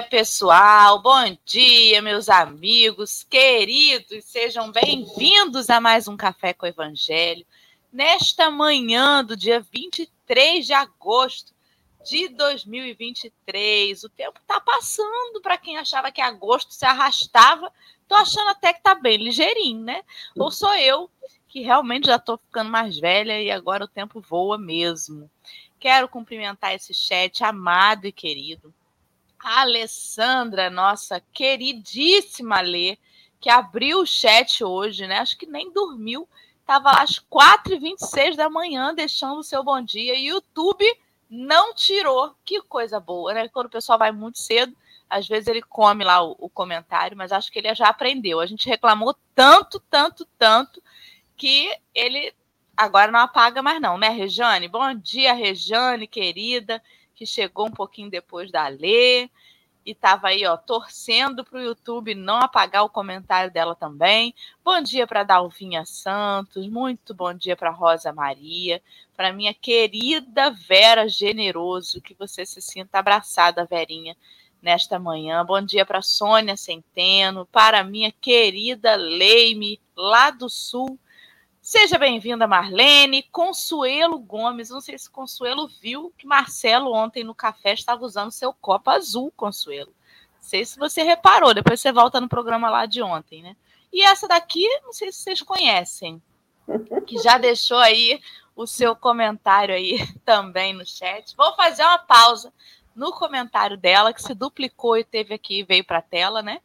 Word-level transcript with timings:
dia, 0.00 0.02
pessoal. 0.02 1.02
Bom 1.02 1.36
dia, 1.44 2.00
meus 2.00 2.28
amigos 2.28 3.22
queridos. 3.24 4.24
Sejam 4.24 4.72
bem-vindos 4.72 5.68
a 5.68 5.78
mais 5.78 6.08
um 6.08 6.16
Café 6.16 6.54
com 6.54 6.64
o 6.64 6.68
Evangelho. 6.68 7.44
Nesta 7.92 8.50
manhã 8.50 9.22
do 9.22 9.36
dia 9.36 9.60
23 9.60 10.64
de 10.64 10.72
agosto 10.72 11.52
de 12.04 12.28
2023. 12.28 14.02
O 14.04 14.08
tempo 14.08 14.38
está 14.40 14.58
passando 14.60 15.40
para 15.42 15.58
quem 15.58 15.76
achava 15.76 16.10
que 16.10 16.20
agosto 16.20 16.72
se 16.72 16.86
arrastava. 16.86 17.70
Tô 18.08 18.14
achando 18.14 18.48
até 18.48 18.72
que 18.72 18.82
tá 18.82 18.94
bem 18.94 19.18
ligeirinho, 19.18 19.82
né? 19.82 20.02
Ou 20.36 20.50
sou 20.50 20.74
eu 20.76 21.10
que 21.46 21.60
realmente 21.60 22.06
já 22.06 22.16
estou 22.16 22.38
ficando 22.38 22.70
mais 22.70 22.98
velha 22.98 23.42
e 23.42 23.50
agora 23.50 23.84
o 23.84 23.88
tempo 23.88 24.20
voa 24.20 24.56
mesmo. 24.56 25.30
Quero 25.78 26.08
cumprimentar 26.08 26.74
esse 26.74 26.94
chat 26.94 27.44
amado 27.44 28.06
e 28.06 28.12
querido 28.12 28.72
a 29.42 29.62
Alessandra, 29.62 30.68
nossa 30.68 31.20
queridíssima 31.32 32.60
Lê, 32.60 32.98
que 33.40 33.48
abriu 33.48 34.00
o 34.00 34.06
chat 34.06 34.62
hoje, 34.62 35.06
né? 35.06 35.18
Acho 35.18 35.36
que 35.36 35.46
nem 35.46 35.72
dormiu. 35.72 36.28
Estava 36.60 36.90
às 36.90 37.18
4h26 37.18 38.36
da 38.36 38.50
manhã 38.50 38.94
deixando 38.94 39.38
o 39.38 39.44
seu 39.44 39.64
bom 39.64 39.82
dia. 39.82 40.14
E 40.14 40.28
YouTube 40.28 40.84
não 41.28 41.74
tirou. 41.74 42.34
Que 42.44 42.60
coisa 42.62 43.00
boa, 43.00 43.32
né? 43.32 43.48
Quando 43.48 43.66
o 43.66 43.70
pessoal 43.70 43.98
vai 43.98 44.12
muito 44.12 44.38
cedo, 44.38 44.76
às 45.08 45.26
vezes 45.26 45.48
ele 45.48 45.62
come 45.62 46.04
lá 46.04 46.22
o, 46.22 46.36
o 46.38 46.48
comentário, 46.48 47.16
mas 47.16 47.32
acho 47.32 47.50
que 47.50 47.58
ele 47.58 47.74
já 47.74 47.88
aprendeu. 47.88 48.40
A 48.40 48.46
gente 48.46 48.68
reclamou 48.68 49.16
tanto, 49.34 49.80
tanto, 49.90 50.26
tanto, 50.38 50.82
que 51.36 51.74
ele 51.94 52.32
agora 52.76 53.10
não 53.10 53.20
apaga 53.20 53.62
mais, 53.62 53.80
não, 53.80 53.96
né, 53.98 54.10
Rejane? 54.10 54.68
Bom 54.68 54.94
dia, 54.94 55.32
Rejane, 55.32 56.06
querida 56.06 56.80
que 57.20 57.26
chegou 57.26 57.66
um 57.66 57.70
pouquinho 57.70 58.08
depois 58.08 58.50
da 58.50 58.66
Lê 58.68 59.24
e 59.84 59.90
estava 59.90 60.28
aí, 60.28 60.46
ó, 60.46 60.56
torcendo 60.56 61.44
para 61.44 61.58
o 61.58 61.62
YouTube 61.62 62.14
não 62.14 62.38
apagar 62.38 62.82
o 62.82 62.88
comentário 62.88 63.52
dela 63.52 63.74
também. 63.74 64.34
Bom 64.64 64.80
dia 64.80 65.06
para 65.06 65.22
Dalvinha 65.22 65.84
Santos, 65.84 66.66
muito 66.66 67.12
bom 67.12 67.34
dia 67.34 67.54
para 67.54 67.68
Rosa 67.68 68.10
Maria, 68.10 68.82
para 69.14 69.34
minha 69.34 69.52
querida 69.52 70.50
Vera 70.50 71.06
Generoso, 71.08 72.00
que 72.00 72.14
você 72.14 72.46
se 72.46 72.62
sinta 72.62 73.00
abraçada, 73.00 73.66
Verinha, 73.66 74.16
nesta 74.62 74.98
manhã. 74.98 75.44
Bom 75.44 75.60
dia 75.60 75.84
para 75.84 76.00
Sônia 76.00 76.56
Centeno, 76.56 77.44
para 77.52 77.84
minha 77.84 78.10
querida 78.10 78.96
Leime, 78.96 79.78
lá 79.94 80.30
do 80.30 80.48
Sul 80.48 80.98
Seja 81.70 81.96
bem-vinda, 81.98 82.48
Marlene. 82.48 83.22
Consuelo 83.30 84.18
Gomes. 84.18 84.70
Não 84.70 84.80
sei 84.80 84.98
se 84.98 85.08
Consuelo 85.08 85.68
viu 85.80 86.12
que 86.18 86.26
Marcelo 86.26 86.92
ontem 86.92 87.22
no 87.22 87.32
café 87.32 87.72
estava 87.74 88.04
usando 88.04 88.32
seu 88.32 88.52
copo 88.52 88.90
azul, 88.90 89.32
Consuelo. 89.36 89.94
Não 90.34 90.42
sei 90.42 90.64
se 90.64 90.76
você 90.76 91.04
reparou, 91.04 91.54
depois 91.54 91.80
você 91.80 91.92
volta 91.92 92.20
no 92.20 92.28
programa 92.28 92.68
lá 92.68 92.86
de 92.86 93.00
ontem, 93.00 93.40
né? 93.40 93.56
E 93.92 94.02
essa 94.02 94.26
daqui, 94.26 94.66
não 94.82 94.92
sei 94.92 95.12
se 95.12 95.18
vocês 95.18 95.42
conhecem, 95.42 96.20
que 97.06 97.18
já 97.18 97.38
deixou 97.38 97.78
aí 97.78 98.20
o 98.56 98.66
seu 98.66 98.96
comentário 98.96 99.72
aí 99.72 99.96
também 100.26 100.72
no 100.72 100.84
chat. 100.84 101.36
Vou 101.36 101.54
fazer 101.54 101.84
uma 101.84 101.98
pausa 101.98 102.52
no 102.96 103.12
comentário 103.12 103.76
dela, 103.76 104.12
que 104.12 104.20
se 104.20 104.34
duplicou 104.34 104.96
e 104.96 105.04
teve 105.04 105.34
aqui, 105.34 105.62
veio 105.62 105.84
para 105.84 105.98
a 105.98 106.02
tela, 106.02 106.42
né? 106.42 106.60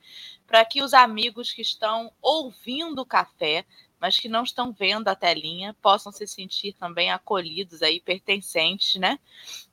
Para 0.47 0.65
que 0.65 0.81
os 0.81 0.95
amigos 0.95 1.51
que 1.51 1.61
estão 1.61 2.11
ouvindo 2.23 3.03
o 3.03 3.05
café 3.05 3.63
mas 3.99 4.19
que 4.19 4.29
não 4.29 4.43
estão 4.43 4.71
vendo 4.71 5.07
a 5.07 5.15
telinha, 5.15 5.75
possam 5.81 6.11
se 6.11 6.27
sentir 6.27 6.73
também 6.73 7.11
acolhidos 7.11 7.81
aí, 7.81 7.99
pertencentes, 7.99 8.95
né? 8.95 9.19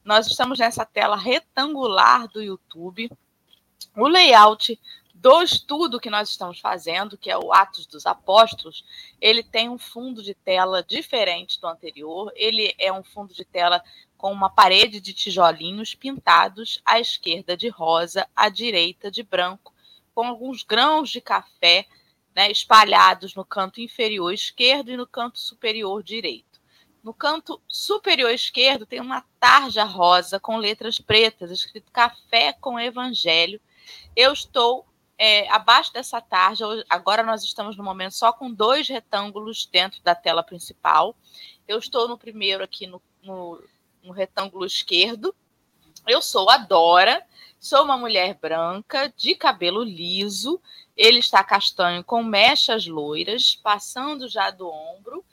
Nós 0.04 0.26
estamos 0.26 0.58
nessa 0.58 0.84
tela 0.84 1.16
retangular 1.16 2.28
do 2.28 2.42
YouTube. 2.42 3.10
O 3.96 4.08
layout 4.08 4.78
do 5.14 5.40
estudo 5.40 6.00
que 6.00 6.10
nós 6.10 6.30
estamos 6.30 6.58
fazendo, 6.58 7.16
que 7.16 7.30
é 7.30 7.38
o 7.38 7.52
Atos 7.52 7.86
dos 7.86 8.06
Apóstolos, 8.06 8.84
ele 9.20 9.42
tem 9.42 9.68
um 9.68 9.78
fundo 9.78 10.20
de 10.22 10.34
tela 10.34 10.82
diferente 10.82 11.60
do 11.60 11.68
anterior. 11.68 12.32
Ele 12.34 12.74
é 12.76 12.92
um 12.92 13.04
fundo 13.04 13.32
de 13.32 13.44
tela 13.44 13.82
com 14.16 14.32
uma 14.32 14.50
parede 14.50 15.00
de 15.00 15.12
tijolinhos 15.12 15.94
pintados 15.94 16.80
à 16.84 16.98
esquerda 16.98 17.56
de 17.56 17.68
rosa, 17.68 18.28
à 18.34 18.48
direita 18.48 19.10
de 19.10 19.22
branco, 19.22 19.72
com 20.14 20.26
alguns 20.26 20.62
grãos 20.62 21.10
de 21.10 21.20
café 21.20 21.86
né, 22.34 22.50
espalhados 22.50 23.34
no 23.34 23.44
canto 23.44 23.80
inferior 23.80 24.32
esquerdo 24.32 24.90
e 24.90 24.96
no 24.96 25.06
canto 25.06 25.38
superior 25.38 26.02
direito. 26.02 26.60
No 27.02 27.12
canto 27.12 27.60
superior 27.66 28.30
esquerdo 28.30 28.86
tem 28.86 29.00
uma 29.00 29.24
tarja 29.40 29.82
rosa 29.82 30.38
com 30.38 30.56
letras 30.56 30.98
pretas, 30.98 31.50
escrito 31.50 31.90
Café 31.90 32.52
com 32.52 32.78
Evangelho. 32.78 33.60
Eu 34.14 34.32
estou 34.32 34.86
é, 35.18 35.48
abaixo 35.50 35.92
dessa 35.92 36.20
tarja, 36.20 36.64
agora 36.88 37.22
nós 37.22 37.42
estamos 37.42 37.76
no 37.76 37.84
momento 37.84 38.12
só 38.12 38.32
com 38.32 38.52
dois 38.52 38.88
retângulos 38.88 39.66
dentro 39.66 40.00
da 40.02 40.14
tela 40.14 40.42
principal. 40.42 41.16
Eu 41.66 41.78
estou 41.78 42.08
no 42.08 42.16
primeiro 42.16 42.62
aqui 42.62 42.86
no, 42.86 43.02
no, 43.22 43.62
no 44.02 44.12
retângulo 44.12 44.64
esquerdo. 44.64 45.34
Eu 46.06 46.22
sou 46.22 46.48
a 46.50 46.56
Dora, 46.56 47.24
sou 47.62 47.84
uma 47.84 47.96
mulher 47.96 48.34
branca, 48.42 49.14
de 49.16 49.36
cabelo 49.36 49.84
liso, 49.84 50.60
ele 50.96 51.20
está 51.20 51.44
castanho 51.44 52.02
com 52.02 52.20
mechas 52.20 52.88
loiras, 52.88 53.54
passando 53.54 54.28
já 54.28 54.50
do 54.50 54.68
ombro. 54.68 55.24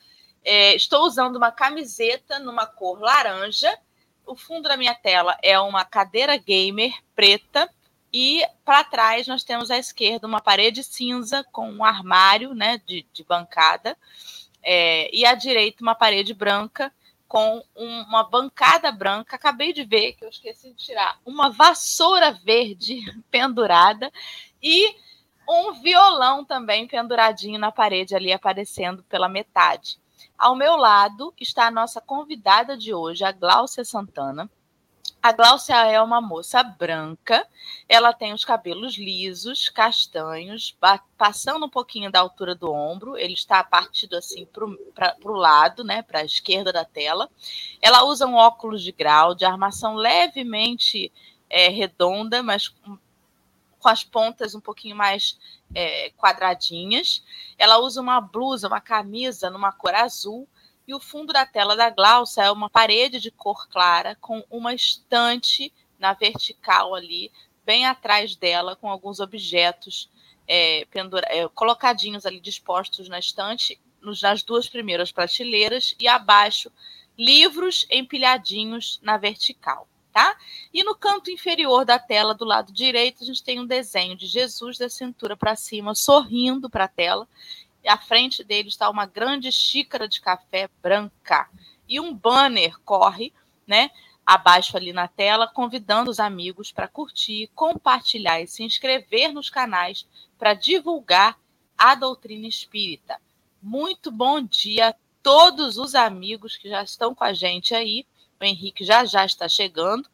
É, 0.45 0.75
estou 0.75 1.07
usando 1.07 1.37
uma 1.37 1.51
camiseta 1.51 2.37
numa 2.37 2.67
cor 2.67 3.01
laranja. 3.01 3.75
O 4.27 4.35
fundo 4.35 4.69
da 4.69 4.77
minha 4.77 4.93
tela 4.93 5.35
é 5.41 5.59
uma 5.59 5.83
cadeira 5.83 6.37
gamer 6.37 6.93
preta. 7.15 7.67
E 8.13 8.45
para 8.63 8.83
trás 8.83 9.27
nós 9.27 9.43
temos 9.43 9.71
à 9.71 9.79
esquerda 9.79 10.27
uma 10.27 10.39
parede 10.39 10.83
cinza 10.83 11.43
com 11.51 11.67
um 11.67 11.83
armário 11.83 12.53
né, 12.53 12.79
de, 12.85 13.07
de 13.11 13.23
bancada. 13.23 13.97
É, 14.61 15.09
e 15.11 15.25
à 15.25 15.33
direita 15.33 15.81
uma 15.81 15.95
parede 15.95 16.35
branca 16.35 16.93
com 17.29 17.63
um, 17.75 18.01
uma 18.01 18.23
bancada 18.23 18.91
branca. 18.91 19.35
Acabei 19.35 19.71
de 19.71 19.85
ver 19.85 20.13
que 20.13 20.25
eu 20.25 20.29
esqueci 20.29 20.71
de 20.71 20.83
tirar 20.83 21.19
uma 21.23 21.49
vassoura 21.49 22.31
verde 22.31 23.01
pendurada 23.29 24.11
e 24.61 24.95
um 25.47 25.73
violão 25.73 26.43
também 26.43 26.87
penduradinho 26.87 27.59
na 27.59 27.71
parede 27.71 28.15
ali 28.15 28.33
aparecendo 28.33 29.03
pela 29.03 29.29
metade. 29.29 29.99
Ao 30.37 30.55
meu 30.55 30.75
lado 30.75 31.33
está 31.39 31.67
a 31.67 31.71
nossa 31.71 32.01
convidada 32.01 32.75
de 32.75 32.93
hoje, 32.93 33.23
a 33.23 33.31
Gláucia 33.31 33.85
Santana. 33.85 34.49
A 35.21 35.31
Gláucia 35.31 35.75
é 35.87 36.01
uma 36.01 36.21
moça 36.21 36.63
branca, 36.63 37.47
ela 37.87 38.13
tem 38.13 38.33
os 38.33 38.45
cabelos 38.45 38.97
lisos, 38.97 39.69
castanhos, 39.69 40.77
passando 41.17 41.65
um 41.65 41.69
pouquinho 41.69 42.11
da 42.11 42.19
altura 42.19 42.55
do 42.55 42.71
ombro, 42.71 43.17
ele 43.17 43.33
está 43.33 43.63
partido 43.63 44.15
assim 44.15 44.45
para 44.45 45.15
o 45.23 45.31
lado, 45.31 45.83
né, 45.83 46.01
para 46.01 46.19
a 46.19 46.25
esquerda 46.25 46.71
da 46.71 46.85
tela. 46.85 47.29
Ela 47.81 48.03
usa 48.03 48.25
um 48.25 48.35
óculos 48.35 48.81
de 48.81 48.91
grau, 48.91 49.35
de 49.35 49.45
armação 49.45 49.95
levemente 49.95 51.11
é, 51.49 51.67
redonda, 51.69 52.41
mas 52.43 52.67
com 52.67 53.87
as 53.87 54.03
pontas 54.03 54.53
um 54.53 54.59
pouquinho 54.59 54.95
mais 54.95 55.37
é, 55.73 56.11
quadradinhas. 56.11 57.23
Ela 57.57 57.79
usa 57.79 58.01
uma 58.01 58.19
blusa, 58.21 58.67
uma 58.67 58.81
camisa 58.81 59.49
numa 59.49 59.71
cor 59.71 59.95
azul. 59.95 60.47
E 60.89 60.93
o 60.95 60.99
fundo 60.99 61.31
da 61.31 61.45
tela 61.45 61.75
da 61.75 61.91
Glaucia 61.91 62.45
é 62.45 62.51
uma 62.51 62.67
parede 62.67 63.19
de 63.19 63.29
cor 63.29 63.69
clara 63.69 64.17
com 64.19 64.43
uma 64.49 64.73
estante 64.73 65.71
na 65.99 66.13
vertical 66.13 66.95
ali, 66.95 67.31
bem 67.63 67.85
atrás 67.85 68.35
dela, 68.35 68.75
com 68.75 68.89
alguns 68.89 69.19
objetos 69.19 70.09
é, 70.47 70.87
pendura, 70.89 71.27
é, 71.29 71.47
colocadinhos 71.49 72.25
ali 72.25 72.39
dispostos 72.39 73.07
na 73.07 73.19
estante, 73.19 73.79
nas 74.01 74.41
duas 74.41 74.67
primeiras 74.67 75.11
prateleiras, 75.11 75.93
e 75.99 76.07
abaixo 76.07 76.71
livros 77.15 77.85
empilhadinhos 77.91 78.99
na 79.03 79.15
vertical 79.15 79.87
tá? 80.11 80.35
E 80.73 80.83
no 80.83 80.95
canto 80.95 81.29
inferior 81.29 81.85
da 81.85 81.99
tela, 81.99 82.33
do 82.33 82.43
lado 82.43 82.73
direito, 82.73 83.23
a 83.23 83.25
gente 83.27 83.43
tem 83.43 83.59
um 83.59 83.65
desenho 83.65 84.17
de 84.17 84.25
Jesus 84.25 84.75
da 84.77 84.89
cintura 84.89 85.37
para 85.37 85.55
cima, 85.55 85.93
sorrindo 85.93 86.67
para 86.67 86.85
a 86.85 86.87
tela. 86.87 87.27
E 87.83 87.89
à 87.89 87.97
frente 87.97 88.43
dele 88.43 88.69
está 88.69 88.89
uma 88.89 89.05
grande 89.05 89.51
xícara 89.51 90.07
de 90.07 90.19
café 90.21 90.69
branca. 90.81 91.49
E 91.87 91.99
um 91.99 92.13
banner 92.13 92.77
corre, 92.79 93.33
né? 93.65 93.89
Abaixo 94.25 94.77
ali 94.77 94.93
na 94.93 95.07
tela, 95.07 95.47
convidando 95.47 96.11
os 96.11 96.19
amigos 96.19 96.71
para 96.71 96.87
curtir, 96.87 97.49
compartilhar 97.55 98.41
e 98.41 98.47
se 98.47 98.63
inscrever 98.63 99.33
nos 99.33 99.49
canais 99.49 100.07
para 100.37 100.53
divulgar 100.53 101.39
a 101.77 101.95
doutrina 101.95 102.47
espírita. 102.47 103.19
Muito 103.61 104.11
bom 104.11 104.41
dia 104.41 104.89
a 104.89 104.95
todos 105.23 105.77
os 105.77 105.95
amigos 105.95 106.57
que 106.57 106.69
já 106.69 106.83
estão 106.83 107.15
com 107.15 107.23
a 107.23 107.33
gente 107.33 107.73
aí. 107.73 108.05
O 108.39 108.43
Henrique 108.43 108.83
já 108.83 109.03
já 109.05 109.25
está 109.25 109.47
chegando. 109.47 110.07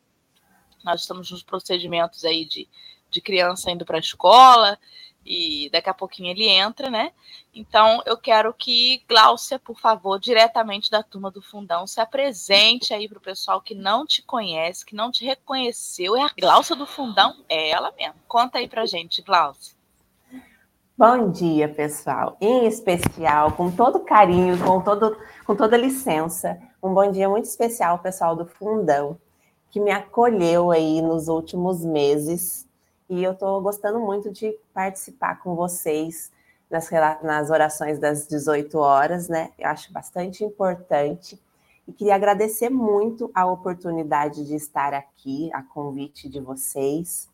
Nós 0.84 1.02
estamos 1.02 1.32
nos 1.32 1.44
procedimentos 1.44 2.24
aí 2.24 2.46
de, 2.46 2.68
de 3.10 3.20
criança 3.22 3.72
indo 3.72 3.86
para 3.86 3.98
a 3.98 4.00
escola, 4.00 4.80
e 5.25 5.69
daqui 5.72 5.89
a 5.89 5.94
pouquinho 5.94 6.30
ele 6.30 6.48
entra, 6.48 6.89
né? 6.89 7.12
Então 7.54 8.01
eu 8.06 8.16
quero 8.16 8.54
que 8.54 9.04
Gláucia, 9.10 9.57
por 9.57 9.80
favor, 9.80 10.19
diretamente 10.19 10.92
da 10.92 11.01
turma 11.01 11.31
do 11.31 11.42
Fundão, 11.42 11.88
se 11.88 12.00
apresente 12.00 12.94
aí 12.94 13.10
para 13.10 13.18
o 13.18 13.22
pessoal 13.22 13.60
que 13.60 13.74
não 13.74 14.06
te 14.06 14.22
conhece, 14.22 14.86
que 14.86 14.95
não 14.95 15.12
te 15.12 15.25
reconheceu. 15.25 16.16
É 16.16 16.22
a 16.22 16.31
Gláucia 16.38 16.75
do 16.75 16.86
Fundão? 16.86 17.36
É 17.50 17.72
ela 17.72 17.92
mesmo. 17.98 18.16
Conta 18.27 18.60
aí 18.60 18.68
para 18.68 18.86
gente, 18.86 19.22
Gláucia. 19.24 19.75
Bom 20.98 21.30
dia, 21.30 21.68
pessoal. 21.68 22.38
Em 22.39 22.68
especial, 22.68 23.51
com 23.51 23.69
todo 23.69 24.00
carinho, 24.00 24.57
com, 24.63 24.80
todo, 24.80 25.18
com 25.44 25.56
toda 25.56 25.75
licença, 25.75 26.57
um 26.81 26.94
bom 26.94 27.12
dia 27.12 27.27
muito 27.27 27.45
especial 27.45 28.00
pessoal 28.00 28.36
do 28.36 28.45
Fundão, 28.45 29.18
que 29.72 29.80
me 29.80 29.92
acolheu 29.92 30.72
aí 30.72 31.01
nos 31.01 31.27
últimos 31.27 31.83
meses 31.83 32.66
e 33.10 33.24
eu 33.24 33.34
estou 33.34 33.62
gostando 33.62 34.00
muito 34.00 34.31
de 34.31 34.57
participar 34.74 35.40
com 35.42 35.56
vocês 35.56 36.31
nas, 36.69 36.90
nas 37.22 37.50
orações 37.50 38.00
das 38.00 38.28
18 38.28 38.78
horas, 38.78 39.30
né? 39.30 39.52
Eu 39.57 39.69
acho 39.69 39.92
bastante 39.94 40.44
importante. 40.44 41.40
E 41.88 41.94
queria 41.94 42.16
agradecer 42.16 42.69
muito 42.69 43.30
a 43.34 43.46
oportunidade 43.46 44.46
de 44.46 44.56
estar 44.56 44.94
aqui, 44.94 45.52
a 45.54 45.62
convite 45.62 46.28
de 46.28 46.40
vocês, 46.40 47.30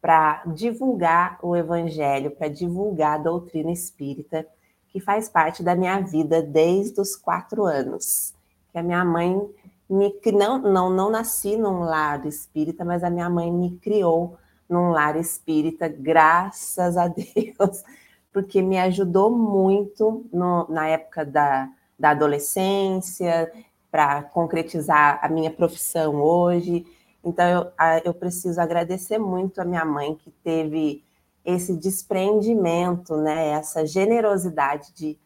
para 0.00 0.42
divulgar 0.46 1.38
o 1.42 1.56
Evangelho, 1.56 2.32
para 2.32 2.48
divulgar 2.48 3.18
a 3.18 3.22
doutrina 3.22 3.70
espírita, 3.70 4.46
que 4.88 5.00
faz 5.00 5.28
parte 5.28 5.62
da 5.62 5.74
minha 5.74 5.98
vida 6.00 6.42
desde 6.42 7.00
os 7.00 7.16
quatro 7.16 7.64
anos. 7.64 8.34
Que 8.70 8.78
a 8.78 8.82
minha 8.82 9.04
mãe 9.04 9.40
me 9.88 10.14
não, 10.34 10.58
não, 10.58 10.90
não 10.90 11.10
nasci 11.10 11.56
num 11.56 11.80
lar 11.80 12.26
espírita, 12.26 12.84
mas 12.84 13.02
a 13.02 13.08
minha 13.08 13.30
mãe 13.30 13.50
me 13.50 13.78
criou 13.78 14.36
num 14.72 14.90
lar 14.90 15.16
espírita, 15.16 15.86
graças 15.88 16.96
a 16.96 17.06
Deus, 17.08 17.84
porque 18.32 18.62
me 18.62 18.78
ajudou 18.78 19.30
muito 19.30 20.24
no, 20.32 20.66
na 20.68 20.88
época 20.88 21.24
da, 21.24 21.68
da 21.98 22.10
adolescência, 22.10 23.52
para 23.92 24.22
concretizar 24.22 25.20
a 25.22 25.28
minha 25.28 25.50
profissão 25.50 26.14
hoje. 26.14 26.86
Então, 27.22 27.46
eu, 27.46 27.72
eu 28.06 28.14
preciso 28.14 28.58
agradecer 28.58 29.18
muito 29.18 29.60
a 29.60 29.66
minha 29.66 29.84
mãe, 29.84 30.14
que 30.14 30.30
teve 30.42 31.04
esse 31.44 31.76
desprendimento, 31.76 33.16
né, 33.16 33.50
essa 33.50 33.84
generosidade 33.84 34.94
de 34.94 35.18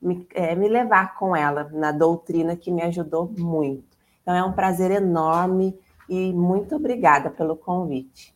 me, 0.00 0.26
é, 0.34 0.54
me 0.54 0.68
levar 0.68 1.16
com 1.16 1.34
ela 1.34 1.70
na 1.72 1.90
doutrina, 1.90 2.54
que 2.54 2.70
me 2.70 2.82
ajudou 2.82 3.32
muito. 3.38 3.96
Então, 4.20 4.34
é 4.34 4.44
um 4.44 4.52
prazer 4.52 4.90
enorme 4.90 5.74
e 6.06 6.32
muito 6.34 6.76
obrigada 6.76 7.30
pelo 7.30 7.56
convite. 7.56 8.34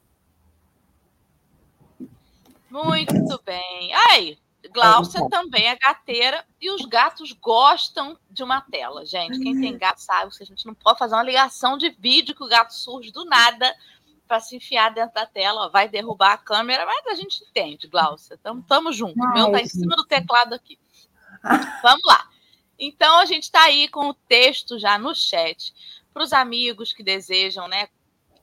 Muito 2.84 3.40
bem. 3.42 3.94
Aí, 4.10 4.38
Glaucia 4.70 5.26
também 5.30 5.66
é 5.66 5.76
gateira 5.76 6.44
e 6.60 6.70
os 6.70 6.84
gatos 6.84 7.32
gostam 7.32 8.18
de 8.30 8.42
uma 8.42 8.60
tela, 8.60 9.06
gente. 9.06 9.40
Quem 9.40 9.58
tem 9.58 9.78
gato 9.78 9.98
sabe 9.98 10.36
que 10.36 10.42
a 10.42 10.46
gente 10.46 10.66
não 10.66 10.74
pode 10.74 10.98
fazer 10.98 11.14
uma 11.14 11.22
ligação 11.22 11.78
de 11.78 11.88
vídeo 11.90 12.34
que 12.34 12.44
o 12.44 12.48
gato 12.48 12.74
surge 12.74 13.10
do 13.10 13.24
nada 13.24 13.74
para 14.28 14.40
se 14.40 14.56
enfiar 14.56 14.92
dentro 14.92 15.14
da 15.14 15.24
tela, 15.24 15.66
ó, 15.66 15.68
vai 15.68 15.88
derrubar 15.88 16.32
a 16.32 16.38
câmera, 16.38 16.84
mas 16.84 17.06
a 17.06 17.14
gente 17.14 17.44
entende, 17.44 17.86
Glaucia. 17.86 18.38
Tamo, 18.42 18.92
junto. 18.92 19.18
O 19.22 19.32
meu 19.32 19.52
tá 19.52 19.60
em 19.60 19.66
cima 19.66 19.94
do 19.94 20.04
teclado 20.04 20.52
aqui. 20.52 20.78
Vamos 21.80 22.04
lá. 22.04 22.28
Então 22.78 23.18
a 23.18 23.24
gente 23.24 23.44
está 23.44 23.62
aí 23.62 23.88
com 23.88 24.08
o 24.08 24.14
texto 24.14 24.78
já 24.78 24.98
no 24.98 25.14
chat 25.14 25.72
para 26.12 26.24
os 26.24 26.32
amigos 26.32 26.92
que 26.92 27.02
desejam, 27.02 27.68
né? 27.68 27.88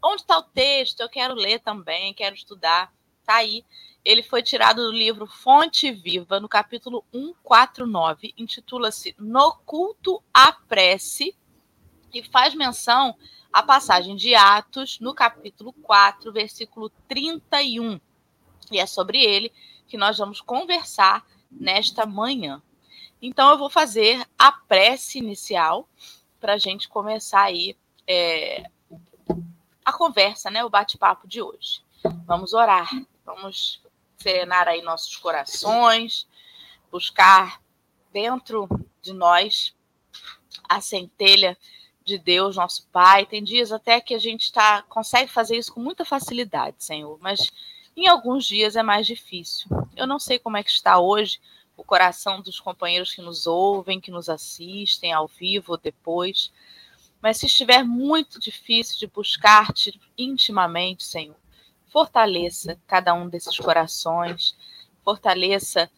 Onde 0.01 0.21
está 0.21 0.37
o 0.37 0.43
texto? 0.43 1.01
Eu 1.01 1.09
quero 1.09 1.35
ler 1.35 1.59
também, 1.59 2.13
quero 2.13 2.33
estudar. 2.33 2.91
Tá 3.25 3.35
aí 3.35 3.63
ele 4.03 4.21
foi 4.21 4.43
tirado 4.43 4.83
do 4.83 4.91
livro 4.91 5.25
Fonte 5.25 5.91
Viva, 5.91 6.39
no 6.39 6.49
capítulo 6.49 7.05
149, 7.11 8.33
intitula-se 8.37 9.15
No 9.17 9.55
Culto 9.65 10.21
à 10.33 10.51
Prece, 10.51 11.35
e 12.13 12.21
faz 12.21 12.53
menção 12.53 13.15
à 13.51 13.63
passagem 13.63 14.15
de 14.15 14.35
Atos, 14.35 14.99
no 14.99 15.13
capítulo 15.13 15.73
4, 15.73 16.31
versículo 16.31 16.89
31. 17.07 17.99
E 18.71 18.79
é 18.79 18.85
sobre 18.85 19.23
ele 19.23 19.51
que 19.87 19.97
nós 19.97 20.17
vamos 20.17 20.41
conversar 20.41 21.25
nesta 21.49 22.05
manhã. 22.05 22.61
Então, 23.21 23.51
eu 23.51 23.57
vou 23.57 23.69
fazer 23.69 24.27
a 24.37 24.51
prece 24.51 25.17
inicial 25.17 25.87
para 26.39 26.53
a 26.53 26.57
gente 26.57 26.89
começar 26.89 27.43
aí 27.43 27.77
é, 28.05 28.69
a 29.85 29.93
conversa, 29.93 30.51
né, 30.51 30.63
o 30.63 30.69
bate-papo 30.69 31.27
de 31.27 31.41
hoje. 31.41 31.81
Vamos 32.25 32.53
orar, 32.53 32.89
vamos 33.25 33.81
serenar 34.23 34.69
aí 34.69 34.81
nossos 34.81 35.17
corações, 35.17 36.25
buscar 36.89 37.61
dentro 38.11 38.69
de 39.01 39.13
nós 39.13 39.75
a 40.69 40.79
centelha 40.79 41.57
de 42.05 42.17
Deus, 42.17 42.55
nosso 42.55 42.87
Pai. 42.87 43.25
Tem 43.25 43.43
dias 43.43 43.71
até 43.71 43.99
que 43.99 44.13
a 44.13 44.19
gente 44.19 44.51
tá, 44.51 44.81
consegue 44.83 45.29
fazer 45.29 45.57
isso 45.57 45.73
com 45.73 45.81
muita 45.81 46.05
facilidade, 46.05 46.77
Senhor, 46.79 47.17
mas 47.21 47.51
em 47.97 48.07
alguns 48.07 48.45
dias 48.45 48.77
é 48.77 48.83
mais 48.83 49.05
difícil. 49.05 49.67
Eu 49.95 50.07
não 50.07 50.19
sei 50.19 50.39
como 50.39 50.57
é 50.57 50.63
que 50.63 50.71
está 50.71 50.99
hoje 50.99 51.39
o 51.75 51.83
coração 51.83 52.41
dos 52.41 52.59
companheiros 52.59 53.13
que 53.13 53.21
nos 53.21 53.45
ouvem, 53.45 53.99
que 53.99 54.11
nos 54.11 54.29
assistem 54.29 55.11
ao 55.11 55.27
vivo 55.27 55.73
ou 55.73 55.77
depois. 55.77 56.51
Mas 57.21 57.37
se 57.37 57.47
estiver 57.47 57.83
muito 57.83 58.39
difícil 58.39 58.97
de 58.99 59.07
buscar-te 59.07 59.99
intimamente, 60.17 61.03
Senhor, 61.03 61.35
fortaleça 61.93 62.75
cada 62.87 63.13
um 63.13 63.29
desses 63.29 63.55
corações, 63.59 64.57
fortaleça 65.03 65.91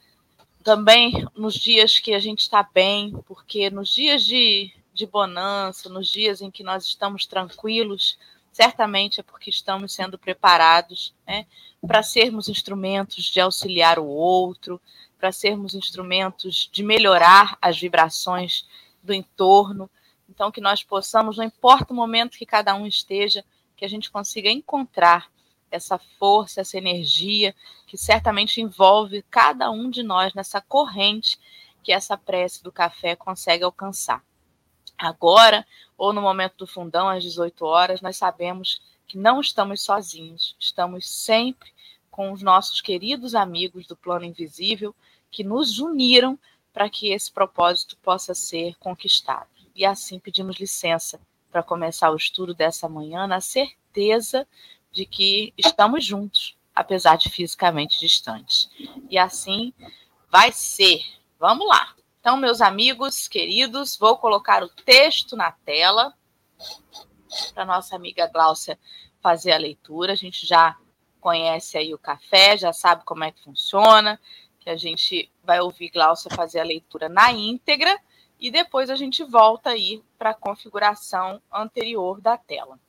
também 0.61 1.25
nos 1.33 1.53
dias 1.53 1.99
que 1.99 2.13
a 2.13 2.19
gente 2.19 2.41
está 2.41 2.61
bem, 2.61 3.13
porque 3.25 3.69
nos 3.69 3.95
dias 3.95 4.25
de, 4.25 4.73
de 4.93 5.05
bonança, 5.05 5.87
nos 5.87 6.09
dias 6.09 6.41
em 6.41 6.51
que 6.51 6.63
nós 6.63 6.83
estamos 6.85 7.25
tranquilos, 7.25 8.19
certamente 8.51 9.21
é 9.21 9.23
porque 9.23 9.49
estamos 9.49 9.93
sendo 9.93 10.19
preparados 10.19 11.15
né, 11.25 11.45
para 11.87 12.03
sermos 12.03 12.49
instrumentos 12.49 13.25
de 13.31 13.39
auxiliar 13.39 13.97
o 13.97 14.05
outro, 14.05 14.81
para 15.17 15.31
sermos 15.31 15.75
instrumentos 15.75 16.69
de 16.73 16.83
melhorar 16.83 17.57
as 17.61 17.79
vibrações 17.79 18.67
do 19.01 19.13
entorno. 19.13 19.89
Então, 20.27 20.51
que 20.51 20.59
nós 20.59 20.83
possamos, 20.83 21.37
não 21.37 21.45
importa 21.45 21.93
o 21.93 21.95
momento 21.95 22.37
que 22.37 22.45
cada 22.45 22.75
um 22.75 22.85
esteja, 22.85 23.45
que 23.77 23.85
a 23.85 23.87
gente 23.87 24.11
consiga 24.11 24.49
encontrar 24.49 25.33
essa 25.75 25.97
força, 25.97 26.61
essa 26.61 26.77
energia 26.77 27.55
que 27.85 27.97
certamente 27.97 28.61
envolve 28.61 29.23
cada 29.29 29.69
um 29.69 29.89
de 29.89 30.01
nós 30.03 30.33
nessa 30.33 30.59
corrente 30.61 31.37
que 31.83 31.91
essa 31.91 32.17
prece 32.17 32.63
do 32.63 32.71
café 32.71 33.15
consegue 33.15 33.63
alcançar. 33.63 34.23
Agora, 34.97 35.65
ou 35.97 36.11
no 36.11 36.21
momento 36.21 36.57
do 36.57 36.67
fundão, 36.67 37.07
às 37.07 37.21
18 37.21 37.65
horas, 37.65 38.01
nós 38.01 38.17
sabemos 38.17 38.81
que 39.07 39.17
não 39.17 39.39
estamos 39.39 39.81
sozinhos, 39.81 40.55
estamos 40.59 41.07
sempre 41.07 41.71
com 42.09 42.31
os 42.31 42.41
nossos 42.41 42.81
queridos 42.81 43.35
amigos 43.35 43.85
do 43.85 43.95
plano 43.95 44.25
invisível 44.25 44.95
que 45.29 45.43
nos 45.43 45.79
uniram 45.79 46.39
para 46.73 46.89
que 46.89 47.11
esse 47.11 47.31
propósito 47.31 47.97
possa 47.97 48.33
ser 48.33 48.75
conquistado. 48.77 49.49
E 49.75 49.85
assim 49.85 50.17
pedimos 50.17 50.57
licença 50.57 51.19
para 51.51 51.61
começar 51.61 52.11
o 52.11 52.15
estudo 52.15 52.53
dessa 52.53 52.89
manhã 52.89 53.27
na 53.27 53.41
certeza 53.41 54.47
de 54.95 55.05
que 55.05 55.53
estamos 55.57 56.05
juntos, 56.05 56.57
apesar 56.73 57.17
de 57.17 57.29
fisicamente 57.29 57.99
distantes. 57.99 58.69
E 59.09 59.17
assim 59.17 59.73
vai 60.31 60.53
ser. 60.53 61.01
Vamos 61.37 61.67
lá. 61.67 61.93
Então, 62.21 62.37
meus 62.37 62.61
amigos 62.61 63.27
queridos, 63.27 63.97
vou 63.97 64.17
colocar 64.17 64.63
o 64.63 64.69
texto 64.69 65.35
na 65.35 65.51
tela 65.51 66.13
para 67.53 67.65
nossa 67.65 67.95
amiga 67.95 68.25
Gláucia 68.27 68.79
fazer 69.21 69.51
a 69.51 69.57
leitura. 69.57 70.13
A 70.13 70.15
gente 70.15 70.47
já 70.47 70.77
conhece 71.19 71.77
aí 71.77 71.93
o 71.93 71.99
café, 71.99 72.57
já 72.57 72.71
sabe 72.71 73.03
como 73.03 73.25
é 73.25 73.31
que 73.31 73.43
funciona, 73.43 74.19
que 74.61 74.69
a 74.69 74.77
gente 74.77 75.29
vai 75.43 75.59
ouvir 75.59 75.89
Gláucia 75.89 76.31
fazer 76.31 76.61
a 76.61 76.63
leitura 76.63 77.09
na 77.09 77.33
íntegra 77.33 77.99
e 78.39 78.49
depois 78.49 78.89
a 78.89 78.95
gente 78.95 79.23
volta 79.25 79.71
aí 79.71 80.01
para 80.17 80.29
a 80.29 80.33
configuração 80.33 81.41
anterior 81.51 82.21
da 82.21 82.37
tela. 82.37 82.79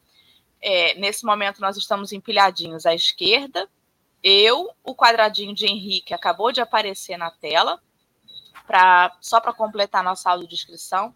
É, 0.68 0.94
nesse 0.94 1.24
momento, 1.24 1.60
nós 1.60 1.76
estamos 1.76 2.10
empilhadinhos 2.10 2.86
à 2.86 2.92
esquerda. 2.92 3.70
Eu, 4.20 4.68
o 4.82 4.96
quadradinho 4.96 5.54
de 5.54 5.64
Henrique 5.64 6.12
acabou 6.12 6.50
de 6.50 6.60
aparecer 6.60 7.16
na 7.16 7.30
tela. 7.30 7.80
Pra, 8.66 9.16
só 9.20 9.40
para 9.40 9.52
completar 9.52 10.02
nossa 10.02 10.28
audiodescrição, 10.28 11.14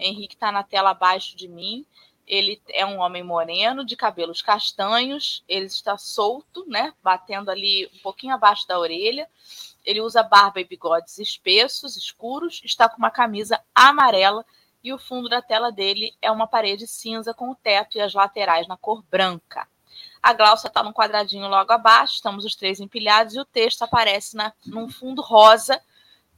Henrique 0.00 0.34
está 0.34 0.50
na 0.50 0.64
tela 0.64 0.90
abaixo 0.90 1.36
de 1.36 1.46
mim. 1.46 1.86
Ele 2.26 2.60
é 2.70 2.84
um 2.84 2.98
homem 2.98 3.22
moreno, 3.22 3.86
de 3.86 3.94
cabelos 3.94 4.42
castanhos. 4.42 5.44
Ele 5.48 5.66
está 5.66 5.96
solto, 5.96 6.66
né? 6.66 6.92
Batendo 7.00 7.52
ali 7.52 7.88
um 7.94 7.98
pouquinho 8.00 8.34
abaixo 8.34 8.66
da 8.66 8.80
orelha. 8.80 9.28
Ele 9.84 10.00
usa 10.00 10.24
barba 10.24 10.60
e 10.60 10.64
bigodes 10.64 11.18
espessos, 11.18 11.96
escuros. 11.96 12.60
Está 12.64 12.88
com 12.88 12.98
uma 12.98 13.12
camisa 13.12 13.60
amarela 13.72 14.44
e 14.82 14.92
o 14.92 14.98
fundo 14.98 15.28
da 15.28 15.42
tela 15.42 15.70
dele 15.70 16.14
é 16.22 16.30
uma 16.30 16.46
parede 16.46 16.86
cinza 16.86 17.34
com 17.34 17.50
o 17.50 17.54
teto 17.54 17.98
e 17.98 18.00
as 18.00 18.14
laterais 18.14 18.66
na 18.66 18.76
cor 18.76 19.02
branca. 19.10 19.66
A 20.22 20.32
Glaucia 20.32 20.68
está 20.68 20.82
no 20.82 20.92
quadradinho 20.92 21.48
logo 21.48 21.72
abaixo, 21.72 22.14
estamos 22.14 22.44
os 22.44 22.54
três 22.54 22.80
empilhados 22.80 23.34
e 23.34 23.40
o 23.40 23.44
texto 23.44 23.82
aparece 23.82 24.36
na, 24.36 24.52
num 24.66 24.88
fundo 24.88 25.22
rosa, 25.22 25.80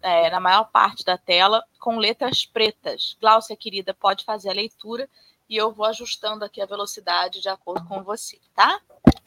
é, 0.02 0.30
na 0.30 0.40
maior 0.40 0.64
parte 0.64 1.04
da 1.04 1.18
tela, 1.18 1.64
com 1.78 1.96
letras 1.96 2.44
pretas. 2.44 3.16
Glaucia, 3.20 3.56
querida, 3.56 3.94
pode 3.94 4.24
fazer 4.24 4.50
a 4.50 4.54
leitura 4.54 5.08
e 5.48 5.56
eu 5.56 5.72
vou 5.72 5.86
ajustando 5.86 6.44
aqui 6.44 6.60
a 6.60 6.66
velocidade 6.66 7.40
de 7.40 7.48
acordo 7.48 7.86
com 7.86 8.02
você, 8.02 8.38
tá? 8.54 8.80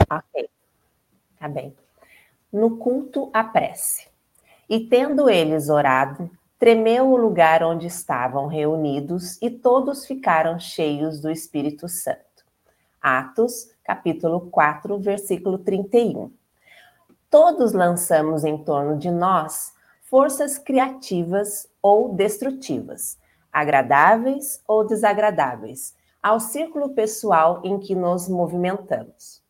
Ok. 0.10 0.50
Tá 1.38 1.48
bem. 1.50 1.76
No 2.52 2.78
culto 2.78 3.30
à 3.34 3.44
prece. 3.44 4.08
E 4.70 4.80
tendo 4.80 5.30
eles 5.30 5.70
orado, 5.70 6.32
tremeu 6.64 7.12
o 7.12 7.18
lugar 7.18 7.62
onde 7.62 7.88
estavam 7.88 8.48
reunidos 8.48 9.38
e 9.42 9.50
todos 9.50 10.06
ficaram 10.06 10.58
cheios 10.58 11.20
do 11.20 11.30
Espírito 11.30 11.90
Santo. 11.90 12.46
Atos, 13.02 13.70
capítulo 13.84 14.50
4, 14.50 14.98
versículo 14.98 15.58
31. 15.58 16.32
Todos 17.30 17.74
lançamos 17.74 18.46
em 18.46 18.58
torno 18.64 18.98
de 18.98 19.12
nós 19.12 19.74
forças 20.04 20.58
criativas 20.58 21.68
ou 21.82 22.14
destrutivas, 22.14 23.20
agradáveis 23.52 24.64
ou 24.66 24.88
desagradáveis, 24.88 25.94
ao 26.22 26.40
círculo 26.40 26.94
pessoal 26.94 27.60
em 27.66 27.78
que 27.78 27.94
nos 27.94 28.30
movimentamos. 28.30 29.44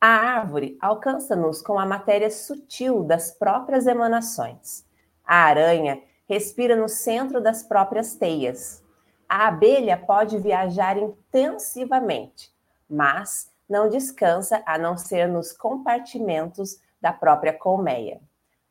A 0.00 0.06
árvore 0.06 0.78
alcança-nos 0.80 1.60
com 1.60 1.76
a 1.76 1.84
matéria 1.84 2.30
sutil 2.30 3.02
das 3.02 3.32
próprias 3.32 3.88
emanações. 3.88 4.86
A 5.26 5.38
aranha 5.38 6.00
respira 6.32 6.74
no 6.74 6.88
centro 6.88 7.42
das 7.42 7.62
próprias 7.62 8.14
teias. 8.14 8.82
A 9.28 9.48
abelha 9.48 9.98
pode 9.98 10.38
viajar 10.38 10.96
intensivamente, 10.96 12.50
mas 12.88 13.50
não 13.68 13.90
descansa 13.90 14.62
a 14.64 14.78
não 14.78 14.96
ser 14.96 15.28
nos 15.28 15.52
compartimentos 15.52 16.80
da 16.98 17.12
própria 17.12 17.52
colmeia. 17.52 18.18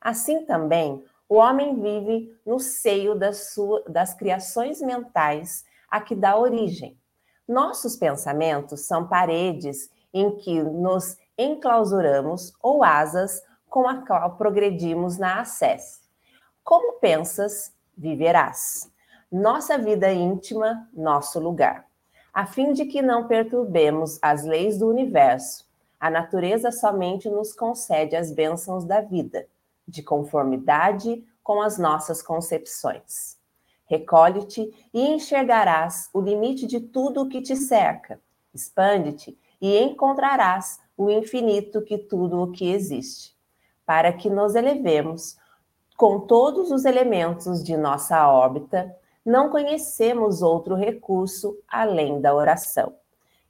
Assim 0.02 0.44
também, 0.44 1.06
o 1.30 1.36
homem 1.36 1.80
vive 1.80 2.36
no 2.44 2.60
seio 2.60 3.14
das, 3.14 3.56
das 3.88 4.16
criações 4.16 4.82
mentais 4.82 5.64
a 5.88 6.02
que 6.02 6.16
dá 6.16 6.36
origem. 6.36 6.98
Nossos 7.48 7.96
pensamentos 7.96 8.88
são 8.88 9.08
paredes 9.08 9.88
em 10.12 10.36
que 10.38 10.64
nos 10.64 11.16
enclausuramos 11.38 12.54
ou 12.60 12.84
asas 12.84 13.44
com 13.70 13.88
a 13.88 14.04
qual 14.04 14.36
progredimos 14.36 15.20
na 15.20 15.42
acesse. 15.42 16.01
Como 16.72 16.94
pensas, 17.00 17.74
viverás. 17.98 18.90
Nossa 19.30 19.78
vida 19.78 20.10
íntima, 20.14 20.90
nosso 20.94 21.38
lugar. 21.38 21.86
A 22.34 22.46
fim 22.46 22.72
de 22.72 22.86
que 22.86 23.02
não 23.02 23.28
perturbemos 23.28 24.18
as 24.22 24.46
leis 24.46 24.80
do 24.80 24.88
universo, 24.88 25.70
a 26.00 26.10
natureza 26.10 26.72
somente 26.72 27.30
nos 27.30 27.52
concede 27.52 28.16
as 28.16 28.32
bênçãos 28.32 28.86
da 28.86 29.02
vida, 29.02 29.50
de 29.86 30.02
conformidade 30.02 31.22
com 31.44 31.62
as 31.62 31.78
nossas 31.78 32.22
concepções. 32.22 33.38
Recolhe-te 33.84 34.74
e 34.94 35.10
enxergarás 35.10 36.10
o 36.14 36.22
limite 36.22 36.66
de 36.66 36.80
tudo 36.80 37.24
o 37.24 37.28
que 37.28 37.42
te 37.42 37.58
cerca. 37.58 38.18
Expande-te 38.54 39.38
e 39.60 39.78
encontrarás 39.78 40.80
o 40.96 41.10
infinito 41.10 41.82
que 41.82 41.98
tudo 41.98 42.42
o 42.42 42.50
que 42.50 42.72
existe, 42.72 43.36
para 43.86 44.14
que 44.14 44.30
nos 44.30 44.56
elevemos 44.56 45.36
com 46.02 46.20
todos 46.20 46.72
os 46.72 46.84
elementos 46.84 47.64
de 47.64 47.78
nossa 47.78 48.28
órbita, 48.28 48.92
não 49.24 49.52
conhecemos 49.52 50.42
outro 50.42 50.74
recurso 50.74 51.56
além 51.68 52.20
da 52.20 52.34
oração, 52.34 52.96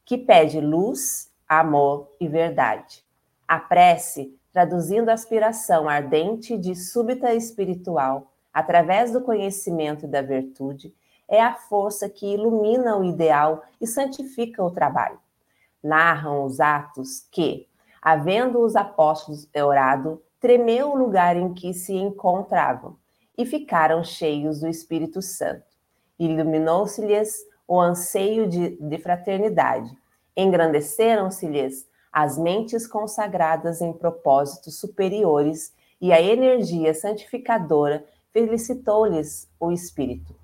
que 0.03 0.17
pede 0.17 0.59
luz, 0.59 1.31
amor 1.47 2.11
e 2.19 2.27
verdade. 2.27 3.05
A 3.47 3.57
prece, 3.57 4.37
traduzindo 4.51 5.07
a 5.07 5.13
aspiração 5.13 5.87
ardente 5.87 6.57
de 6.57 6.75
súbita 6.75 7.33
espiritual, 7.33 8.33
através 8.53 9.13
do 9.13 9.21
conhecimento 9.21 10.03
e 10.03 10.09
da 10.09 10.21
virtude, 10.21 10.93
é 11.29 11.41
a 11.41 11.53
força 11.53 12.09
que 12.09 12.33
ilumina 12.33 12.97
o 12.97 13.05
ideal 13.05 13.63
e 13.79 13.87
santifica 13.87 14.61
o 14.61 14.71
trabalho. 14.71 15.21
Narram 15.81 16.43
os 16.43 16.59
atos 16.59 17.25
que, 17.31 17.69
havendo 18.01 18.59
os 18.59 18.75
apóstolos 18.75 19.47
orado, 19.55 20.21
tremeu 20.41 20.89
o 20.89 20.97
lugar 20.97 21.37
em 21.37 21.53
que 21.53 21.71
se 21.71 21.93
encontravam 21.93 22.97
e 23.37 23.45
ficaram 23.45 24.03
cheios 24.03 24.59
do 24.59 24.67
Espírito 24.67 25.21
Santo. 25.21 25.63
Iluminou-se-lhes 26.19 27.45
o 27.67 27.79
anseio 27.79 28.49
de, 28.49 28.75
de 28.75 28.97
fraternidade. 28.97 29.95
Engrandeceram-se-lhes 30.35 31.87
as 32.11 32.37
mentes 32.37 32.87
consagradas 32.87 33.79
em 33.81 33.93
propósitos 33.93 34.79
superiores 34.79 35.73
e 36.01 36.11
a 36.11 36.19
energia 36.19 36.93
santificadora 36.93 38.03
felicitou-lhes 38.33 39.47
o 39.59 39.71
espírito. 39.71 40.35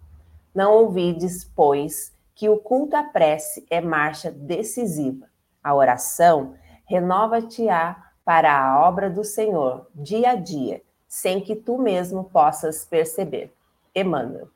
Não 0.53 0.73
ouvides, 0.73 1.43
pois, 1.43 2.13
que 2.35 2.47
o 2.47 2.57
culto 2.57 2.95
à 2.95 3.03
prece 3.03 3.65
é 3.69 3.81
marcha 3.81 4.31
decisiva. 4.31 5.27
A 5.63 5.73
oração 5.73 6.53
renova-te-á 6.85 8.06
para 8.27 8.61
a 8.61 8.85
obra 8.85 9.09
do 9.09 9.23
Senhor, 9.23 9.87
dia 9.95 10.31
a 10.31 10.35
dia, 10.35 10.83
sem 11.07 11.39
que 11.39 11.55
tu 11.55 11.77
mesmo 11.77 12.25
possas 12.25 12.83
perceber. 12.83 13.55
Emmanuel. 13.95 14.51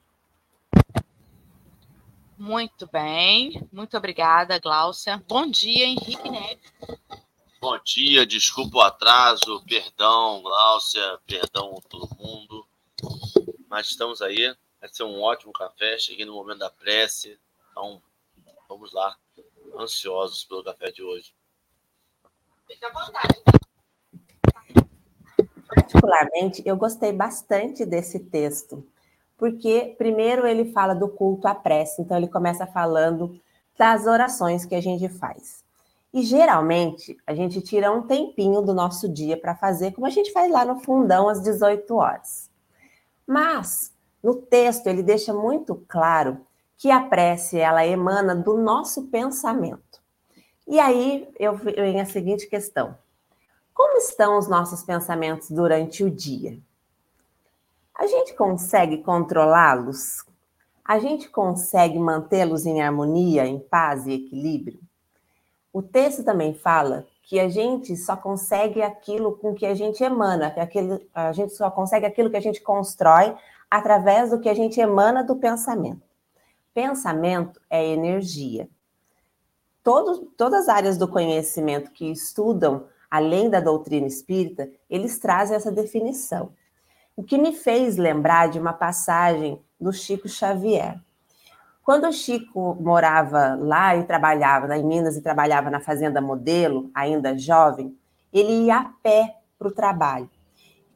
Muito 2.37 2.85
bem, 2.91 3.65
muito 3.71 3.95
obrigada, 3.95 4.59
Gláucia. 4.59 5.23
Bom 5.25 5.49
dia, 5.49 5.85
Henrique 5.85 6.29
Neves. 6.29 6.69
Bom 7.61 7.79
dia, 7.81 8.25
desculpa 8.25 8.79
o 8.79 8.81
atraso, 8.81 9.63
perdão, 9.65 10.41
Gláucia, 10.41 11.17
perdão 11.25 11.81
todo 11.87 12.13
mundo. 12.19 12.67
Mas 13.69 13.87
estamos 13.87 14.21
aí, 14.21 14.53
vai 14.81 14.89
ser 14.89 15.03
um 15.03 15.21
ótimo 15.21 15.53
café. 15.53 15.97
Cheguei 15.97 16.25
no 16.25 16.33
momento 16.33 16.59
da 16.59 16.69
prece, 16.69 17.39
então 17.71 18.03
vamos 18.67 18.91
lá, 18.91 19.15
ansiosos 19.79 20.43
pelo 20.43 20.61
café 20.61 20.91
de 20.91 21.01
hoje. 21.01 21.33
Fique 22.67 22.83
à 22.83 22.89
vontade. 22.89 23.60
Particularmente, 25.73 26.61
eu 26.65 26.75
gostei 26.75 27.13
bastante 27.13 27.85
desse 27.85 28.19
texto, 28.19 28.85
porque, 29.37 29.95
primeiro, 29.97 30.45
ele 30.45 30.71
fala 30.71 30.93
do 30.93 31.07
culto 31.07 31.47
à 31.47 31.55
prece, 31.55 32.01
então, 32.01 32.17
ele 32.17 32.27
começa 32.27 32.67
falando 32.67 33.39
das 33.77 34.05
orações 34.05 34.65
que 34.65 34.75
a 34.75 34.81
gente 34.81 35.07
faz. 35.09 35.63
E 36.13 36.23
geralmente 36.23 37.17
a 37.25 37.33
gente 37.33 37.61
tira 37.61 37.91
um 37.91 38.01
tempinho 38.01 38.61
do 38.61 38.73
nosso 38.73 39.07
dia 39.07 39.37
para 39.37 39.55
fazer, 39.55 39.93
como 39.93 40.05
a 40.05 40.09
gente 40.09 40.31
faz 40.33 40.51
lá 40.51 40.65
no 40.65 40.81
fundão 40.81 41.29
às 41.29 41.41
18 41.41 41.95
horas. 41.95 42.49
Mas 43.25 43.93
no 44.21 44.35
texto 44.35 44.87
ele 44.87 45.01
deixa 45.01 45.33
muito 45.33 45.83
claro 45.87 46.45
que 46.77 46.91
a 46.91 46.99
prece 46.99 47.57
ela 47.57 47.85
emana 47.85 48.35
do 48.35 48.57
nosso 48.57 49.03
pensamento. 49.03 50.01
E 50.67 50.79
aí 50.79 51.29
eu 51.39 51.55
venho 51.55 52.01
a 52.01 52.05
seguinte 52.05 52.47
questão: 52.47 52.95
como 53.81 53.97
estão 53.97 54.37
os 54.37 54.47
nossos 54.47 54.83
pensamentos 54.83 55.49
durante 55.49 56.03
o 56.03 56.11
dia? 56.11 56.59
A 57.95 58.05
gente 58.05 58.35
consegue 58.35 58.99
controlá-los? 58.99 60.23
A 60.85 60.99
gente 60.99 61.27
consegue 61.27 61.97
mantê-los 61.97 62.67
em 62.67 62.79
harmonia, 62.79 63.47
em 63.47 63.59
paz 63.59 64.05
e 64.05 64.11
equilíbrio? 64.11 64.79
O 65.73 65.81
texto 65.81 66.23
também 66.23 66.53
fala 66.53 67.07
que 67.23 67.39
a 67.39 67.49
gente 67.49 67.97
só 67.97 68.15
consegue 68.15 68.83
aquilo 68.83 69.35
com 69.37 69.55
que 69.55 69.65
a 69.65 69.73
gente 69.73 70.03
emana, 70.03 70.51
que 70.51 70.59
aquilo, 70.59 71.01
a 71.11 71.31
gente 71.31 71.53
só 71.55 71.71
consegue 71.71 72.05
aquilo 72.05 72.29
que 72.29 72.37
a 72.37 72.41
gente 72.41 72.61
constrói 72.61 73.35
através 73.67 74.29
do 74.29 74.39
que 74.39 74.47
a 74.47 74.53
gente 74.53 74.79
emana 74.79 75.23
do 75.23 75.37
pensamento. 75.37 76.03
Pensamento 76.71 77.59
é 77.67 77.83
energia. 77.83 78.69
Todos, 79.83 80.21
todas 80.37 80.69
as 80.69 80.69
áreas 80.69 80.97
do 80.99 81.07
conhecimento 81.07 81.89
que 81.89 82.11
estudam 82.11 82.85
além 83.11 83.49
da 83.49 83.59
doutrina 83.59 84.07
espírita, 84.07 84.71
eles 84.89 85.19
trazem 85.19 85.57
essa 85.57 85.69
definição. 85.69 86.53
O 87.13 87.21
que 87.21 87.37
me 87.37 87.53
fez 87.53 87.97
lembrar 87.97 88.47
de 88.47 88.57
uma 88.57 88.71
passagem 88.71 89.61
do 89.77 89.91
Chico 89.91 90.29
Xavier. 90.29 90.97
Quando 91.83 92.07
o 92.07 92.13
Chico 92.13 92.77
morava 92.79 93.55
lá 93.59 93.97
e 93.97 94.05
trabalhava 94.05 94.77
em 94.77 94.83
Minas 94.83 95.17
e 95.17 95.21
trabalhava 95.21 95.69
na 95.69 95.81
fazenda 95.81 96.21
Modelo, 96.21 96.89
ainda 96.93 97.37
jovem, 97.37 97.97
ele 98.31 98.65
ia 98.65 98.77
a 98.77 98.85
pé 99.03 99.35
para 99.59 99.67
o 99.67 99.73
trabalho. 99.73 100.29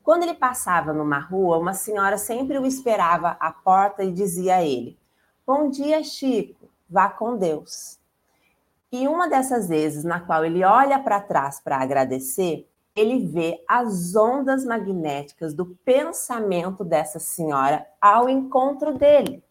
Quando 0.02 0.24
ele 0.24 0.36
passava 0.36 0.94
numa 0.94 1.20
rua, 1.20 1.58
uma 1.58 1.74
senhora 1.74 2.18
sempre 2.18 2.58
o 2.58 2.66
esperava 2.66 3.36
à 3.40 3.52
porta 3.52 4.04
e 4.04 4.12
dizia 4.12 4.58
a 4.58 4.64
ele: 4.64 4.98
Bom 5.46 5.70
dia, 5.70 6.04
Chico, 6.04 6.70
vá 6.88 7.10
com 7.10 7.36
Deus. 7.36 8.00
E 8.92 9.08
uma 9.08 9.28
dessas 9.28 9.68
vezes 9.68 10.04
na 10.04 10.20
qual 10.20 10.46
ele 10.46 10.64
olha 10.64 11.00
para 11.00 11.20
trás 11.20 11.60
para 11.60 11.78
agradecer, 11.78 12.70
ele 12.96 13.20
vê 13.20 13.62
as 13.68 14.16
ondas 14.16 14.64
magnéticas 14.64 15.54
do 15.54 15.66
pensamento 15.84 16.84
dessa 16.84 17.20
senhora 17.20 17.86
ao 18.00 18.30
encontro 18.30 18.98
dele. 18.98 19.44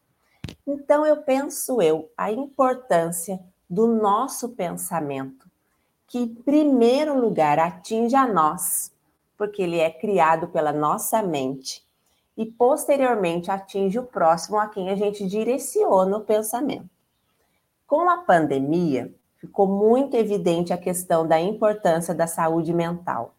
Então 0.67 1.05
eu 1.05 1.19
penso 1.19 1.83
eu 1.83 2.11
a 2.17 2.33
importância 2.33 3.39
do 3.69 3.87
nosso 3.87 4.51
pensamento, 4.51 5.51
que, 6.07 6.19
em 6.19 6.29
primeiro 6.29 7.19
lugar, 7.19 7.59
atinge 7.59 8.15
a 8.15 8.27
nós, 8.27 8.93
porque 9.37 9.63
ele 9.63 9.79
é 9.79 9.91
criado 9.91 10.49
pela 10.49 10.73
nossa 10.73 11.23
mente, 11.23 11.85
e 12.37 12.47
posteriormente 12.47 13.51
atinge 13.51 13.99
o 13.99 14.05
próximo 14.05 14.59
a 14.59 14.69
quem 14.69 14.91
a 14.91 14.97
gente 14.97 15.27
direciona 15.27 16.17
o 16.17 16.25
pensamento. 16.25 16.89
Com 17.87 18.09
a 18.09 18.19
pandemia, 18.19 19.15
ficou 19.47 19.67
muito 19.67 20.17
evidente 20.17 20.73
a 20.73 20.79
questão 20.79 21.27
da 21.27 21.41
importância 21.41 22.15
da 22.15 22.27
saúde 22.27 22.73
mental. 22.73 23.35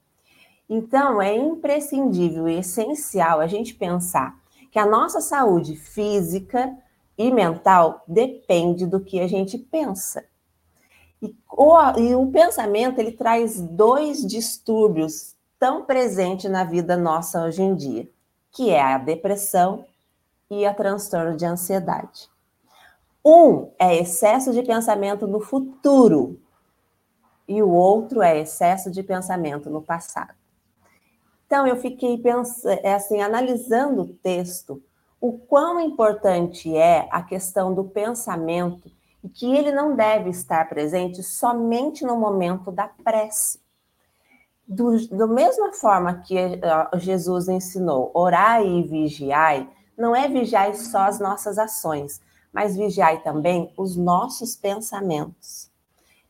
Então, 0.69 1.21
é 1.21 1.35
imprescindível 1.35 2.47
e 2.47 2.59
essencial 2.59 3.39
a 3.39 3.47
gente 3.47 3.73
pensar 3.73 4.37
que 4.71 4.79
a 4.79 4.85
nossa 4.85 5.21
saúde 5.21 5.75
física 5.75 6.75
e 7.17 7.31
mental 7.31 8.03
depende 8.07 8.85
do 8.85 8.99
que 8.99 9.19
a 9.19 9.27
gente 9.27 9.57
pensa. 9.57 10.25
E 11.21 11.33
o, 11.49 11.99
e 11.99 12.15
o 12.15 12.27
pensamento 12.27 12.99
ele 12.99 13.11
traz 13.11 13.59
dois 13.59 14.25
distúrbios 14.25 15.35
tão 15.57 15.85
presentes 15.85 16.51
na 16.51 16.63
vida 16.63 16.97
nossa 16.97 17.43
hoje 17.43 17.61
em 17.61 17.73
dia, 17.75 18.09
que 18.51 18.69
é 18.69 18.81
a 18.81 18.97
depressão 18.97 19.85
e 20.49 20.65
a 20.65 20.73
transtorno 20.73 21.35
de 21.37 21.45
ansiedade. 21.45 22.29
Um 23.25 23.71
é 23.79 23.95
excesso 23.95 24.53
de 24.53 24.61
pensamento 24.61 25.25
no 25.25 25.39
futuro 25.39 26.39
e 27.47 27.63
o 27.63 27.69
outro 27.69 28.21
é 28.21 28.39
excesso 28.39 28.91
de 28.91 29.01
pensamento 29.01 29.67
no 29.67 29.81
passado. 29.81 30.35
Então 31.47 31.65
eu 31.65 31.75
fiquei 31.75 32.19
pensando, 32.19 32.79
é 32.83 32.93
assim, 32.93 33.21
analisando 33.21 34.03
o 34.03 34.07
texto, 34.07 34.81
o 35.19 35.33
quão 35.33 35.79
importante 35.79 36.75
é 36.75 37.07
a 37.11 37.23
questão 37.23 37.73
do 37.73 37.83
pensamento 37.83 38.91
e 39.23 39.29
que 39.29 39.55
ele 39.55 39.71
não 39.71 39.95
deve 39.95 40.29
estar 40.29 40.67
presente 40.69 41.23
somente 41.23 42.03
no 42.03 42.15
momento 42.15 42.71
da 42.71 42.87
prece. 42.87 43.59
Do, 44.67 45.07
da 45.09 45.25
mesma 45.25 45.73
forma 45.73 46.21
que 46.21 46.35
Jesus 46.95 47.47
ensinou, 47.47 48.11
orai 48.13 48.67
e 48.67 48.83
vigiai, 48.83 49.67
não 49.97 50.15
é 50.15 50.27
vigiai 50.27 50.73
só 50.75 51.01
as 51.01 51.19
nossas 51.19 51.57
ações, 51.57 52.21
mas 52.55 52.77
vigiai 52.77 53.21
também 53.21 53.69
os 53.75 53.97
nossos 53.97 54.55
pensamentos. 54.55 55.69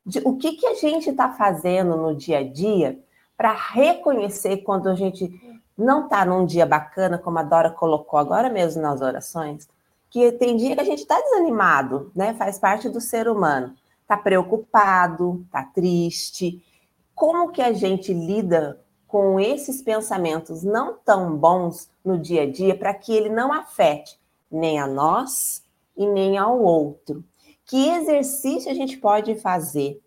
De, 0.04 0.20
o 0.26 0.36
que, 0.38 0.54
que 0.54 0.66
a 0.66 0.74
gente 0.74 1.12
está 1.12 1.30
fazendo 1.30 1.96
no 1.96 2.16
dia 2.16 2.40
a 2.40 2.44
dia 2.44 3.00
para 3.38 3.54
reconhecer 3.54 4.58
quando 4.64 4.90
a 4.90 4.96
gente 4.96 5.32
não 5.78 6.06
está 6.06 6.26
num 6.26 6.44
dia 6.44 6.66
bacana, 6.66 7.20
como 7.20 7.38
a 7.38 7.44
Dora 7.44 7.70
colocou 7.70 8.18
agora 8.18 8.50
mesmo 8.50 8.82
nas 8.82 9.02
orações, 9.02 9.70
que 10.10 10.32
tem 10.32 10.58
dia 10.58 10.74
que 10.74 10.82
a 10.82 10.86
gente 10.86 11.02
está 11.02 11.22
desanimado, 11.22 12.12
né? 12.16 12.34
Faz 12.34 12.58
parte 12.58 12.90
do 12.90 13.00
ser 13.00 13.28
humano. 13.28 13.76
Está 14.02 14.18
preocupado, 14.18 15.44
está 15.46 15.62
triste. 15.62 16.64
Como 17.14 17.52
que 17.52 17.62
a 17.62 17.72
gente 17.72 18.12
lida 18.12 18.82
com 19.08 19.40
esses 19.40 19.80
pensamentos 19.80 20.64
não 20.64 20.96
tão 21.06 21.38
bons 21.38 21.88
no 22.04 22.18
dia 22.18 22.44
a 22.44 22.52
dia 22.52 22.76
para 22.76 22.96
que 22.96 23.14
ele 23.14 23.30
não 23.30 23.54
afete 23.54 24.20
nem 24.50 24.80
a 24.80 24.88
nós 24.88 25.64
e 25.96 26.06
nem 26.06 26.38
ao 26.38 26.62
outro? 26.62 27.24
Que 27.66 27.90
exercício 27.90 28.70
a 28.70 28.74
gente 28.74 28.98
pode 28.98 29.36
fazer? 29.36 30.02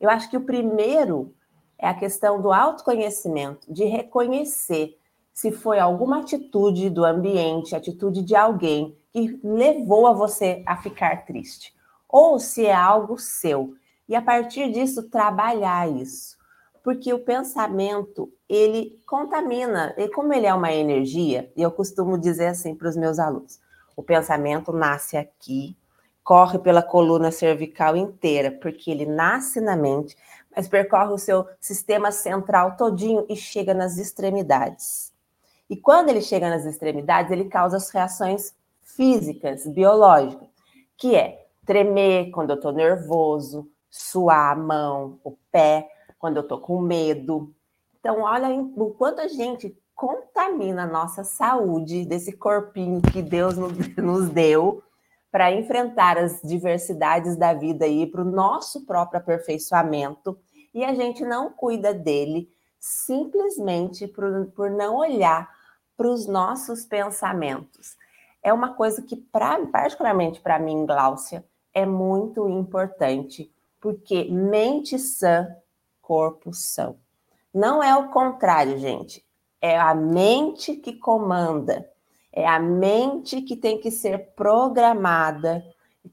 Eu 0.00 0.10
acho 0.10 0.30
que 0.30 0.36
o 0.36 0.44
primeiro 0.44 1.34
é 1.78 1.88
a 1.88 1.94
questão 1.94 2.40
do 2.40 2.52
autoconhecimento, 2.52 3.72
de 3.72 3.84
reconhecer 3.84 4.96
se 5.32 5.50
foi 5.50 5.78
alguma 5.78 6.20
atitude 6.20 6.90
do 6.90 7.04
ambiente, 7.04 7.74
atitude 7.74 8.22
de 8.22 8.36
alguém 8.36 8.96
que 9.10 9.40
levou 9.42 10.06
a 10.06 10.12
você 10.12 10.62
a 10.66 10.76
ficar 10.76 11.24
triste, 11.24 11.74
ou 12.08 12.38
se 12.38 12.66
é 12.66 12.74
algo 12.74 13.18
seu. 13.18 13.74
E 14.08 14.14
a 14.14 14.22
partir 14.22 14.70
disso 14.70 15.08
trabalhar 15.08 15.90
isso. 15.90 16.36
Porque 16.84 17.12
o 17.12 17.24
pensamento, 17.24 18.32
ele 18.48 19.00
contamina, 19.06 19.94
e 19.96 20.08
como 20.08 20.32
ele 20.32 20.46
é 20.46 20.54
uma 20.54 20.72
energia, 20.72 21.50
e 21.56 21.62
eu 21.62 21.70
costumo 21.70 22.18
dizer 22.18 22.48
assim 22.48 22.74
para 22.74 22.88
os 22.88 22.96
meus 22.96 23.18
alunos, 23.18 23.60
o 23.96 24.02
pensamento 24.02 24.72
nasce 24.72 25.16
aqui, 25.16 25.76
corre 26.22 26.58
pela 26.58 26.82
coluna 26.82 27.30
cervical 27.30 27.96
inteira, 27.96 28.50
porque 28.50 28.90
ele 28.90 29.06
nasce 29.06 29.60
na 29.60 29.76
mente, 29.76 30.16
mas 30.54 30.68
percorre 30.68 31.12
o 31.12 31.18
seu 31.18 31.46
sistema 31.60 32.12
central 32.12 32.76
todinho 32.76 33.26
e 33.28 33.36
chega 33.36 33.74
nas 33.74 33.98
extremidades. 33.98 35.12
E 35.68 35.76
quando 35.76 36.10
ele 36.10 36.20
chega 36.20 36.50
nas 36.50 36.64
extremidades, 36.64 37.30
ele 37.32 37.46
causa 37.46 37.76
as 37.76 37.90
reações 37.90 38.54
físicas, 38.82 39.66
biológicas, 39.66 40.48
que 40.96 41.16
é 41.16 41.46
tremer 41.64 42.30
quando 42.30 42.50
eu 42.50 42.56
estou 42.56 42.72
nervoso, 42.72 43.68
suar 43.90 44.52
a 44.52 44.56
mão, 44.56 45.18
o 45.24 45.36
pé, 45.50 45.88
quando 46.18 46.36
eu 46.36 46.42
estou 46.42 46.60
com 46.60 46.80
medo. 46.80 47.52
Então, 47.98 48.20
olha 48.22 48.48
o 48.50 48.90
quanto 48.90 49.20
a 49.20 49.28
gente 49.28 49.76
contamina 50.02 50.82
a 50.82 50.86
nossa 50.86 51.22
saúde 51.22 52.04
desse 52.04 52.32
corpinho 52.32 53.00
que 53.00 53.22
Deus 53.22 53.54
nos 53.96 54.28
deu 54.34 54.82
para 55.30 55.52
enfrentar 55.52 56.18
as 56.18 56.40
diversidades 56.42 57.36
da 57.36 57.54
vida 57.54 57.84
aí 57.84 58.04
para 58.04 58.22
o 58.22 58.24
nosso 58.24 58.84
próprio 58.84 59.20
aperfeiçoamento 59.20 60.36
e 60.74 60.84
a 60.84 60.92
gente 60.92 61.24
não 61.24 61.52
cuida 61.52 61.94
dele 61.94 62.50
simplesmente 62.80 64.08
por, 64.08 64.46
por 64.56 64.70
não 64.72 64.96
olhar 64.96 65.48
para 65.96 66.08
os 66.08 66.26
nossos 66.26 66.84
pensamentos. 66.84 67.96
É 68.42 68.52
uma 68.52 68.74
coisa 68.74 69.02
que, 69.02 69.14
pra, 69.14 69.64
particularmente 69.66 70.40
para 70.40 70.58
mim, 70.58 70.84
Gláucia, 70.84 71.44
é 71.72 71.86
muito 71.86 72.48
importante, 72.48 73.54
porque 73.80 74.24
mente 74.24 74.98
sã, 74.98 75.46
corpo 76.00 76.52
são. 76.52 76.96
Não 77.54 77.80
é 77.80 77.94
o 77.94 78.08
contrário, 78.08 78.76
gente. 78.80 79.24
É 79.62 79.78
a 79.78 79.94
mente 79.94 80.74
que 80.74 80.92
comanda. 80.92 81.88
É 82.32 82.46
a 82.46 82.58
mente 82.58 83.40
que 83.42 83.56
tem 83.56 83.78
que 83.78 83.90
ser 83.90 84.32
programada, 84.34 85.64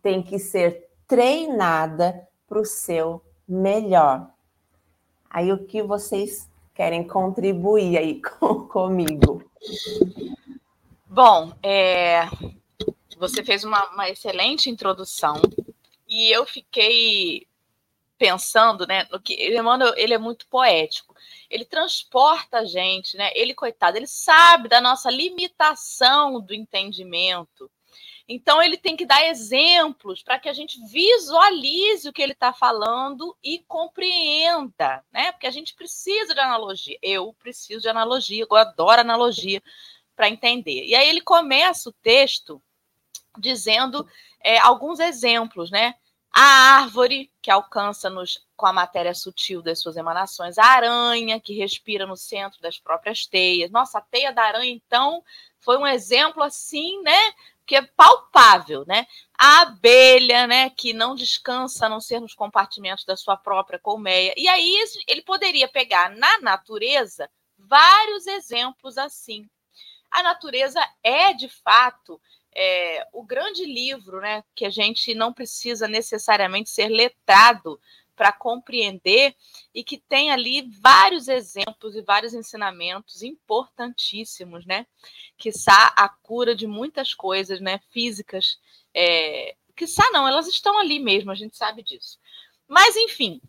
tem 0.02 0.22
que 0.22 0.38
ser 0.38 0.88
treinada 1.08 2.28
para 2.48 2.60
o 2.60 2.66
seu 2.66 3.22
melhor. 3.48 4.30
Aí 5.30 5.52
o 5.52 5.66
que 5.66 5.82
vocês 5.82 6.50
querem 6.76 7.08
contribuir 7.08 7.98
aí 7.98 8.22
com, 8.40 8.68
comigo? 8.68 9.44
Bom, 11.08 11.52
é, 11.64 12.26
você 13.18 13.44
fez 13.44 13.64
uma, 13.64 13.84
uma 13.90 14.10
excelente 14.10 14.70
introdução 14.70 15.42
e 16.08 16.32
eu 16.32 16.46
fiquei 16.46 17.48
pensando, 18.18 18.86
né, 18.86 19.08
no 19.12 19.20
que 19.20 19.34
Emmanuel, 19.56 19.94
ele 19.96 20.14
é 20.14 20.18
muito 20.18 20.48
poético. 20.48 21.09
Ele 21.50 21.66
transporta 21.66 22.60
a 22.60 22.66
gente, 22.66 23.18
né? 23.18 23.32
Ele 23.34 23.54
coitado, 23.54 23.98
ele 23.98 24.08
sabe 24.08 24.68
da 24.68 24.80
nossa 24.80 25.10
limitação 25.10 26.40
do 26.40 26.54
entendimento. 26.54 27.70
Então 28.28 28.62
ele 28.62 28.78
tem 28.78 28.96
que 28.96 29.06
dar 29.06 29.26
exemplos 29.26 30.22
para 30.22 30.38
que 30.38 30.48
a 30.48 30.54
gente 30.54 30.80
visualize 30.88 32.08
o 32.08 32.14
que 32.14 32.22
ele 32.22 32.34
está 32.34 32.54
falando 32.54 33.36
e 33.44 33.60
compreenda, 33.68 35.04
né? 35.12 35.32
Porque 35.32 35.48
a 35.48 35.52
gente 35.52 35.74
precisa 35.74 36.36
de 36.36 36.40
analogia. 36.40 36.98
Eu 37.02 37.34
preciso 37.40 37.82
de 37.82 37.90
analogia, 37.90 38.46
eu 38.50 38.56
adoro 38.56 39.02
analogia 39.02 39.64
para 40.16 40.30
entender. 40.30 40.86
E 40.86 40.94
aí 40.94 41.10
ele 41.10 41.22
começa 41.22 41.90
o 41.90 41.94
texto 41.94 42.62
dizendo 43.38 44.08
é, 44.44 44.60
alguns 44.60 45.00
exemplos, 45.00 45.72
né? 45.72 45.96
a 46.32 46.82
árvore 46.82 47.32
que 47.42 47.52
alcança-nos 47.52 48.46
com 48.60 48.66
a 48.66 48.74
matéria 48.74 49.14
sutil 49.14 49.62
das 49.62 49.80
suas 49.80 49.96
emanações, 49.96 50.58
a 50.58 50.66
aranha 50.66 51.40
que 51.40 51.54
respira 51.54 52.06
no 52.06 52.18
centro 52.18 52.60
das 52.62 52.78
próprias 52.78 53.26
teias. 53.26 53.72
Nossa, 53.72 54.00
a 54.00 54.02
teia 54.02 54.34
da 54.34 54.44
aranha, 54.44 54.70
então, 54.70 55.24
foi 55.60 55.78
um 55.78 55.88
exemplo 55.88 56.44
assim, 56.44 57.02
né? 57.02 57.18
Que 57.66 57.78
é 57.78 57.82
palpável, 57.82 58.84
né? 58.86 59.08
A 59.40 59.62
abelha, 59.62 60.46
né, 60.46 60.70
que 60.72 60.92
não 60.92 61.16
descansa 61.16 61.86
a 61.86 61.90
não 61.90 62.02
ser 62.02 62.20
nos 62.20 62.36
compartimentos 62.36 63.06
da 63.06 63.16
sua 63.16 63.38
própria 63.38 63.80
colmeia. 63.80 64.34
E 64.36 64.46
aí 64.50 64.76
ele 65.08 65.22
poderia 65.22 65.70
pegar 65.70 66.10
na 66.10 66.40
natureza 66.40 67.30
vários 67.58 68.28
exemplos 68.28 68.98
assim. 68.98 69.50
A 70.12 70.22
natureza 70.22 70.86
é, 71.02 71.34
de 71.34 71.48
fato, 71.48 72.20
é, 72.54 73.08
o 73.14 73.24
grande 73.24 73.64
livro, 73.64 74.20
né, 74.20 74.44
que 74.54 74.66
a 74.66 74.70
gente 74.70 75.16
não 75.16 75.32
precisa 75.32 75.88
necessariamente 75.88 76.70
ser 76.70 76.90
letrado 76.90 77.80
para 78.20 78.34
compreender 78.34 79.34
e 79.74 79.82
que 79.82 79.98
tem 79.98 80.30
ali 80.30 80.70
vários 80.82 81.30
exemplos 81.30 81.96
e 81.96 82.02
vários 82.02 82.34
ensinamentos 82.34 83.24
importantíssimos, 83.24 84.66
né? 84.66 84.86
Que 85.38 85.54
sa 85.54 85.94
a 85.96 86.10
cura 86.10 86.54
de 86.54 86.68
muitas 86.68 87.14
coisas, 87.14 87.62
né? 87.62 87.80
Físicas, 87.92 88.60
é, 88.94 89.56
que 89.74 89.86
não, 90.12 90.28
elas 90.28 90.50
estão 90.50 90.78
ali 90.78 91.00
mesmo, 91.00 91.32
a 91.32 91.36
gente 91.36 91.56
sabe 91.56 91.82
disso. 91.82 92.20
Mas 92.68 92.94
enfim, 92.98 93.40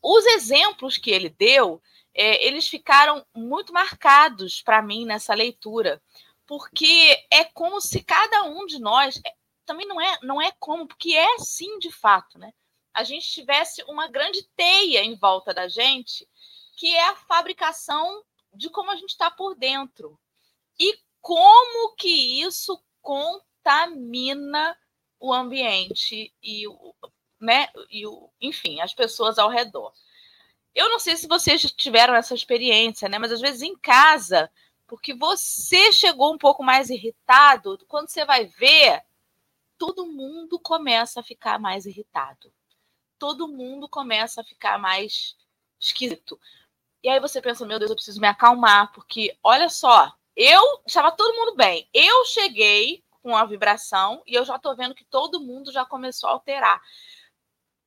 os 0.00 0.24
exemplos 0.24 0.96
que 0.96 1.10
ele 1.10 1.28
deu, 1.28 1.82
é, 2.14 2.46
eles 2.46 2.66
ficaram 2.66 3.22
muito 3.36 3.70
marcados 3.70 4.62
para 4.62 4.80
mim 4.80 5.04
nessa 5.04 5.34
leitura, 5.34 6.00
porque 6.46 7.22
é 7.30 7.44
como 7.44 7.82
se 7.82 8.02
cada 8.02 8.44
um 8.44 8.64
de 8.64 8.78
nós 8.78 9.20
é, 9.26 9.34
também 9.66 9.86
não 9.86 10.00
é 10.00 10.18
não 10.22 10.40
é 10.40 10.50
como, 10.58 10.86
porque 10.86 11.14
é 11.14 11.38
sim 11.40 11.78
de 11.78 11.90
fato, 11.90 12.38
né? 12.38 12.50
A 12.94 13.04
gente 13.04 13.30
tivesse 13.30 13.82
uma 13.84 14.08
grande 14.08 14.42
teia 14.56 15.02
em 15.04 15.14
volta 15.14 15.54
da 15.54 15.68
gente, 15.68 16.28
que 16.76 16.94
é 16.94 17.08
a 17.08 17.16
fabricação 17.16 18.24
de 18.52 18.68
como 18.70 18.90
a 18.90 18.96
gente 18.96 19.10
está 19.10 19.30
por 19.30 19.54
dentro. 19.54 20.18
E 20.78 20.98
como 21.20 21.94
que 21.94 22.42
isso 22.42 22.82
contamina 23.00 24.76
o 25.18 25.32
ambiente 25.32 26.32
e 26.42 26.66
o, 26.66 26.94
né, 27.40 27.68
e 27.90 28.06
o, 28.06 28.30
enfim, 28.40 28.80
as 28.80 28.94
pessoas 28.94 29.38
ao 29.38 29.50
redor. 29.50 29.92
Eu 30.74 30.88
não 30.88 30.98
sei 30.98 31.16
se 31.16 31.26
vocês 31.26 31.62
tiveram 31.72 32.14
essa 32.14 32.34
experiência, 32.34 33.08
né? 33.08 33.18
Mas 33.18 33.32
às 33.32 33.40
vezes 33.40 33.62
em 33.62 33.76
casa, 33.76 34.50
porque 34.86 35.12
você 35.14 35.92
chegou 35.92 36.32
um 36.32 36.38
pouco 36.38 36.62
mais 36.62 36.90
irritado, 36.90 37.78
quando 37.88 38.08
você 38.08 38.24
vai 38.24 38.46
ver, 38.46 39.02
todo 39.76 40.06
mundo 40.06 40.58
começa 40.58 41.20
a 41.20 41.24
ficar 41.24 41.58
mais 41.58 41.86
irritado. 41.86 42.52
Todo 43.20 43.46
mundo 43.46 43.86
começa 43.88 44.40
a 44.40 44.44
ficar 44.44 44.78
mais 44.78 45.36
esquisito. 45.78 46.40
E 47.02 47.08
aí 47.08 47.20
você 47.20 47.40
pensa, 47.40 47.66
meu 47.66 47.78
Deus, 47.78 47.90
eu 47.90 47.96
preciso 47.96 48.20
me 48.20 48.26
acalmar, 48.26 48.90
porque 48.92 49.38
olha 49.44 49.68
só, 49.68 50.12
eu 50.34 50.82
estava 50.86 51.12
todo 51.12 51.36
mundo 51.36 51.54
bem. 51.54 51.86
Eu 51.92 52.24
cheguei 52.24 53.04
com 53.22 53.36
a 53.36 53.44
vibração 53.44 54.22
e 54.26 54.34
eu 54.34 54.44
já 54.44 54.56
estou 54.56 54.74
vendo 54.74 54.94
que 54.94 55.04
todo 55.04 55.40
mundo 55.40 55.70
já 55.70 55.84
começou 55.84 56.30
a 56.30 56.32
alterar. 56.32 56.82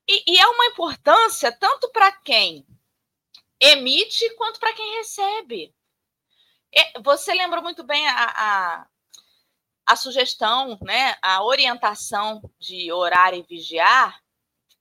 E, 0.07 0.33
e 0.33 0.37
é 0.39 0.47
uma 0.47 0.67
importância 0.67 1.51
tanto 1.51 1.89
para 1.91 2.11
quem 2.11 2.65
emite 3.59 4.29
quanto 4.35 4.59
para 4.59 4.73
quem 4.73 4.97
recebe. 4.97 5.73
Você 7.03 7.33
lembrou 7.33 7.63
muito 7.63 7.83
bem 7.83 8.07
a, 8.07 8.25
a, 8.35 8.87
a, 9.85 9.95
sugestão, 9.95 10.77
né, 10.81 11.17
a 11.21 11.43
orientação 11.43 12.41
de 12.59 12.91
orar 12.91 13.33
e 13.33 13.43
vigiar, 13.43 14.22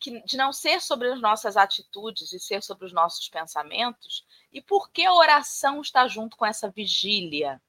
que, 0.02 0.20
de 0.24 0.36
não 0.36 0.52
ser 0.52 0.82
sobre 0.82 1.12
as 1.12 1.20
nossas 1.20 1.56
atitudes 1.56 2.32
e 2.32 2.40
ser 2.40 2.60
sobre 2.60 2.84
os 2.84 2.92
nossos 2.92 3.28
pensamentos. 3.28 4.26
E 4.52 4.60
por 4.60 4.90
que 4.90 5.04
a 5.04 5.14
oração 5.14 5.80
está 5.80 6.08
junto 6.08 6.36
com 6.36 6.44
essa 6.44 6.68
vigília? 6.68 7.62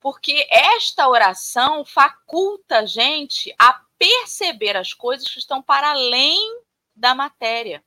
Porque 0.00 0.46
esta 0.50 1.06
oração 1.06 1.84
faculta 1.84 2.78
a 2.78 2.86
gente 2.86 3.54
a 3.58 3.84
perceber 3.98 4.74
as 4.74 4.94
coisas 4.94 5.28
que 5.28 5.38
estão 5.38 5.62
para 5.62 5.90
além 5.90 6.62
da 6.96 7.14
matéria, 7.14 7.84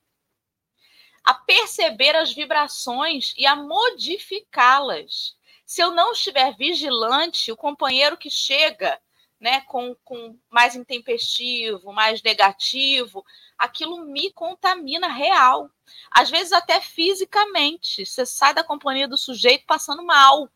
a 1.24 1.34
perceber 1.34 2.16
as 2.16 2.32
vibrações 2.32 3.34
e 3.36 3.46
a 3.46 3.56
modificá-las. 3.56 5.36
Se 5.66 5.82
eu 5.82 5.92
não 5.92 6.14
estiver 6.14 6.56
vigilante, 6.56 7.52
o 7.52 7.58
companheiro 7.58 8.18
que 8.18 8.30
chega 8.30 9.00
né, 9.40 9.62
com, 9.62 9.96
com 10.04 10.38
mais 10.50 10.76
intempestivo, 10.76 11.94
mais 11.94 12.22
negativo, 12.22 13.24
aquilo 13.58 14.06
me 14.06 14.32
contamina 14.32 15.08
real. 15.08 15.70
Às 16.12 16.30
vezes 16.30 16.54
até 16.54 16.80
fisicamente. 16.82 18.06
Você 18.06 18.26
sai 18.26 18.54
da 18.54 18.64
companhia 18.64 19.08
do 19.08 19.18
sujeito 19.18 19.66
passando 19.66 20.04
mal, 20.04 20.50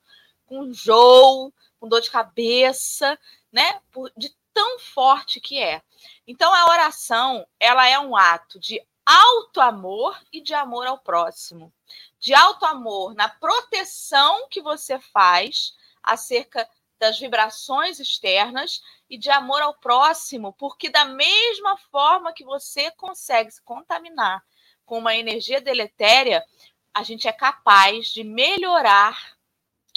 com 0.46 0.66
enjoo, 0.66 1.54
com 1.80 1.88
dor 1.88 2.02
de 2.02 2.12
cabeça, 2.12 3.18
né? 3.52 3.82
De 4.16 4.36
tão 4.54 4.80
forte 4.80 5.40
que 5.40 5.58
é. 5.58 5.82
Então 6.28 6.54
a 6.54 6.70
oração, 6.70 7.46
ela 7.60 7.88
é 7.88 7.98
um 8.00 8.16
ato 8.16 8.60
de 8.60 8.82
alto 9.06 9.60
amor 9.60 10.18
e 10.32 10.42
de 10.42 10.54
amor 10.54 10.86
ao 10.88 10.98
próximo. 10.98 11.74
De 12.20 12.34
alto 12.34 12.66
amor 12.66 13.16
na 13.16 13.28
proteção 13.28 14.48
que 14.50 14.62
você 14.62 15.00
faz 15.00 15.76
acerca 16.04 16.68
das 17.02 17.18
vibrações 17.18 18.00
externas 18.00 18.80
e 19.10 19.18
de 19.18 19.32
amor 19.32 19.60
ao 19.60 19.74
próximo, 19.74 20.54
porque 20.54 20.88
da 20.88 21.04
mesma 21.04 21.76
forma 21.76 22.32
que 22.32 22.46
você 22.46 22.92
consegue 22.92 23.50
se 23.50 23.60
contaminar 23.64 24.46
com 24.86 25.00
uma 25.00 25.16
energia 25.16 25.60
deletéria, 25.60 26.46
a 26.94 27.02
gente 27.02 27.28
é 27.28 27.32
capaz 27.32 28.10
de 28.10 28.24
melhorar 28.24 29.36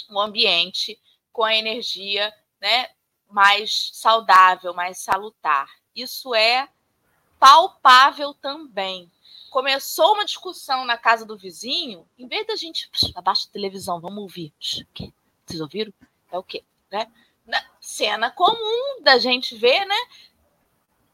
o 0.09 0.19
ambiente 0.19 0.99
com 1.31 1.43
a 1.43 1.53
energia 1.53 2.33
né, 2.59 2.89
mais 3.29 3.91
saudável, 3.93 4.73
mais 4.73 4.97
salutar. 4.97 5.69
Isso 5.95 6.33
é 6.33 6.67
palpável 7.37 8.33
também. 8.33 9.11
Começou 9.51 10.15
uma 10.15 10.25
discussão 10.25 10.85
na 10.85 10.97
casa 10.97 11.23
do 11.23 11.37
vizinho, 11.37 12.09
em 12.17 12.27
vez 12.27 12.47
da 12.47 12.55
gente 12.55 12.89
abaixa 13.13 13.47
a 13.47 13.53
televisão, 13.53 14.01
vamos 14.01 14.23
ouvir. 14.23 14.51
Vocês 14.59 15.61
ouviram? 15.61 15.93
É 16.31 16.37
o 16.39 16.43
quê? 16.43 16.63
Né? 16.91 17.11
Cena 17.79 18.31
comum 18.31 19.01
da 19.01 19.17
gente 19.17 19.55
ver, 19.55 19.85
né? 19.85 19.95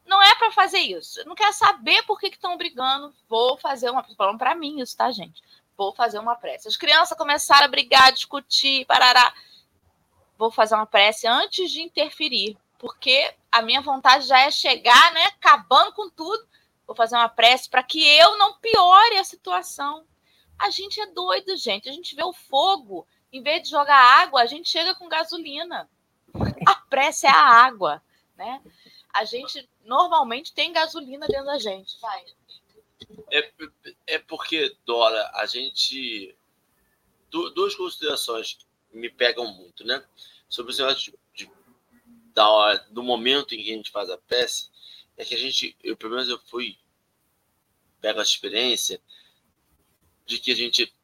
Não 0.06 0.22
é 0.22 0.34
para 0.34 0.50
fazer 0.50 0.78
isso. 0.78 1.24
Não 1.26 1.34
quer 1.34 1.52
saber 1.52 2.02
por 2.04 2.18
que 2.18 2.26
estão 2.26 2.56
brigando. 2.56 3.14
Vou 3.28 3.56
fazer 3.58 3.90
uma. 3.90 4.02
Falando 4.16 4.38
para 4.38 4.54
mim 4.54 4.80
isso, 4.80 4.96
tá, 4.96 5.10
gente? 5.10 5.42
Vou 5.76 5.94
fazer 5.94 6.18
uma 6.18 6.36
prece. 6.36 6.68
As 6.68 6.76
crianças 6.76 7.16
começaram 7.16 7.64
a 7.64 7.68
brigar, 7.68 8.12
discutir, 8.12 8.84
parará 8.86 9.32
vou 10.42 10.50
fazer 10.50 10.74
uma 10.74 10.86
prece 10.86 11.24
antes 11.24 11.70
de 11.70 11.80
interferir, 11.80 12.58
porque 12.76 13.32
a 13.50 13.62
minha 13.62 13.80
vontade 13.80 14.26
já 14.26 14.40
é 14.40 14.50
chegar, 14.50 15.12
né, 15.12 15.22
acabando 15.26 15.92
com 15.92 16.10
tudo. 16.10 16.44
Vou 16.84 16.96
fazer 16.96 17.14
uma 17.14 17.28
prece 17.28 17.70
para 17.70 17.80
que 17.84 18.04
eu 18.04 18.36
não 18.36 18.58
piore 18.58 19.18
a 19.18 19.24
situação. 19.24 20.04
A 20.58 20.68
gente 20.68 21.00
é 21.00 21.06
doido, 21.06 21.56
gente. 21.56 21.88
A 21.88 21.92
gente 21.92 22.16
vê 22.16 22.24
o 22.24 22.32
fogo, 22.32 23.06
em 23.32 23.42
vez 23.42 23.62
de 23.62 23.70
jogar 23.70 23.96
água, 23.96 24.42
a 24.42 24.46
gente 24.46 24.68
chega 24.68 24.94
com 24.94 25.08
gasolina. 25.08 25.88
A 26.66 26.74
prece 26.74 27.26
é 27.26 27.30
a 27.30 27.64
água, 27.64 28.02
né? 28.36 28.62
A 29.12 29.24
gente 29.24 29.68
normalmente 29.84 30.52
tem 30.52 30.72
gasolina 30.72 31.26
dentro 31.26 31.46
da 31.46 31.58
gente. 31.58 31.98
Vai. 32.00 32.24
É, 33.30 33.52
é 34.06 34.18
porque, 34.18 34.76
Dora, 34.84 35.30
a 35.34 35.46
gente. 35.46 36.36
duas 37.30 37.74
considerações 37.74 38.58
me 38.92 39.08
pegam 39.08 39.46
muito, 39.46 39.84
né? 39.84 40.04
Sobre 40.48 40.74
o 40.74 40.76
negócio 40.76 41.12
de, 41.34 41.46
de, 41.46 41.52
da, 42.34 42.74
do 42.90 43.02
momento 43.02 43.54
em 43.54 43.62
que 43.62 43.72
a 43.72 43.76
gente 43.76 43.90
faz 43.90 44.10
a 44.10 44.18
peça, 44.18 44.70
é 45.16 45.24
que 45.24 45.34
a 45.34 45.38
gente, 45.38 45.76
eu 45.82 45.96
pelo 45.96 46.14
menos 46.14 46.28
eu 46.28 46.38
fui, 46.38 46.78
pego 48.00 48.20
a 48.20 48.22
experiência 48.22 49.00
de 50.26 50.38
que 50.38 50.52
a 50.52 50.56
gente 50.56 50.94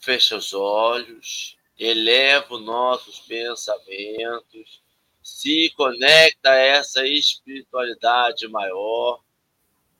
fecha 0.00 0.36
os 0.36 0.52
olhos, 0.52 1.57
eleva 1.78 2.54
os 2.54 2.64
nossos 2.64 3.20
pensamentos, 3.20 4.82
se 5.22 5.70
conecta 5.76 6.50
a 6.50 6.56
essa 6.56 7.06
espiritualidade 7.06 8.48
maior. 8.48 9.20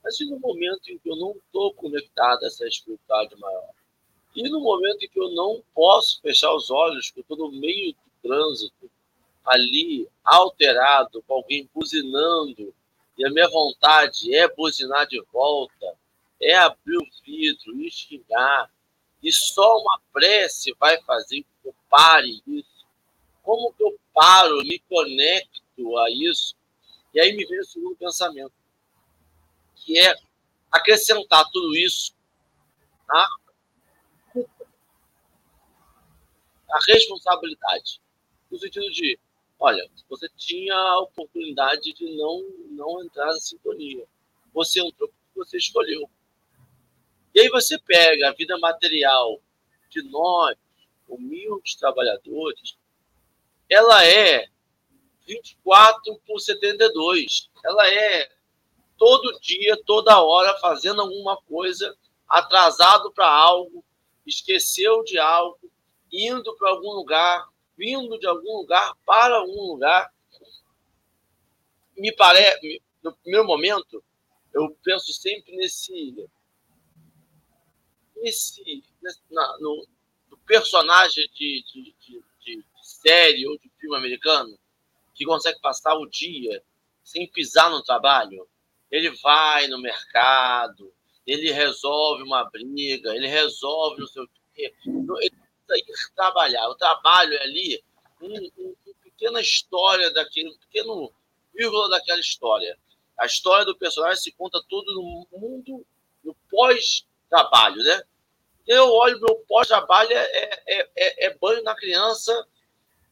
Mas 0.03 0.19
no 0.21 0.39
momento 0.41 0.91
em 0.91 0.99
que 0.99 1.11
eu 1.11 1.17
não 1.17 1.33
estou 1.33 1.73
conectado 1.75 2.43
a 2.43 2.47
essa 2.47 2.67
espiritualidade 2.67 3.39
maior? 3.41 3.71
E 4.35 4.49
no 4.49 4.61
momento 4.61 5.03
em 5.03 5.09
que 5.09 5.21
eu 5.21 5.31
não 5.31 5.63
posso 5.75 6.21
fechar 6.21 6.55
os 6.55 6.71
olhos, 6.71 7.11
que 7.11 7.21
eu 7.21 7.23
estou 7.23 7.37
no 7.37 7.53
meio 7.53 7.93
do 7.93 8.29
trânsito, 8.29 8.91
ali, 9.45 10.09
alterado, 10.25 11.23
com 11.23 11.35
alguém 11.35 11.69
buzinando, 11.75 12.75
e 13.17 13.27
a 13.27 13.31
minha 13.31 13.49
vontade 13.49 14.35
é 14.35 14.49
buzinar 14.49 15.07
de 15.07 15.21
volta, 15.33 15.97
é 16.41 16.55
abrir 16.55 16.99
o 16.99 17.07
vidro 17.25 17.81
e 17.81 17.91
xingar, 17.91 18.71
e 19.23 19.33
só 19.33 19.79
uma 19.79 20.01
prece 20.13 20.73
vai 20.79 21.01
fazer 21.03 21.45
eu 21.69 21.75
pare 21.89 22.43
isso. 22.47 22.87
Como 23.43 23.73
que 23.73 23.83
eu 23.83 23.99
paro, 24.13 24.59
me 24.59 24.79
conecto 24.81 25.99
a 25.99 26.11
isso? 26.11 26.57
E 27.15 27.21
aí 27.21 27.35
me 27.35 27.47
vem 27.47 27.61
o 27.61 27.65
segundo 27.65 27.97
pensamento, 27.97 28.53
que 29.77 29.99
é 29.99 30.15
acrescentar 30.71 31.49
tudo 31.51 31.75
isso 31.77 32.15
a 33.09 33.29
a 36.71 36.79
responsabilidade. 36.87 38.01
No 38.51 38.59
sentido 38.59 38.91
de, 38.91 39.19
olha, 39.59 39.89
você 40.09 40.29
tinha 40.37 40.75
a 40.75 41.01
oportunidade 41.01 41.93
de 41.95 42.17
não, 42.17 42.43
não 42.71 43.03
entrar 43.03 43.27
na 43.27 43.41
sintonia. 43.41 44.07
Você 44.53 44.81
entrou 44.81 45.09
porque 45.09 45.35
você 45.35 45.57
escolheu. 45.57 46.09
E 47.35 47.41
aí 47.41 47.49
você 47.49 47.79
pega 47.79 48.29
a 48.29 48.33
vida 48.33 48.59
material 48.59 49.41
de 49.91 50.03
nós, 50.03 50.57
humildes 51.09 51.77
trabalhadores, 51.77 52.77
ela 53.69 54.05
é 54.07 54.49
24 55.27 56.21
por 56.27 56.41
72. 56.41 57.51
Ela 57.65 57.87
é 57.89 58.31
todo 58.97 59.39
dia, 59.41 59.77
toda 59.85 60.23
hora, 60.23 60.59
fazendo 60.59 61.03
alguma 61.03 61.37
coisa, 61.43 61.97
atrasado 62.27 63.13
para 63.13 63.29
algo, 63.29 63.85
esqueceu 64.27 65.05
de 65.05 65.19
algo, 65.19 65.59
indo 66.13 66.57
para 66.57 66.71
algum 66.71 66.93
lugar, 66.93 67.49
vindo 67.77 68.19
de 68.19 68.27
algum 68.27 68.59
lugar 68.59 68.95
para 69.05 69.37
algum 69.37 69.73
lugar. 69.73 70.13
Me 71.97 72.13
parece, 72.13 72.83
no 73.03 73.15
primeiro 73.17 73.47
momento, 73.47 74.03
eu 74.53 74.77
penso 74.83 75.13
sempre 75.13 75.55
nesse, 75.57 76.29
nesse, 78.17 78.83
na, 79.31 79.59
no, 79.61 79.87
personagem 80.49 81.29
de, 81.35 81.63
de, 81.63 81.95
de, 82.01 82.23
de 82.41 82.65
série 82.83 83.47
ou 83.47 83.57
de 83.59 83.71
filme 83.79 83.97
americano 83.97 84.59
que 85.15 85.25
consegue 85.25 85.61
passar 85.61 85.95
o 85.95 86.07
dia 86.07 86.63
sem 87.05 87.27
pisar 87.31 87.71
no 87.71 87.83
trabalho, 87.83 88.49
ele 88.91 89.11
vai 89.23 89.67
no 89.69 89.81
mercado, 89.81 90.93
ele 91.27 91.53
resolve 91.53 92.23
uma 92.23 92.45
briga, 92.51 93.15
ele 93.15 93.27
resolve 93.27 94.01
não 94.01 94.07
sei 94.07 94.23
o 94.23 94.31
quê. 94.55 94.75
Ele 94.87 95.37
precisa 95.67 95.77
ir 95.77 96.15
trabalhar. 96.15 96.69
O 96.69 96.75
trabalho 96.75 97.35
é 97.35 97.43
ali 97.43 97.85
uma 98.21 98.41
um, 98.41 98.75
um 98.87 98.95
pequena 99.03 99.41
história 99.41 100.11
daquele, 100.13 100.51
um 100.51 100.59
pequeno 100.59 101.13
vírgula 101.55 101.91
daquela 101.91 102.21
história. 102.21 102.79
A 103.19 103.27
história 103.27 103.65
do 103.65 103.77
personagem 103.77 104.23
se 104.23 104.33
conta 104.33 104.63
todo 104.69 104.95
no 104.95 105.39
mundo, 105.39 105.85
no 106.23 106.35
pós-trabalho, 106.51 107.83
né? 107.83 108.03
Eu 108.69 108.93
olho 108.93 109.19
meu 109.19 109.35
pós-trabalho 109.49 110.13
é, 110.13 110.61
é, 110.67 110.91
é, 110.95 111.27
é, 111.27 111.39
banho 111.39 111.63
na 111.63 111.75
criança 111.75 112.47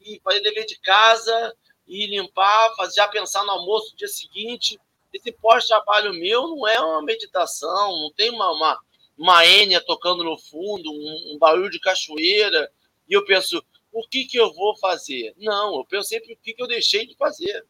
e 0.03 0.21
fazer 0.23 0.40
dever 0.40 0.66
de 0.66 0.79
casa 0.81 1.57
e 1.88 2.07
limpar, 2.07 2.77
fazer, 2.77 2.97
já 2.97 3.09
pensar 3.09 3.42
no 3.42 3.53
almoço 3.53 3.92
do 3.92 3.97
dia 3.97 4.07
seguinte. 4.07 4.79
Esse 5.14 5.33
pós-trabalho 5.33 6.12
meu 6.12 6.47
não 6.47 6.69
é 6.69 6.79
uma 6.79 7.03
meditação, 7.03 7.90
não 7.90 8.12
tem 8.12 8.29
uma, 8.29 8.53
uma, 8.53 8.79
uma 9.16 9.81
tocando 9.87 10.23
no 10.23 10.37
fundo, 10.37 10.92
um, 10.92 11.33
um, 11.33 11.38
barulho 11.38 11.71
de 11.71 11.81
cachoeira, 11.81 12.71
e 13.09 13.14
eu 13.14 13.25
penso, 13.25 13.64
o 13.90 14.07
que, 14.07 14.27
que 14.27 14.38
eu 14.38 14.53
vou 14.53 14.77
fazer? 14.77 15.33
Não, 15.38 15.79
eu 15.79 15.87
penso 15.87 16.11
sempre 16.11 16.35
o 16.35 16.37
que, 16.37 16.53
que 16.53 16.62
eu 16.62 16.66
deixei 16.66 17.07
de 17.07 17.16
fazer. 17.16 17.64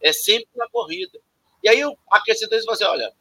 É 0.00 0.12
sempre 0.12 0.48
na 0.54 0.68
corrida. 0.68 1.18
E 1.60 1.68
aí 1.68 1.80
eu 1.80 1.98
acrescento 2.08 2.54
isso 2.54 2.62
e 2.62 2.66
falo 2.66 2.74
assim, 2.74 2.84
olha, 2.84 3.12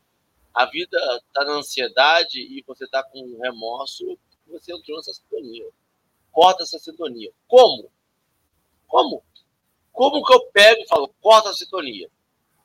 a 0.53 0.65
vida 0.65 0.97
está 1.27 1.45
na 1.45 1.53
ansiedade 1.53 2.39
e 2.39 2.63
você 2.67 2.85
está 2.85 3.03
com 3.03 3.39
remorso, 3.41 4.17
você 4.47 4.73
entrou 4.73 4.97
nessa 4.97 5.13
sintonia. 5.13 5.69
Corta 6.31 6.63
essa 6.63 6.79
sintonia. 6.79 7.31
Como? 7.47 7.91
Como? 8.87 9.23
Como 9.91 10.25
que 10.25 10.33
eu 10.33 10.45
pego 10.51 10.81
e 10.81 10.87
falo, 10.87 11.13
corta 11.21 11.49
a 11.49 11.53
sintonia? 11.53 12.09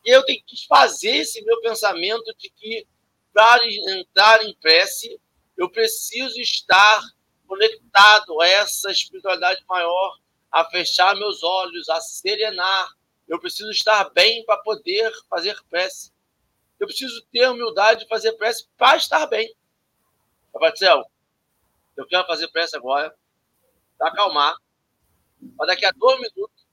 E 0.04 0.10
eu 0.10 0.24
tenho 0.24 0.42
que 0.44 0.66
fazer 0.66 1.16
esse 1.16 1.42
meu 1.42 1.60
pensamento 1.60 2.34
de 2.38 2.50
que 2.50 2.86
para 3.32 3.60
entrar 3.90 4.44
em 4.44 4.54
prece, 4.54 5.20
eu 5.56 5.68
preciso 5.70 6.40
estar 6.40 7.02
conectado 7.46 8.40
a 8.40 8.48
essa 8.48 8.90
espiritualidade 8.90 9.64
maior, 9.68 10.18
a 10.50 10.64
fechar 10.64 11.14
meus 11.16 11.42
olhos, 11.42 11.88
a 11.88 12.00
serenar. 12.00 12.88
Eu 13.28 13.38
preciso 13.40 13.70
estar 13.70 14.08
bem 14.10 14.44
para 14.44 14.62
poder 14.62 15.12
fazer 15.28 15.56
prece. 15.68 16.12
Eu 16.78 16.86
preciso 16.86 17.24
ter 17.32 17.48
humildade 17.48 18.00
de 18.00 18.08
fazer 18.08 18.32
prece 18.32 18.66
para 18.76 18.96
estar 18.96 19.26
bem. 19.26 19.54
Marcelo, 20.54 21.04
eu 21.96 22.06
quero 22.06 22.26
fazer 22.26 22.48
prece 22.48 22.76
agora, 22.76 23.14
para 23.98 24.08
acalmar, 24.08 24.54
para 25.56 25.66
daqui 25.66 25.84
a 25.84 25.92
dois 25.92 26.20
minutos 26.20 26.66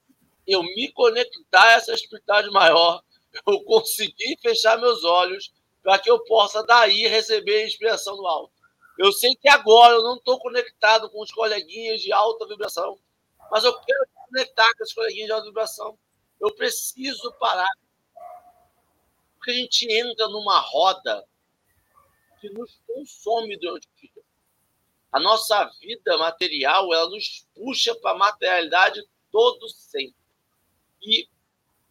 eu 0.46 0.62
me 0.62 0.92
conectar 0.92 1.64
a 1.64 1.72
essa 1.74 1.94
espiritualidade 1.94 2.52
maior, 2.54 3.02
eu 3.48 3.64
conseguir 3.64 4.38
fechar 4.42 4.78
meus 4.78 5.04
olhos 5.04 5.54
para 5.82 5.98
que 6.00 6.10
eu 6.10 6.24
possa 6.26 6.64
daí 6.64 7.08
receber 7.08 7.64
a 7.64 7.66
inspiração 7.66 8.16
do 8.16 8.28
alto. 8.28 8.54
Eu 8.98 9.12
sei 9.12 9.36
que 9.36 9.50
agora 9.50 9.96
eu 9.96 10.04
não 10.04 10.16
estou 10.18 10.40
conectado 10.40 11.10
com 11.10 11.22
os 11.22 11.32
coleguinhas 11.32 12.02
de 12.02 12.12
alta 12.12 12.48
vibração, 12.48 13.00
mas 13.50 13.64
eu 13.64 13.74
quero 13.80 14.08
conectar 14.28 14.70
com 14.78 14.84
os 14.84 14.94
coleguinhas 14.94 15.28
de 15.28 15.34
alta 15.34 15.48
vibração. 15.48 15.98
Eu 16.40 16.52
preciso 16.52 17.32
parar 17.34 17.70
porque 19.44 19.52
a 19.52 19.56
gente 19.56 19.92
entra 19.92 20.30
numa 20.30 20.58
roda 20.62 21.28
que 22.40 22.50
nos 22.52 22.80
consome 22.88 23.58
durante 23.58 23.88
o 23.88 24.02
dia. 24.02 24.24
A 25.12 25.20
nossa 25.20 25.66
vida 25.82 26.18
material, 26.18 26.94
ela 26.94 27.10
nos 27.10 27.46
puxa 27.54 27.94
para 27.96 28.12
a 28.12 28.18
materialidade 28.18 29.06
todo 29.30 29.68
sempre. 29.68 30.16
E 31.02 31.28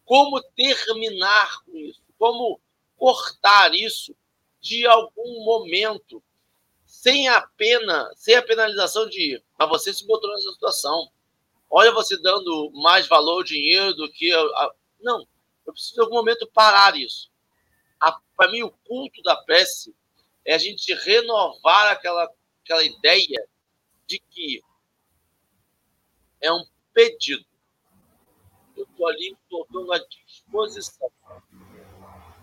como 0.03 0.41
terminar 0.55 1.63
com 1.63 1.77
isso? 1.77 2.01
Como 2.17 2.59
cortar 2.97 3.75
isso 3.75 4.15
de 4.59 4.87
algum 4.87 5.45
momento, 5.45 6.23
sem 6.87 7.27
a 7.27 7.39
pena, 7.55 8.11
sem 8.15 8.33
a 8.33 8.41
penalização 8.41 9.07
de 9.07 9.43
a 9.59 9.67
você 9.67 9.93
se 9.93 10.07
botou 10.07 10.31
nessa 10.31 10.51
situação. 10.51 11.11
Olha 11.69 11.91
você 11.91 12.19
dando 12.19 12.71
mais 12.73 13.05
valor 13.07 13.37
ao 13.37 13.43
dinheiro 13.43 13.93
do 13.93 14.11
que 14.11 14.33
a... 14.33 14.71
não, 14.99 15.27
eu 15.67 15.73
preciso 15.73 16.01
em 16.01 16.03
algum 16.03 16.15
momento 16.15 16.49
parar 16.51 16.97
isso 16.97 17.31
para 18.35 18.51
mim, 18.51 18.63
o 18.63 18.71
culto 18.71 19.21
da 19.23 19.35
prece 19.37 19.95
é 20.45 20.55
a 20.55 20.57
gente 20.57 20.93
renovar 20.93 21.91
aquela, 21.91 22.29
aquela 22.63 22.83
ideia 22.83 23.47
de 24.05 24.19
que 24.19 24.61
é 26.41 26.51
um 26.51 26.65
pedido. 26.93 27.45
Eu 28.75 28.83
estou 28.83 29.07
ali 29.07 29.31
me 29.31 29.37
colocando 29.49 29.93
à 29.93 29.99
disposição. 29.99 31.09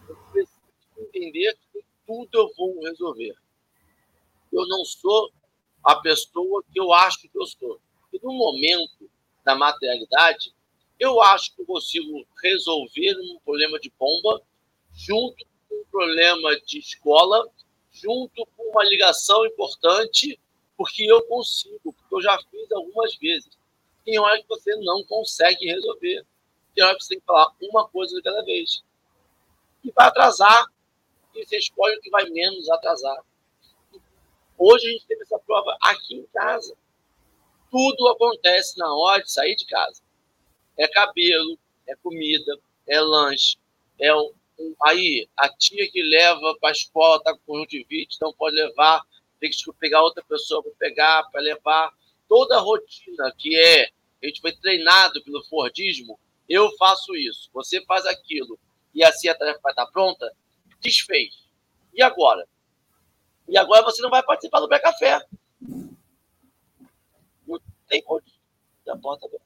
Eu 0.09 0.17
preciso 0.33 0.61
entender 0.97 1.59
que 1.73 1.85
tudo 2.07 2.29
eu 2.33 2.51
vou 2.57 2.83
resolver. 2.83 3.37
Eu 4.53 4.67
não 4.67 4.85
sou 4.85 5.31
a 5.85 5.97
pessoa 5.97 6.65
que 6.73 6.81
eu 6.81 6.93
acho 6.93 7.29
que 7.29 7.39
eu 7.39 7.47
sou. 7.47 7.81
E 8.13 8.19
no 8.23 8.33
momento 8.33 9.11
da 9.45 9.55
materialidade, 9.55 10.55
eu 10.99 11.21
acho 11.21 11.55
que 11.55 11.63
eu 11.63 11.67
consigo 11.67 12.27
resolver 12.43 13.17
um 13.21 13.39
problema 13.45 13.79
de 13.79 13.93
bomba 13.99 14.43
junto 14.93 15.50
um 15.71 15.85
problema 15.91 16.59
de 16.61 16.79
escola, 16.79 17.49
junto 17.91 18.47
com 18.57 18.71
uma 18.71 18.85
ligação 18.85 19.45
importante, 19.47 20.39
porque 20.77 21.05
eu 21.05 21.23
consigo, 21.27 21.93
porque 21.93 22.15
eu 22.15 22.23
já 22.23 22.39
fiz 22.51 22.73
algumas 22.73 23.17
vezes. 23.17 23.51
Tem 24.05 24.19
hora 24.19 24.41
que 24.41 24.49
você 24.49 24.75
não 24.77 25.05
consegue 25.05 25.67
resolver. 25.67 26.25
Tem 26.75 26.85
hora 26.85 26.97
que 26.97 27.03
você 27.03 27.11
tem 27.11 27.21
que 27.21 27.27
falar 27.27 27.53
uma 27.61 27.89
coisa 27.89 28.17
de 28.17 28.23
cada 28.23 28.43
vez. 28.45 28.83
E 29.85 29.91
vai 29.93 30.07
atrasar, 30.07 30.67
e 31.35 31.45
você 31.45 31.59
escolhe 31.59 31.97
o 31.97 32.01
que 32.01 32.11
vai 32.11 32.25
menos 32.31 32.69
atrasar. 32.71 33.23
Hoje 34.57 34.89
a 34.89 34.91
gente 34.91 35.07
teve 35.07 35.23
essa 35.23 35.39
prova 35.39 35.77
aqui 35.81 36.17
em 36.17 36.27
casa. 36.27 36.77
Tudo 37.71 38.09
acontece 38.09 38.79
na 38.79 38.95
hora 38.95 39.23
de 39.23 39.33
sair 39.33 39.57
de 39.57 39.67
casa. 39.67 40.03
É 40.77 40.89
cabelo, 40.89 41.59
é 41.87 41.95
comida, 41.97 42.59
é 42.87 43.01
lanche, 43.01 43.57
é 43.99 44.13
aí 44.83 45.29
a 45.37 45.49
tia 45.49 45.91
que 45.91 46.03
leva 46.03 46.57
para 46.61 46.71
a 46.71 46.73
escola 46.73 47.17
está 47.17 47.33
com 47.33 47.41
conjuntivite, 47.47 48.19
não 48.21 48.33
pode 48.33 48.57
levar, 48.57 49.03
tem 49.39 49.51
que 49.51 49.57
pegar 49.79 50.03
outra 50.03 50.23
pessoa 50.25 50.63
para 50.63 50.73
pegar, 50.79 51.25
para 51.31 51.41
levar. 51.41 51.93
Toda 52.29 52.57
a 52.57 52.61
rotina 52.61 53.33
que 53.37 53.57
é, 53.59 53.91
a 54.23 54.27
gente 54.27 54.41
foi 54.41 54.53
treinado 54.53 55.23
pelo 55.25 55.45
Fordismo, 55.45 56.19
eu 56.49 56.71
faço 56.77 57.15
isso, 57.17 57.51
você 57.53 57.85
faz 57.85 58.07
aquilo, 58.07 58.59
e 58.95 59.03
assim 59.05 59.29
a 59.29 59.35
tarefa 59.35 59.61
vai 59.63 59.73
estar 59.73 59.87
pronta, 59.87 60.33
desfez. 60.81 61.49
E 61.95 62.03
agora? 62.03 62.47
E 63.49 63.59
agora 63.59 63.83
você 63.83 64.01
não 64.03 64.11
vai 64.11 64.23
participar 64.23 64.61
do 64.61 64.69
pré-café. 64.69 65.21
Não 67.47 67.61
tem 67.89 68.01
a 68.89 68.97
porta 68.97 69.27
aberta. 69.27 69.45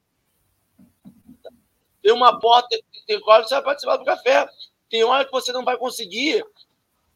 Tem 2.03 2.12
uma 2.12 2.38
porta, 2.38 2.79
tem 3.07 3.18
qual 3.20 3.42
você 3.42 3.55
vai 3.55 3.64
participar 3.64 3.96
do 3.96 4.05
café 4.05 4.46
tem 4.88 5.05
hora 5.05 5.25
que 5.25 5.33
você 5.33 5.53
não 5.53 5.64
vai 5.64 5.77
conseguir 5.77 6.44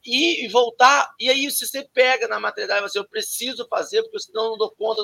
ir 0.05 0.45
e 0.45 0.49
voltar, 0.49 1.15
e 1.19 1.29
aí 1.29 1.51
se 1.51 1.67
você 1.67 1.85
pega 1.85 2.27
na 2.29 2.41
materialidade, 2.41 2.91
você, 2.91 2.99
eu 2.99 3.09
preciso 3.09 3.67
fazer, 3.69 4.03
porque 4.03 4.21
senão 4.21 4.45
eu 4.45 4.51
não 4.51 4.59
dou 4.59 4.71
conta. 4.71 5.03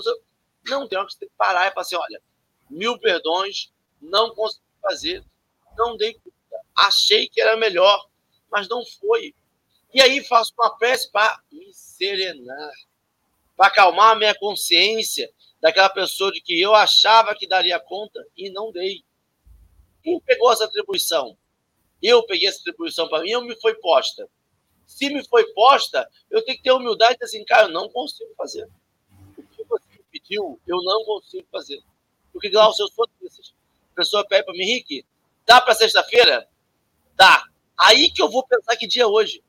Não, 0.67 0.89
tem 0.89 0.99
hora 0.99 1.07
que 1.07 1.13
você 1.13 1.21
tem 1.21 1.29
que 1.29 1.35
parar 1.37 1.67
e 1.67 1.71
falar 1.71 1.83
assim, 1.83 1.97
olha, 1.97 2.23
mil 2.71 2.99
perdões, 2.99 3.71
não 4.01 4.35
consegui 4.35 4.65
fazer, 4.81 5.25
não 5.77 5.97
dei 5.97 6.15
conta, 6.15 6.35
achei 6.77 7.29
que 7.29 7.41
era 7.41 7.57
melhor, 7.57 8.09
mas 8.51 8.69
não 8.69 8.85
foi. 9.01 9.35
E 9.93 10.01
aí 10.01 10.25
faço 10.25 10.53
uma 10.59 10.77
prece 10.77 11.11
para 11.11 11.41
me 11.53 11.73
serenar, 11.73 12.73
para 13.57 13.69
acalmar 13.69 14.13
a 14.13 14.19
minha 14.19 14.35
consciência 14.35 15.31
daquela 15.61 15.89
pessoa 15.89 16.33
de 16.33 16.41
que 16.41 16.61
eu 16.61 16.75
achava 16.75 17.35
que 17.35 17.47
daria 17.47 17.79
conta 17.79 18.25
e 18.37 18.51
não 18.51 18.73
dei. 18.73 19.05
Quem 20.03 20.21
pegou 20.21 20.53
essa 20.53 20.65
atribuição? 20.65 21.39
Eu 22.07 22.23
peguei 22.27 22.47
essa 22.47 22.61
atribuição 22.61 23.09
para 23.09 23.23
mim, 23.23 23.31
eu 23.31 23.41
me 23.41 23.59
foi 23.59 23.75
posta. 23.77 24.29
Se 24.87 25.09
me 25.09 25.27
foi 25.27 25.51
posta, 25.55 26.07
eu 26.31 26.45
tenho 26.45 26.59
que 26.59 26.63
ter 26.63 26.71
humildade 26.71 27.17
e 27.19 27.25
assim, 27.25 27.43
cara, 27.47 27.63
eu 27.63 27.73
não 27.73 27.89
consigo 27.89 28.31
fazer. 28.37 28.69
O 29.39 29.43
que 29.43 29.65
você 29.65 29.89
me 29.91 30.05
pediu, 30.13 30.61
eu 30.67 30.77
não 30.83 31.03
consigo 31.07 31.49
fazer. 31.51 31.83
Porque, 32.31 32.51
Glaucio, 32.51 32.85
eu 32.85 32.89
sou 32.89 33.09
desses. 33.19 33.55
A 33.93 33.95
pessoa 33.95 34.23
pede 34.29 34.45
para 34.45 34.53
mim, 34.53 34.65
Henrique, 34.65 35.07
dá 35.47 35.63
para 35.63 35.75
sexta-feira? 35.75 36.47
Dá. 37.17 37.43
Aí 37.81 38.11
que 38.11 38.21
eu 38.21 38.29
vou 38.29 38.47
pensar 38.47 38.77
que 38.77 38.87
dia 38.87 39.05
é 39.05 39.07
hoje. 39.07 39.43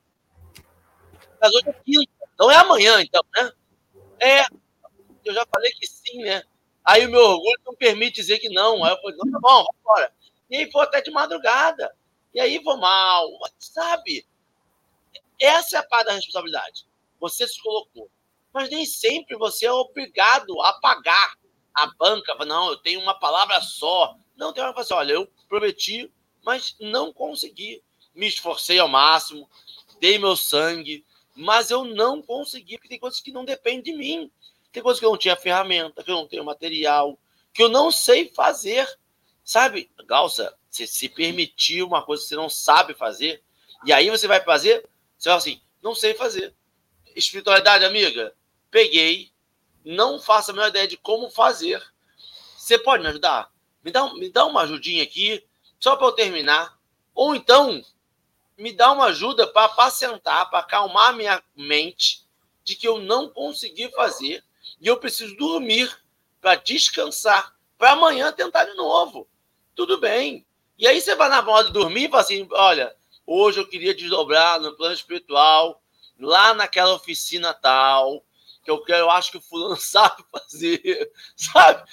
Mas 1.42 1.54
hoje 1.54 1.68
é 1.68 1.74
quinta. 1.74 2.12
Então 2.34 2.50
é 2.50 2.56
amanhã, 2.56 3.02
então, 3.02 3.22
né? 3.36 3.52
É. 4.18 4.46
Eu 5.26 5.34
já 5.34 5.46
falei 5.46 5.72
que 5.74 5.86
sim, 5.86 6.20
né? 6.20 6.42
Aí 6.86 7.06
o 7.06 7.12
meu 7.12 7.20
orgulho 7.20 7.60
não 7.66 7.76
permite 7.76 8.16
dizer 8.16 8.40
que 8.40 8.48
não. 8.48 8.82
Aí 8.86 8.94
eu 8.94 9.02
falei, 9.02 9.18
não, 9.18 9.30
tá 9.30 9.40
bom, 9.42 9.58
vamos 9.58 9.76
embora. 9.82 10.14
E 10.50 10.56
aí 10.56 10.70
vou 10.72 10.82
até 10.82 11.02
de 11.02 11.12
madrugada. 11.12 11.94
E 12.36 12.40
aí 12.42 12.60
vou 12.60 12.76
mal, 12.76 13.30
sabe? 13.58 14.28
Essa 15.40 15.78
é 15.78 15.80
a 15.80 15.84
parte 15.84 16.08
da 16.08 16.14
responsabilidade. 16.14 16.86
Você 17.18 17.48
se 17.48 17.62
colocou. 17.64 18.12
Mas 18.54 18.70
nem 18.70 18.86
sempre 18.86 19.38
você 19.38 19.66
é 19.66 19.72
obrigado 19.72 20.62
a 20.62 20.74
pagar 20.74 21.38
a 21.74 21.88
banca. 21.98 22.36
Não, 22.44 22.72
eu 22.72 22.78
tenho 22.78 23.00
uma 23.00 23.18
palavra 23.18 23.62
só. 23.62 24.18
Não, 24.36 24.52
tem 24.52 24.62
uma 24.62 24.74
coisa 24.74 24.94
assim, 24.94 25.00
olha, 25.00 25.14
eu 25.14 25.32
prometi, 25.48 26.12
mas 26.44 26.76
não 26.82 27.14
consegui. 27.14 27.82
me 28.14 28.28
esforcei 28.28 28.80
ao 28.80 28.88
máximo, 28.90 29.50
dei 30.02 30.18
meu 30.18 30.36
sangue, 30.36 31.06
mas 31.34 31.72
eu 31.72 31.86
não 31.86 32.22
consegui, 32.22 32.78
porque 32.78 32.90
tem 32.90 33.00
coisas 33.00 33.22
que 33.22 33.32
não 33.32 33.46
dependem 33.46 33.82
de 33.82 33.94
mim. 33.94 34.30
Tem 34.74 34.84
coisas 34.84 35.00
que 35.00 35.06
eu 35.06 35.12
não 35.12 35.18
tinha 35.18 35.38
ferramenta, 35.38 36.04
que 36.04 36.12
eu 36.12 36.16
não 36.16 36.28
tenho 36.28 36.44
material, 36.44 37.18
que 37.54 37.64
eu 37.64 37.70
não 37.70 37.92
sei 37.92 38.30
fazer. 38.34 38.86
Sabe, 39.42 39.90
Galsa, 40.06 40.54
você 40.76 40.88
se 40.88 41.08
permitir 41.08 41.82
uma 41.84 42.04
coisa 42.04 42.24
que 42.24 42.30
você 42.30 42.36
não 42.36 42.50
sabe 42.50 42.94
fazer, 42.94 43.42
e 43.86 43.94
aí 43.94 44.10
você 44.10 44.28
vai 44.28 44.42
fazer, 44.42 44.88
você 45.18 45.30
vai 45.30 45.38
assim, 45.38 45.62
não 45.82 45.96
sei 45.96 46.14
fazer. 46.14 46.54
Espiritualidade, 47.16 47.86
amiga, 47.86 48.36
peguei, 48.70 49.32
não 49.84 50.20
faço 50.20 50.52
a 50.52 50.54
menor 50.54 50.70
ideia 50.70 50.88
de 50.88 50.98
como 50.98 51.30
fazer. 51.30 51.82
Você 52.58 52.78
pode 52.78 53.04
me 53.04 53.10
ajudar? 53.10 53.52
Me 53.84 53.92
dá, 53.92 54.14
me 54.16 54.30
dá 54.30 54.46
uma 54.46 54.64
ajudinha 54.64 55.04
aqui, 55.04 55.46
só 55.80 55.96
para 55.96 56.08
eu 56.08 56.12
terminar. 56.12 56.78
Ou 57.14 57.36
então, 57.36 57.82
me 58.58 58.74
dá 58.74 58.92
uma 58.92 59.06
ajuda 59.06 59.48
para 59.48 59.66
apacentar, 59.66 60.50
para 60.50 60.60
acalmar 60.60 61.16
minha 61.16 61.42
mente 61.56 62.26
de 62.64 62.76
que 62.76 62.88
eu 62.88 63.00
não 63.00 63.30
consegui 63.30 63.90
fazer 63.92 64.44
e 64.82 64.88
eu 64.88 64.98
preciso 64.98 65.36
dormir 65.38 65.96
para 66.42 66.56
descansar, 66.56 67.56
para 67.78 67.92
amanhã 67.92 68.32
tentar 68.32 68.66
de 68.66 68.74
novo. 68.74 69.28
Tudo 69.76 70.00
bem. 70.00 70.46
E 70.78 70.88
aí 70.88 71.00
você 71.00 71.16
vai 71.16 71.30
na 71.30 71.48
hora 71.48 71.68
de 71.68 71.74
dormir 71.74 72.06
e 72.06 72.10
fala 72.10 72.24
assim: 72.24 72.48
olha, 72.52 72.94
hoje 73.26 73.60
eu 73.60 73.68
queria 73.68 73.96
desdobrar 73.96 74.60
no 74.60 74.76
plano 74.76 74.94
espiritual, 74.94 75.82
lá 76.20 76.54
naquela 76.54 76.94
oficina 76.94 77.54
tal, 77.54 78.24
que 78.64 78.70
eu, 78.70 78.84
eu 78.88 79.10
acho 79.10 79.32
que 79.32 79.38
o 79.38 79.42
fulano 79.42 79.78
sabe 79.80 80.24
fazer, 80.32 81.12
sabe? 81.36 81.84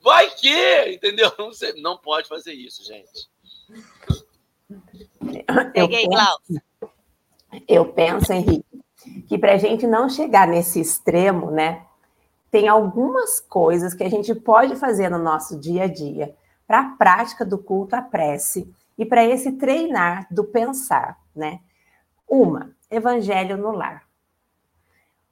Vai 0.00 0.30
que, 0.30 0.94
entendeu? 0.94 1.32
Não, 1.38 1.52
sei, 1.52 1.80
não 1.80 1.96
pode 1.96 2.28
fazer 2.28 2.52
isso, 2.52 2.84
gente. 2.84 3.30
Peguei, 5.72 6.06
Glaucia. 6.06 6.62
Eu 7.68 7.92
penso, 7.92 8.32
Henrique, 8.32 8.82
que 9.28 9.38
para 9.38 9.52
a 9.52 9.58
gente 9.58 9.86
não 9.86 10.08
chegar 10.08 10.48
nesse 10.48 10.80
extremo, 10.80 11.50
né, 11.50 11.86
tem 12.50 12.66
algumas 12.66 13.40
coisas 13.40 13.94
que 13.94 14.02
a 14.02 14.10
gente 14.10 14.34
pode 14.34 14.74
fazer 14.76 15.08
no 15.08 15.18
nosso 15.18 15.58
dia 15.58 15.84
a 15.84 15.86
dia 15.86 16.34
para 16.72 16.80
a 16.80 16.90
prática 16.96 17.44
do 17.44 17.58
culto 17.58 17.94
à 17.94 18.00
prece 18.00 18.74
e 18.96 19.04
para 19.04 19.22
esse 19.22 19.52
treinar 19.52 20.26
do 20.30 20.42
pensar, 20.42 21.20
né? 21.36 21.60
Uma, 22.26 22.74
evangelho 22.90 23.58
no 23.58 23.72
lar. 23.72 24.08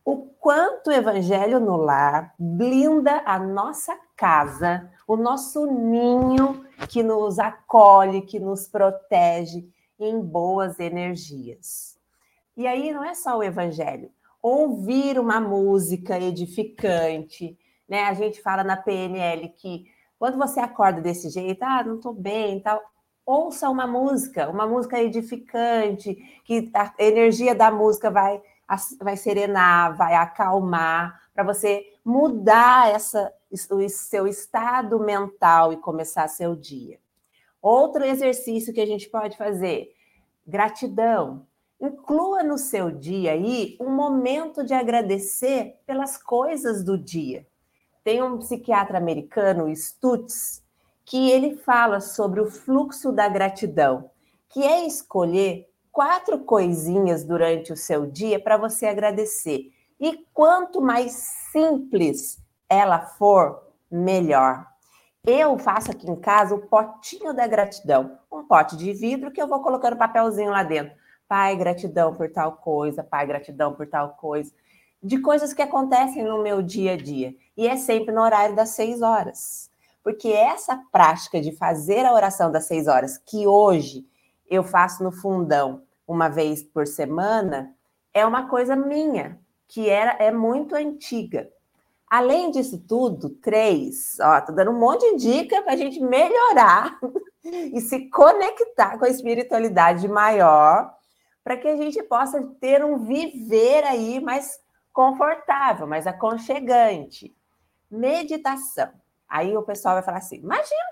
O 0.04 0.18
quanto 0.38 0.88
o 0.88 0.92
evangelho 0.92 1.58
no 1.58 1.78
lar 1.78 2.34
blinda 2.38 3.22
a 3.24 3.38
nossa 3.38 3.98
casa, 4.14 4.92
o 5.08 5.16
nosso 5.16 5.64
ninho 5.64 6.62
que 6.90 7.02
nos 7.02 7.38
acolhe, 7.38 8.20
que 8.20 8.38
nos 8.38 8.68
protege 8.68 9.66
em 9.98 10.20
boas 10.20 10.78
energias. 10.78 11.98
E 12.54 12.66
aí 12.66 12.92
não 12.92 13.02
é 13.02 13.14
só 13.14 13.38
o 13.38 13.42
evangelho, 13.42 14.10
ouvir 14.42 15.18
uma 15.18 15.40
música 15.40 16.20
edificante, 16.20 17.58
né? 17.88 18.04
A 18.04 18.12
gente 18.12 18.42
fala 18.42 18.62
na 18.62 18.76
PNL 18.76 19.48
que 19.56 19.86
quando 20.20 20.36
você 20.36 20.60
acorda 20.60 21.00
desse 21.00 21.30
jeito, 21.30 21.62
ah, 21.62 21.82
não 21.82 21.96
estou 21.96 22.12
bem, 22.12 22.60
tal, 22.60 22.78
ouça 23.24 23.70
uma 23.70 23.86
música, 23.86 24.50
uma 24.50 24.66
música 24.66 25.00
edificante, 25.00 26.14
que 26.44 26.70
a 26.74 26.92
energia 26.98 27.54
da 27.54 27.70
música 27.70 28.10
vai 28.10 28.42
vai 29.00 29.16
serenar, 29.16 29.96
vai 29.96 30.14
acalmar, 30.14 31.20
para 31.34 31.42
você 31.42 31.84
mudar 32.04 32.88
essa 32.90 33.32
o 33.50 33.88
seu 33.88 34.28
estado 34.28 35.00
mental 35.00 35.72
e 35.72 35.78
começar 35.78 36.28
seu 36.28 36.54
dia. 36.54 37.00
Outro 37.60 38.04
exercício 38.04 38.72
que 38.72 38.80
a 38.80 38.86
gente 38.86 39.08
pode 39.08 39.36
fazer, 39.36 39.92
gratidão. 40.46 41.46
Inclua 41.80 42.42
no 42.42 42.58
seu 42.58 42.90
dia 42.90 43.32
aí 43.32 43.76
um 43.80 43.90
momento 43.90 44.62
de 44.62 44.74
agradecer 44.74 45.80
pelas 45.86 46.16
coisas 46.16 46.84
do 46.84 46.96
dia. 46.96 47.44
Tem 48.02 48.22
um 48.22 48.38
psiquiatra 48.38 48.98
americano, 48.98 49.74
Stutz, 49.74 50.62
que 51.04 51.30
ele 51.30 51.56
fala 51.56 52.00
sobre 52.00 52.40
o 52.40 52.50
fluxo 52.50 53.12
da 53.12 53.28
gratidão, 53.28 54.10
que 54.48 54.62
é 54.62 54.86
escolher 54.86 55.68
quatro 55.92 56.38
coisinhas 56.40 57.24
durante 57.24 57.72
o 57.72 57.76
seu 57.76 58.06
dia 58.06 58.40
para 58.40 58.56
você 58.56 58.86
agradecer. 58.86 59.72
E 59.98 60.24
quanto 60.32 60.80
mais 60.80 61.12
simples 61.52 62.42
ela 62.68 63.00
for, 63.00 63.70
melhor. 63.90 64.66
Eu 65.26 65.58
faço 65.58 65.90
aqui 65.90 66.08
em 66.08 66.16
casa 66.16 66.54
o 66.54 66.66
potinho 66.66 67.34
da 67.34 67.46
gratidão, 67.46 68.18
um 68.32 68.44
pote 68.44 68.76
de 68.76 68.92
vidro 68.92 69.30
que 69.30 69.42
eu 69.42 69.48
vou 69.48 69.60
colocando 69.60 69.96
papelzinho 69.96 70.50
lá 70.50 70.62
dentro. 70.62 70.94
Pai, 71.28 71.54
gratidão 71.56 72.14
por 72.14 72.30
tal 72.30 72.52
coisa, 72.52 73.04
pai, 73.04 73.26
gratidão 73.26 73.74
por 73.74 73.86
tal 73.86 74.10
coisa. 74.10 74.52
De 75.02 75.18
coisas 75.20 75.52
que 75.52 75.62
acontecem 75.62 76.24
no 76.24 76.42
meu 76.42 76.62
dia 76.62 76.92
a 76.92 76.96
dia. 76.96 77.34
E 77.60 77.68
é 77.68 77.76
sempre 77.76 78.10
no 78.10 78.22
horário 78.22 78.56
das 78.56 78.70
seis 78.70 79.02
horas. 79.02 79.70
Porque 80.02 80.28
essa 80.28 80.82
prática 80.90 81.42
de 81.42 81.52
fazer 81.52 82.06
a 82.06 82.14
oração 82.14 82.50
das 82.50 82.64
seis 82.64 82.88
horas, 82.88 83.18
que 83.18 83.46
hoje 83.46 84.02
eu 84.48 84.64
faço 84.64 85.04
no 85.04 85.12
fundão 85.12 85.82
uma 86.08 86.30
vez 86.30 86.62
por 86.62 86.86
semana, 86.86 87.76
é 88.14 88.24
uma 88.24 88.48
coisa 88.48 88.74
minha, 88.74 89.38
que 89.68 89.90
era, 89.90 90.12
é 90.12 90.32
muito 90.32 90.74
antiga. 90.74 91.50
Além 92.08 92.50
disso 92.50 92.78
tudo, 92.78 93.28
três, 93.28 94.16
ó, 94.22 94.40
tô 94.40 94.52
dando 94.52 94.70
um 94.70 94.78
monte 94.78 95.14
de 95.14 95.30
dica 95.30 95.60
para 95.60 95.74
a 95.74 95.76
gente 95.76 96.00
melhorar 96.00 96.98
e 97.44 97.78
se 97.78 98.08
conectar 98.08 98.96
com 98.96 99.04
a 99.04 99.10
espiritualidade 99.10 100.08
maior 100.08 100.90
para 101.44 101.58
que 101.58 101.68
a 101.68 101.76
gente 101.76 102.02
possa 102.04 102.42
ter 102.58 102.82
um 102.82 103.04
viver 103.04 103.84
aí 103.84 104.18
mais 104.18 104.58
confortável, 104.94 105.86
mais 105.86 106.06
aconchegante. 106.06 107.36
Meditação. 107.90 108.90
Aí 109.28 109.56
o 109.56 109.62
pessoal 109.62 109.94
vai 109.94 110.02
falar 110.02 110.18
assim: 110.18 110.36
imagina, 110.36 110.90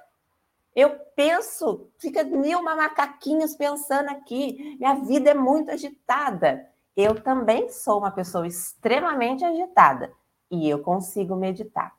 eu 0.75 0.91
penso, 1.17 1.91
fica 1.99 2.23
mil 2.23 2.63
macaquinhos 2.63 3.57
pensando 3.57 4.11
aqui, 4.11 4.77
minha 4.79 4.95
vida 4.95 5.31
é 5.31 5.35
muito 5.35 5.71
agitada. 5.71 6.69
Eu 6.97 7.21
também 7.23 7.69
sou 7.69 7.99
uma 7.99 8.11
pessoa 8.11 8.47
extremamente 8.47 9.45
agitada 9.45 10.13
e 10.51 10.69
eu 10.69 10.81
consigo 10.81 11.37
meditar. 11.37 11.97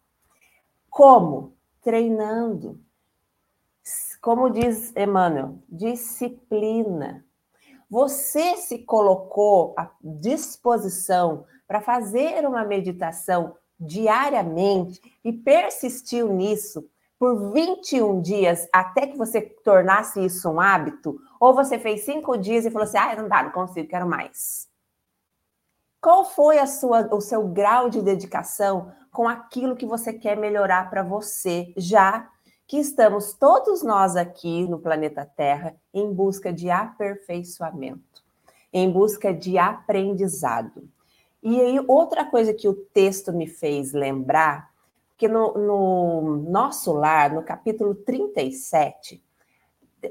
Como? 0.89 1.53
Treinando. 1.81 2.79
Como 4.21 4.49
diz 4.49 4.93
Emmanuel, 4.95 5.59
disciplina. 5.69 7.25
Você 7.89 8.57
se 8.57 8.79
colocou 8.79 9.73
à 9.77 9.89
disposição 10.01 11.45
para 11.67 11.81
fazer 11.81 12.45
uma 12.45 12.63
meditação 12.65 13.55
diariamente 13.79 15.01
e 15.23 15.31
persistiu 15.31 16.33
nisso 16.33 16.87
por 17.17 17.51
21 17.51 18.21
dias 18.21 18.67
até 18.73 19.07
que 19.07 19.17
você 19.17 19.41
tornasse 19.41 20.23
isso 20.23 20.49
um 20.49 20.59
hábito? 20.59 21.19
Ou 21.39 21.53
você 21.53 21.79
fez 21.79 22.05
cinco 22.05 22.37
dias 22.37 22.65
e 22.65 22.71
falou 22.71 22.87
assim: 22.87 22.97
ah, 22.97 23.15
não 23.15 23.29
dá, 23.29 23.43
não 23.43 23.51
consigo, 23.51 23.87
quero 23.87 24.07
mais? 24.07 24.67
Qual 26.01 26.23
foi 26.23 26.59
a 26.59 26.65
sua, 26.65 27.13
o 27.13 27.19
seu 27.19 27.47
grau 27.47 27.89
de 27.89 28.01
dedicação 28.01 28.91
com 29.11 29.27
aquilo 29.27 29.75
que 29.75 29.85
você 29.85 30.13
quer 30.13 30.37
melhorar 30.37 30.89
para 30.89 31.03
você, 31.03 31.73
já 31.75 32.29
que 32.65 32.77
estamos 32.77 33.33
todos 33.33 33.81
nós 33.81 34.15
aqui 34.15 34.67
no 34.67 34.79
planeta 34.79 35.25
Terra 35.25 35.75
em 35.93 36.13
busca 36.13 36.53
de 36.53 36.69
aperfeiçoamento, 36.69 38.23
em 38.71 38.89
busca 38.91 39.33
de 39.33 39.57
aprendizado. 39.57 40.87
E 41.41 41.59
aí, 41.59 41.79
outra 41.87 42.25
coisa 42.25 42.53
que 42.53 42.67
o 42.67 42.73
texto 42.73 43.31
me 43.31 43.47
fez 43.47 43.93
lembrar, 43.93 44.69
que 45.17 45.27
no, 45.27 45.53
no 45.53 46.37
nosso 46.49 46.93
lar, 46.93 47.31
no 47.33 47.43
capítulo 47.43 47.95
37, 47.95 49.23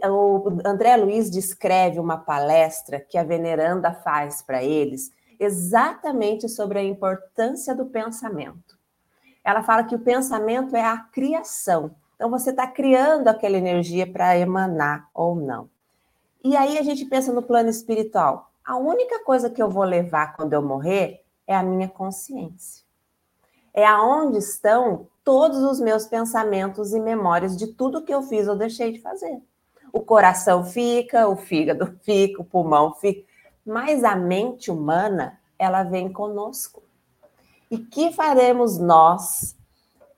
o 0.07 0.49
André 0.65 0.97
Luiz 0.97 1.31
descreve 1.31 1.99
uma 1.99 2.19
palestra 2.19 3.01
que 3.01 3.17
a 3.17 3.25
veneranda 3.25 3.93
faz 3.93 4.43
para 4.43 4.63
eles, 4.63 5.13
exatamente 5.39 6.49
sobre 6.49 6.79
a 6.79 6.83
importância 6.83 7.75
do 7.75 7.87
pensamento. 7.87 8.79
Ela 9.45 9.63
fala 9.63 9.85
que 9.85 9.95
o 9.95 10.01
pensamento 10.01 10.77
é 10.77 10.83
a 10.83 10.99
criação. 10.99 11.95
Então, 12.17 12.29
você 12.31 12.51
está 12.51 12.67
criando 12.67 13.29
aquela 13.29 13.57
energia 13.57 14.07
para 14.11 14.37
emanar 14.37 15.09
ou 15.15 15.37
não. 15.37 15.71
E 16.43 16.57
aí 16.57 16.79
a 16.79 16.83
gente 16.83 17.05
pensa 17.05 17.33
no 17.33 17.43
plano 17.43 17.69
espiritual. 17.69 18.48
A 18.69 18.77
única 18.77 19.25
coisa 19.25 19.49
que 19.49 19.63
eu 19.63 19.71
vou 19.71 19.83
levar 19.83 20.37
quando 20.37 20.53
eu 20.53 20.61
morrer 20.61 21.25
é 21.47 21.57
a 21.57 21.63
minha 21.63 21.89
consciência. 21.89 22.85
É 23.73 23.87
aonde 23.87 24.37
estão 24.37 25.07
todos 25.25 25.63
os 25.63 25.81
meus 25.81 26.05
pensamentos 26.05 26.93
e 26.93 27.01
memórias 27.01 27.57
de 27.57 27.69
tudo 27.69 28.03
que 28.05 28.13
eu 28.13 28.21
fiz 28.21 28.47
ou 28.47 28.55
deixei 28.55 28.93
de 28.93 29.01
fazer. 29.01 29.41
O 29.91 30.03
coração 30.03 30.67
fica, 30.67 31.27
o 31.27 31.35
fígado 31.35 31.97
fica, 32.05 32.43
o 32.43 32.45
pulmão 32.45 32.93
fica, 32.93 33.27
mas 33.65 34.05
a 34.05 34.15
mente 34.15 34.71
humana, 34.71 35.41
ela 35.59 35.83
vem 35.83 36.13
conosco. 36.13 36.83
E 37.71 37.79
que 37.79 38.13
faremos 38.13 38.79
nós 38.79 39.57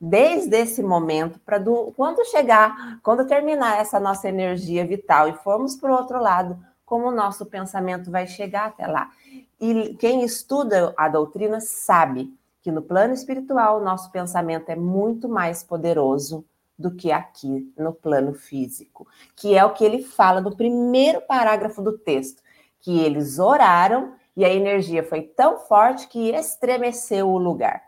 desde 0.00 0.56
esse 0.56 0.82
momento, 0.82 1.38
para 1.38 1.62
quando 1.94 2.24
chegar, 2.24 2.98
quando 3.00 3.28
terminar 3.28 3.78
essa 3.78 4.00
nossa 4.00 4.28
energia 4.28 4.84
vital 4.84 5.28
e 5.28 5.34
formos 5.34 5.76
para 5.76 5.92
o 5.92 5.96
outro 5.96 6.20
lado, 6.20 6.58
como 6.90 7.06
o 7.06 7.14
nosso 7.14 7.46
pensamento 7.46 8.10
vai 8.10 8.26
chegar 8.26 8.66
até 8.66 8.84
lá. 8.84 9.12
E 9.60 9.94
quem 9.94 10.24
estuda 10.24 10.92
a 10.96 11.08
doutrina 11.08 11.60
sabe 11.60 12.36
que 12.60 12.72
no 12.72 12.82
plano 12.82 13.14
espiritual 13.14 13.80
o 13.80 13.84
nosso 13.84 14.10
pensamento 14.10 14.70
é 14.70 14.74
muito 14.74 15.28
mais 15.28 15.62
poderoso 15.62 16.44
do 16.76 16.90
que 16.90 17.12
aqui 17.12 17.72
no 17.78 17.92
plano 17.92 18.34
físico, 18.34 19.06
que 19.36 19.54
é 19.54 19.64
o 19.64 19.72
que 19.72 19.84
ele 19.84 20.02
fala 20.02 20.40
no 20.40 20.56
primeiro 20.56 21.20
parágrafo 21.20 21.80
do 21.80 21.96
texto, 21.96 22.42
que 22.80 22.98
eles 22.98 23.38
oraram 23.38 24.14
e 24.36 24.44
a 24.44 24.52
energia 24.52 25.04
foi 25.04 25.22
tão 25.22 25.60
forte 25.60 26.08
que 26.08 26.30
estremeceu 26.30 27.28
o 27.28 27.38
lugar. 27.38 27.84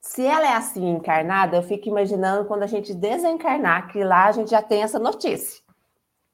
Se 0.00 0.26
ela 0.26 0.46
é 0.46 0.56
assim 0.56 0.88
encarnada, 0.88 1.58
eu 1.58 1.62
fico 1.62 1.88
imaginando 1.88 2.46
quando 2.46 2.64
a 2.64 2.66
gente 2.66 2.92
desencarnar, 2.92 3.92
que 3.92 4.02
lá 4.02 4.26
a 4.26 4.32
gente 4.32 4.50
já 4.50 4.60
tem 4.60 4.82
essa 4.82 4.98
notícia, 4.98 5.59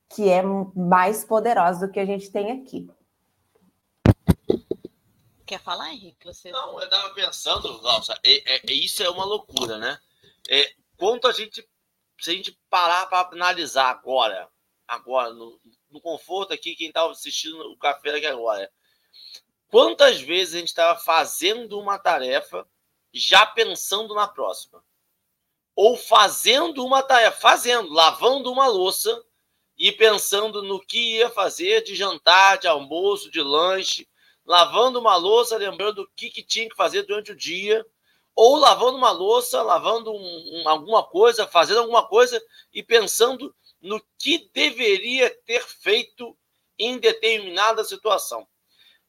que 0.09 0.29
é 0.29 0.43
mais 0.43 1.25
poderosa 1.25 1.87
do 1.87 1.93
que 1.93 2.01
a 2.01 2.07
gente 2.07 2.31
tem 2.31 2.53
aqui. 2.53 2.89
Quer 5.47 5.61
falar, 5.61 5.93
Henrique? 5.93 6.27
Você... 6.27 6.51
Não, 6.51 6.79
eu 6.81 6.85
estava 6.85 7.15
pensando, 7.15 7.81
nossa, 7.81 8.19
é, 8.25 8.57
é, 8.57 8.73
isso 8.73 9.03
é 9.03 9.09
uma 9.09 9.25
loucura, 9.25 9.79
né? 9.79 9.99
É, 10.49 10.75
quanto 10.97 11.29
a 11.29 11.33
gente, 11.33 11.67
se 12.21 12.31
a 12.31 12.35
gente 12.35 12.59
parar 12.69 13.07
para 13.07 13.29
analisar 13.29 13.91
agora, 13.91 14.49
agora, 14.89 15.33
no, 15.33 15.61
no 15.89 16.01
conforto 16.01 16.53
aqui, 16.53 16.75
quem 16.75 16.89
estava 16.89 17.13
assistindo 17.13 17.61
o 17.71 17.79
café 17.79 18.11
aqui 18.11 18.27
agora, 18.27 18.71
quantas 19.69 20.21
vezes 20.21 20.55
a 20.55 20.59
gente 20.59 20.69
estava 20.69 20.99
fazendo 20.99 21.79
uma 21.79 21.97
tarefa 21.97 22.67
já 23.13 23.47
pensando 23.47 24.15
na 24.15 24.27
próxima? 24.27 24.83
Ou 25.77 25.97
fazendo 25.97 26.85
uma 26.85 27.03
tarefa, 27.03 27.39
fazendo, 27.39 27.93
lavando 27.93 28.51
uma 28.51 28.67
louça 28.67 29.23
e 29.79 29.93
pensando 29.93 30.63
no 30.63 30.81
que 30.81 31.17
ia 31.17 31.31
fazer 31.31 31.83
de 31.83 31.95
jantar, 31.95 32.59
de 32.59 32.67
almoço, 32.67 33.31
de 33.31 33.43
lanche, 33.43 34.09
lavando 34.45 34.99
uma 34.99 35.17
louça, 35.17 35.57
lembrando 35.57 36.03
o 36.03 36.09
que, 36.17 36.31
que 36.31 36.43
tinha 36.43 36.69
que 36.69 36.77
fazer 36.77 37.03
durante 37.03 37.33
o 37.33 37.37
dia, 37.37 37.85
ou 38.35 38.57
lavando 38.57 38.97
uma 38.97 39.11
louça, 39.11 39.63
lavando 39.63 40.13
um, 40.13 40.63
um, 40.63 40.69
alguma 40.69 41.03
coisa, 41.03 41.47
fazendo 41.47 41.81
alguma 41.81 42.07
coisa 42.07 42.43
e 42.73 42.83
pensando 42.83 43.55
no 43.81 44.03
que 44.19 44.51
deveria 44.53 45.31
ter 45.45 45.65
feito 45.65 46.37
em 46.79 46.99
determinada 46.99 47.85
situação. 47.85 48.47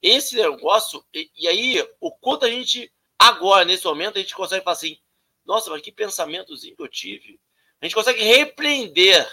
Esse 0.01 0.35
negócio, 0.35 1.03
e, 1.13 1.29
e 1.35 1.47
aí, 1.47 1.89
o 1.99 2.11
quanto 2.11 2.45
a 2.45 2.49
gente, 2.49 2.91
agora, 3.17 3.65
nesse 3.65 3.85
momento, 3.85 4.17
a 4.17 4.21
gente 4.21 4.35
consegue 4.35 4.63
falar 4.63 4.75
assim: 4.75 4.97
nossa, 5.45 5.69
mas 5.69 5.81
que 5.81 5.91
pensamentozinho 5.91 6.75
que 6.75 6.83
eu 6.83 6.87
tive. 6.87 7.39
A 7.81 7.85
gente 7.85 7.95
consegue 7.95 8.21
repreender 8.21 9.27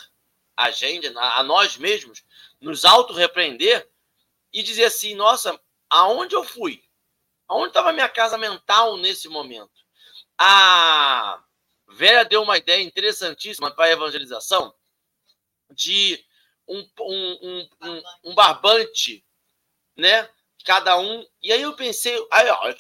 a 0.57 0.71
gente, 0.71 1.07
a 1.17 1.43
nós 1.43 1.77
mesmos, 1.77 2.25
nos 2.61 2.85
auto-repreender 2.85 3.89
e 4.53 4.63
dizer 4.63 4.85
assim: 4.85 5.15
nossa, 5.15 5.59
aonde 5.91 6.35
eu 6.35 6.45
fui? 6.45 6.83
Aonde 7.47 7.69
estava 7.69 7.91
a 7.91 7.93
minha 7.93 8.09
casa 8.09 8.39
mental 8.39 8.97
nesse 8.97 9.29
momento? 9.29 9.85
A 10.39 11.43
Vera 11.89 12.25
deu 12.25 12.43
uma 12.43 12.59
ideia 12.59 12.83
interessantíssima 12.83 13.71
para 13.71 13.87
a 13.87 13.91
evangelização 13.91 14.75
de 15.71 16.25
um, 16.67 16.89
um, 17.01 17.69
um, 17.83 18.03
um, 18.25 18.35
barbante, 18.35 19.25
né? 19.97 20.29
Cada 20.65 20.99
um. 20.99 21.27
E 21.43 21.53
aí 21.53 21.63
eu 21.63 21.77
pensei, 21.77 22.15
aí, 22.31 22.49
ó, 22.49 22.75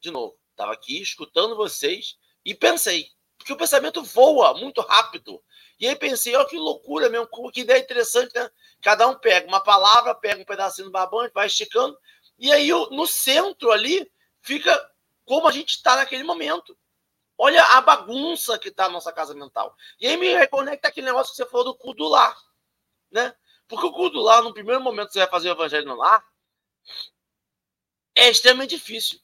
de 0.00 0.10
novo, 0.10 0.38
estava 0.50 0.72
aqui 0.72 1.00
escutando 1.00 1.56
vocês 1.56 2.18
e 2.44 2.54
pensei, 2.54 3.10
porque 3.36 3.52
o 3.52 3.56
pensamento 3.56 4.02
voa 4.02 4.54
muito 4.54 4.80
rápido. 4.80 5.42
E 5.78 5.86
aí 5.86 5.94
pensei, 5.94 6.34
ó, 6.34 6.44
que 6.44 6.56
loucura 6.56 7.08
mesmo, 7.08 7.28
que 7.52 7.60
ideia 7.60 7.78
interessante, 7.78 8.34
né? 8.34 8.50
Cada 8.82 9.06
um 9.06 9.14
pega 9.14 9.46
uma 9.46 9.60
palavra, 9.60 10.14
pega 10.14 10.42
um 10.42 10.44
pedacinho 10.44 10.88
do 10.88 10.92
barbante, 10.92 11.32
vai 11.32 11.46
esticando, 11.46 11.96
e 12.38 12.52
aí 12.52 12.68
no 12.70 13.06
centro 13.06 13.70
ali 13.70 14.10
fica 14.40 14.90
como 15.24 15.46
a 15.46 15.52
gente 15.52 15.70
está 15.70 15.96
naquele 15.96 16.24
momento. 16.24 16.76
Olha 17.36 17.62
a 17.62 17.80
bagunça 17.80 18.58
que 18.58 18.68
está 18.68 18.86
a 18.86 18.88
nossa 18.88 19.12
casa 19.12 19.34
mental. 19.34 19.76
E 20.00 20.08
aí 20.08 20.16
me 20.16 20.34
reconecta 20.34 20.88
aquele 20.88 21.06
negócio 21.06 21.30
que 21.30 21.36
você 21.36 21.46
falou 21.46 21.66
do 21.66 21.74
cu 21.76 21.94
do 21.94 22.08
lar. 22.08 22.36
Né? 23.10 23.32
Porque 23.68 23.86
o 23.86 23.92
cu 23.92 24.10
do 24.10 24.20
lar, 24.20 24.42
no 24.42 24.52
primeiro 24.52 24.80
momento 24.80 25.08
que 25.08 25.12
você 25.12 25.20
vai 25.20 25.30
fazer 25.30 25.50
o 25.50 25.52
evangelho 25.52 25.86
no 25.86 25.94
lar, 25.94 26.24
é 28.16 28.28
extremamente 28.28 28.70
difícil. 28.70 29.20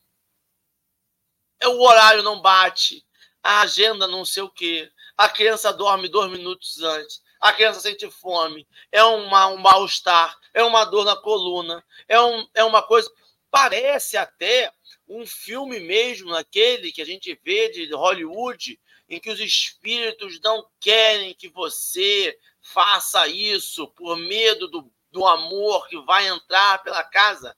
É, 1.60 1.66
o 1.66 1.80
horário 1.80 2.22
não 2.22 2.40
bate, 2.40 3.04
a 3.42 3.62
agenda 3.62 4.06
não 4.06 4.24
sei 4.24 4.42
o 4.42 4.50
quê, 4.50 4.92
a 5.16 5.28
criança 5.28 5.72
dorme 5.72 6.08
dois 6.08 6.30
minutos 6.30 6.82
antes, 6.82 7.22
a 7.40 7.52
criança 7.52 7.80
sente 7.80 8.10
fome, 8.10 8.66
é 8.90 9.02
uma, 9.04 9.48
um 9.48 9.58
mal-estar, 9.58 10.36
é 10.52 10.62
uma 10.62 10.84
dor 10.84 11.04
na 11.04 11.16
coluna, 11.16 11.84
é, 12.08 12.20
um, 12.20 12.48
é 12.54 12.64
uma 12.64 12.82
coisa. 12.82 13.10
Parece 13.50 14.16
até 14.16 14.72
um 15.06 15.26
filme 15.26 15.78
mesmo, 15.78 16.30
naquele 16.30 16.90
que 16.90 17.02
a 17.02 17.04
gente 17.04 17.38
vê 17.44 17.68
de 17.68 17.92
Hollywood, 17.94 18.80
em 19.08 19.20
que 19.20 19.30
os 19.30 19.38
espíritos 19.40 20.40
não 20.40 20.66
querem 20.80 21.34
que 21.34 21.48
você 21.48 22.38
faça 22.60 23.28
isso 23.28 23.86
por 23.88 24.16
medo 24.16 24.66
do, 24.68 24.90
do 25.10 25.26
amor 25.26 25.86
que 25.88 26.00
vai 26.00 26.26
entrar 26.26 26.82
pela 26.82 27.04
casa. 27.04 27.54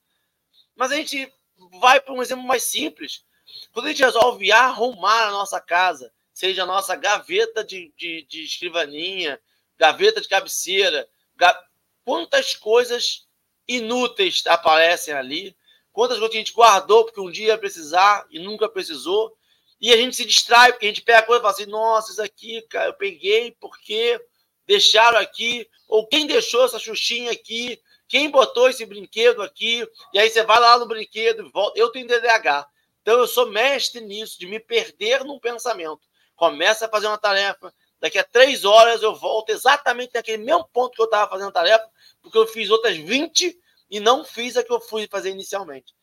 Mas 0.75 0.91
a 0.91 0.97
gente 0.97 1.33
vai 1.81 2.01
para 2.01 2.13
um 2.13 2.21
exemplo 2.21 2.45
mais 2.45 2.65
simples. 2.65 3.25
Quando 3.73 3.87
a 3.87 3.89
gente 3.91 4.03
resolve 4.03 4.51
arrumar 4.51 5.29
a 5.29 5.31
nossa 5.31 5.61
casa, 5.61 6.13
seja 6.37 6.65
a 6.65 6.67
nossa 6.67 6.95
gaveta 6.95 7.65
de, 7.65 7.91
de, 7.97 8.27
de 8.29 8.45
escrivaninha, 8.45 9.41
gaveta 9.79 10.21
de 10.21 10.29
cabeceira, 10.29 11.09
ga... 11.35 11.59
quantas 12.05 12.55
coisas 12.55 13.27
inúteis 13.67 14.43
aparecem 14.47 15.15
ali, 15.15 15.57
quantas 15.91 16.19
coisas 16.19 16.33
que 16.33 16.37
a 16.37 16.41
gente 16.41 16.53
guardou 16.53 17.07
porque 17.07 17.23
um 17.23 17.31
dia 17.31 17.47
ia 17.47 17.59
precisar 17.59 18.27
e 18.31 18.39
nunca 18.39 18.69
precisou, 18.69 19.35
e 19.81 19.91
a 19.91 19.97
gente 19.97 20.15
se 20.15 20.27
distrai 20.27 20.73
porque 20.73 20.85
a 20.85 20.89
gente 20.91 21.01
pega 21.01 21.21
a 21.21 21.23
coisa 21.23 21.41
e 21.41 21.43
fala 21.43 21.55
assim: 21.55 21.71
nossa, 21.71 22.13
isso 22.13 22.23
aqui, 22.23 22.61
cara, 22.69 22.91
eu 22.91 22.95
peguei 22.95 23.57
porque 23.59 24.21
deixaram 24.67 25.19
aqui, 25.19 25.67
ou 25.89 26.07
quem 26.07 26.27
deixou 26.27 26.67
essa 26.67 26.79
xuxinha 26.79 27.33
aqui, 27.33 27.81
quem 28.07 28.29
botou 28.29 28.69
esse 28.69 28.85
brinquedo 28.85 29.41
aqui, 29.41 29.89
e 30.13 30.19
aí 30.19 30.29
você 30.29 30.43
vai 30.43 30.61
lá 30.61 30.79
no 30.79 30.87
brinquedo 30.87 31.47
e 31.47 31.51
volta. 31.51 31.81
Eu 31.81 31.89
tenho 31.89 32.07
DDH. 32.07 32.69
Então 33.01 33.19
eu 33.21 33.27
sou 33.27 33.47
mestre 33.47 34.03
nisso, 34.03 34.39
de 34.39 34.47
me 34.47 34.61
perder 34.61 35.25
num 35.25 35.39
pensamento. 35.39 36.03
Começa 36.37 36.87
a 36.87 36.89
fazer 36.89 37.07
uma 37.07 37.19
tarefa, 37.19 37.73
daqui 37.99 38.19
a 38.19 38.25
três 38.25 38.65
horas 38.65 39.03
eu 39.03 39.15
volto 39.15 39.51
exatamente 39.51 40.15
naquele 40.15 40.45
mesmo 40.45 40.69
ponto 40.73 40.95
que 40.95 41.01
eu 41.01 41.07
estava 41.07 41.31
fazendo 41.31 41.49
a 41.49 41.53
tarefa, 41.53 41.89
porque 42.23 42.39
eu 42.39 42.47
fiz 42.47 42.71
outras 42.71 42.97
20 42.97 43.59
e 43.91 44.01
não 44.01 44.25
fiz 44.25 44.57
a 44.57 44.63
que 44.63 44.73
eu 44.73 44.81
fui 44.81 45.09
fazer 45.09 45.31
inicialmente. 45.31 45.95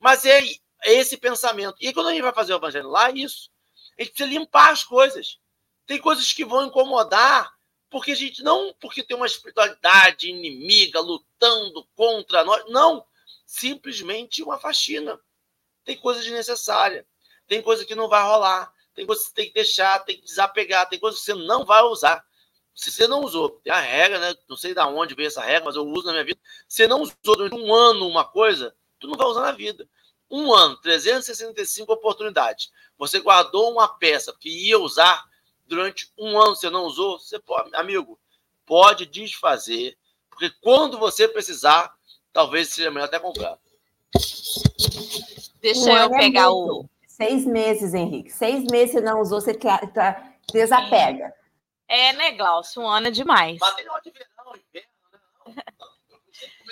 Mas 0.00 0.24
é 0.24 0.40
esse 0.84 1.16
pensamento. 1.16 1.76
E 1.80 1.92
quando 1.92 2.08
a 2.08 2.12
gente 2.12 2.22
vai 2.22 2.32
fazer 2.32 2.54
o 2.54 2.56
evangelho 2.56 2.88
lá, 2.88 3.10
é 3.10 3.14
isso. 3.14 3.50
A 3.98 4.02
gente 4.02 4.14
precisa 4.14 4.38
limpar 4.38 4.70
as 4.70 4.82
coisas. 4.82 5.38
Tem 5.86 6.00
coisas 6.00 6.32
que 6.32 6.44
vão 6.44 6.66
incomodar, 6.66 7.52
porque 7.90 8.12
a 8.12 8.16
gente 8.16 8.42
não 8.42 8.74
porque 8.80 9.02
tem 9.02 9.16
uma 9.16 9.26
espiritualidade 9.26 10.30
inimiga 10.30 11.00
lutando 11.00 11.86
contra 11.94 12.42
nós, 12.42 12.64
não, 12.68 13.04
simplesmente 13.44 14.42
uma 14.42 14.58
faxina. 14.58 15.20
Tem 15.84 15.96
coisa 15.96 16.20
desnecessária, 16.20 17.06
tem 17.46 17.60
coisa 17.60 17.84
que 17.84 17.94
não 17.94 18.08
vai 18.08 18.22
rolar, 18.22 18.72
tem 18.94 19.06
coisa 19.06 19.22
que 19.22 19.28
você 19.28 19.34
tem 19.34 19.46
que 19.46 19.54
deixar, 19.54 19.98
tem 20.00 20.16
que 20.16 20.24
desapegar, 20.24 20.88
tem 20.88 20.98
coisa 20.98 21.16
que 21.16 21.24
você 21.24 21.34
não 21.34 21.64
vai 21.64 21.82
usar. 21.82 22.24
Se 22.74 22.90
você 22.90 23.06
não 23.06 23.20
usou, 23.20 23.50
tem 23.62 23.72
a 23.72 23.80
regra, 23.80 24.18
né? 24.18 24.34
Não 24.48 24.56
sei 24.56 24.74
de 24.74 24.80
onde 24.80 25.14
veio 25.14 25.26
essa 25.26 25.42
regra, 25.42 25.66
mas 25.66 25.76
eu 25.76 25.86
uso 25.86 26.06
na 26.06 26.12
minha 26.12 26.24
vida. 26.24 26.40
Se 26.66 26.76
você 26.76 26.86
não 26.86 27.02
usou 27.02 27.16
durante 27.22 27.54
um 27.54 27.74
ano 27.74 28.08
uma 28.08 28.24
coisa, 28.24 28.74
tu 28.98 29.06
não 29.06 29.16
vai 29.16 29.26
usar 29.26 29.42
na 29.42 29.52
vida. 29.52 29.86
Um 30.30 30.52
ano, 30.52 30.76
365 30.78 31.92
oportunidades. 31.92 32.70
Você 32.96 33.20
guardou 33.20 33.70
uma 33.70 33.88
peça 33.88 34.34
que 34.38 34.48
ia 34.48 34.78
usar, 34.78 35.24
durante 35.66 36.10
um 36.18 36.40
ano 36.40 36.56
você 36.56 36.70
não 36.70 36.84
usou, 36.84 37.18
você 37.18 37.38
pode, 37.38 37.74
amigo, 37.74 38.18
pode 38.64 39.04
desfazer, 39.04 39.98
porque 40.30 40.50
quando 40.62 40.98
você 40.98 41.28
precisar, 41.28 41.94
talvez 42.32 42.68
seja 42.68 42.90
melhor 42.90 43.04
até 43.04 43.18
comprar. 43.18 43.58
Deixa 45.60 45.90
eu 45.90 45.96
é 45.96 46.08
pegar 46.08 46.50
o. 46.50 46.88
Seis 47.12 47.44
meses, 47.44 47.92
Henrique. 47.92 48.30
Seis 48.30 48.64
meses 48.70 48.92
você 48.92 49.00
não 49.02 49.20
usou, 49.20 49.38
você 49.38 49.52
tá, 49.52 50.32
desapega. 50.50 51.30
É, 51.86 52.14
né, 52.14 52.30
Glaucio? 52.32 52.80
Um 52.80 52.88
ano 52.88 53.08
é 53.08 53.10
demais. 53.10 53.58
Material 53.58 54.00
de 54.00 54.10
verão, 54.10 54.56
inverno, 54.56 55.54
né? 55.54 55.62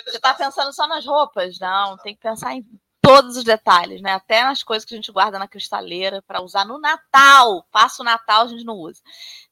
Você 0.03 0.19
tá 0.19 0.33
pensando 0.33 0.73
só 0.73 0.87
nas 0.87 1.05
roupas? 1.05 1.59
Não, 1.59 1.95
tem 1.97 2.15
que 2.15 2.21
pensar 2.21 2.55
em 2.55 2.65
todos 2.99 3.37
os 3.37 3.43
detalhes, 3.43 4.01
né? 4.01 4.13
Até 4.13 4.43
nas 4.43 4.63
coisas 4.63 4.83
que 4.83 4.95
a 4.95 4.97
gente 4.97 5.11
guarda 5.11 5.37
na 5.37 5.47
cristaleira 5.47 6.23
para 6.23 6.41
usar 6.41 6.65
no 6.65 6.79
Natal. 6.79 7.63
Passa 7.71 8.01
o 8.01 8.05
Natal, 8.05 8.45
a 8.45 8.47
gente 8.47 8.65
não 8.65 8.77
usa. 8.77 8.99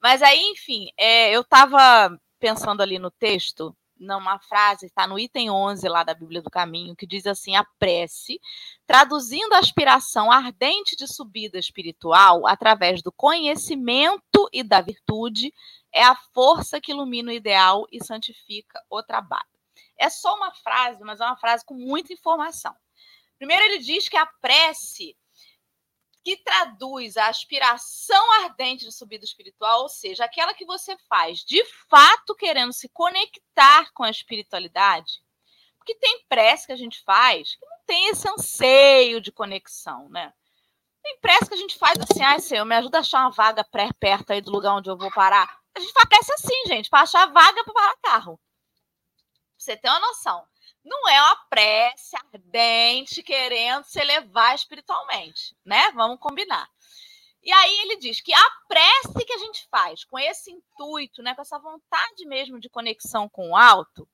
Mas 0.02 0.24
aí, 0.24 0.42
enfim, 0.42 0.90
é, 0.98 1.30
eu 1.30 1.42
estava 1.42 2.20
pensando 2.40 2.82
ali 2.82 2.98
no 2.98 3.12
texto, 3.12 3.78
numa 4.00 4.40
frase, 4.40 4.86
está 4.86 5.06
no 5.06 5.20
item 5.20 5.50
11 5.50 5.88
lá 5.88 6.04
da 6.04 6.14
Bíblia 6.14 6.42
do 6.42 6.50
Caminho, 6.50 6.96
que 6.96 7.06
diz 7.06 7.28
assim: 7.28 7.56
a 7.56 7.64
prece, 7.78 8.40
traduzindo 8.88 9.54
a 9.54 9.60
aspiração 9.60 10.32
ardente 10.32 10.96
de 10.96 11.08
subida 11.08 11.60
espiritual 11.60 12.48
através 12.48 13.02
do 13.02 13.12
conhecimento 13.12 14.50
e 14.54 14.64
da 14.64 14.82
virtude, 14.82 15.54
é 15.94 16.04
a 16.04 16.16
força 16.34 16.80
que 16.80 16.92
ilumina 16.92 17.32
o 17.32 17.34
ideal 17.34 17.86
e 17.92 18.04
santifica 18.04 18.82
o 18.90 19.04
trabalho. 19.04 19.44
É 19.98 20.10
só 20.10 20.36
uma 20.36 20.54
frase, 20.54 21.04
mas 21.04 21.20
é 21.20 21.26
uma 21.26 21.38
frase 21.38 21.66
com 21.66 21.74
muita 21.74 22.14
informação. 22.14 22.74
Primeiro, 23.38 23.64
ele 23.64 23.80
diz 23.80 24.08
que 24.08 24.18
a 24.18 24.26
prece 24.26 25.16
que 26.30 26.44
traduz 26.44 27.18
a 27.18 27.28
aspiração 27.28 28.32
ardente 28.44 28.86
de 28.86 28.92
subida 28.92 29.26
espiritual, 29.26 29.82
ou 29.82 29.90
seja, 29.90 30.26
aquela 30.26 30.54
que 30.54 30.64
você 30.64 30.96
faz 31.10 31.40
de 31.40 31.64
fato 31.90 32.36
querendo 32.36 32.72
se 32.72 32.88
conectar 32.90 33.92
com 33.94 34.04
a 34.04 34.12
espiritualidade, 34.12 35.24
porque 35.76 35.96
tem 35.96 36.24
prece 36.30 36.68
que 36.68 36.72
a 36.72 36.78
gente 36.78 37.02
faz 37.04 37.56
que 37.56 37.66
não 37.66 37.78
tem 37.84 38.10
esse 38.10 38.30
anseio 38.30 39.20
de 39.20 39.32
conexão, 39.32 40.08
né? 40.10 40.32
Tem 41.02 41.18
prece 41.20 41.48
que 41.48 41.56
a 41.56 41.58
gente 41.58 41.76
faz 41.80 41.98
assim, 41.98 42.22
ai, 42.22 42.40
Senhor, 42.40 42.64
me 42.64 42.76
ajuda 42.76 43.00
a 43.00 43.02
achar 43.02 43.22
uma 43.22 43.32
vaga 43.32 43.66
perto 44.00 44.30
aí 44.30 44.40
do 44.40 44.52
lugar 44.52 44.76
onde 44.76 44.88
eu 44.88 44.98
vou 44.98 45.12
parar. 45.12 45.50
A 45.74 45.80
gente 45.80 45.94
faz 45.94 46.08
prece 46.08 46.32
assim, 46.34 46.68
gente, 46.68 46.92
para 46.92 47.02
achar 47.02 47.26
vaga 47.26 47.64
para 47.64 47.74
parar 47.74 47.98
carro. 48.04 48.38
Pra 48.38 49.26
você 49.58 49.76
ter 49.76 49.90
uma 49.90 50.00
noção. 50.00 50.46
Não 50.84 51.10
é 51.10 51.22
uma 51.22 51.36
prece 51.50 52.16
ardente 52.16 53.22
querendo 53.22 53.84
se 53.84 54.00
elevar 54.00 54.56
espiritualmente, 54.56 55.56
né? 55.66 55.92
Vamos 55.92 56.20
combinar. 56.20 56.70
E 57.42 57.52
aí 57.52 57.80
ele 57.82 57.98
diz 57.98 58.22
que 58.22 58.34
a 58.34 58.52
prece 58.68 59.26
que 59.26 59.34
a 59.34 59.38
gente 59.38 59.68
faz 59.70 60.04
com 60.04 60.20
esse 60.20 60.52
intuito, 60.52 61.22
né, 61.22 61.34
com 61.34 61.42
essa 61.42 61.58
vontade 61.58 62.26
mesmo 62.26 62.60
de 62.60 62.70
conexão 62.70 63.30
com 63.30 63.52
o 63.52 63.56
alto, 63.56 64.08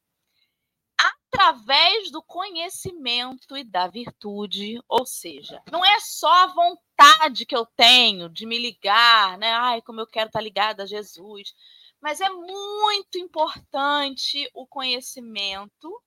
através 1.36 2.12
do 2.12 2.22
conhecimento 2.24 3.58
e 3.58 3.64
da 3.64 3.88
virtude, 3.88 4.80
ou 4.88 5.06
seja, 5.06 5.62
não 5.72 5.84
é 5.84 6.00
só 6.00 6.32
a 6.32 6.48
vontade 6.48 7.46
que 7.46 7.56
eu 7.56 7.66
tenho 7.66 8.30
de 8.30 8.46
me 8.46 8.58
ligar, 8.58 9.38
né? 9.38 9.52
Ai, 9.54 9.82
como 9.82 10.00
eu 10.00 10.08
quero 10.08 10.28
estar 10.28 10.42
ligada 10.42 10.84
a 10.84 10.88
Jesus, 10.88 11.54
mas 12.00 12.22
é 12.22 12.30
muito 12.30 13.18
importante 13.18 14.50
o 14.54 14.66
conhecimento 14.68 16.02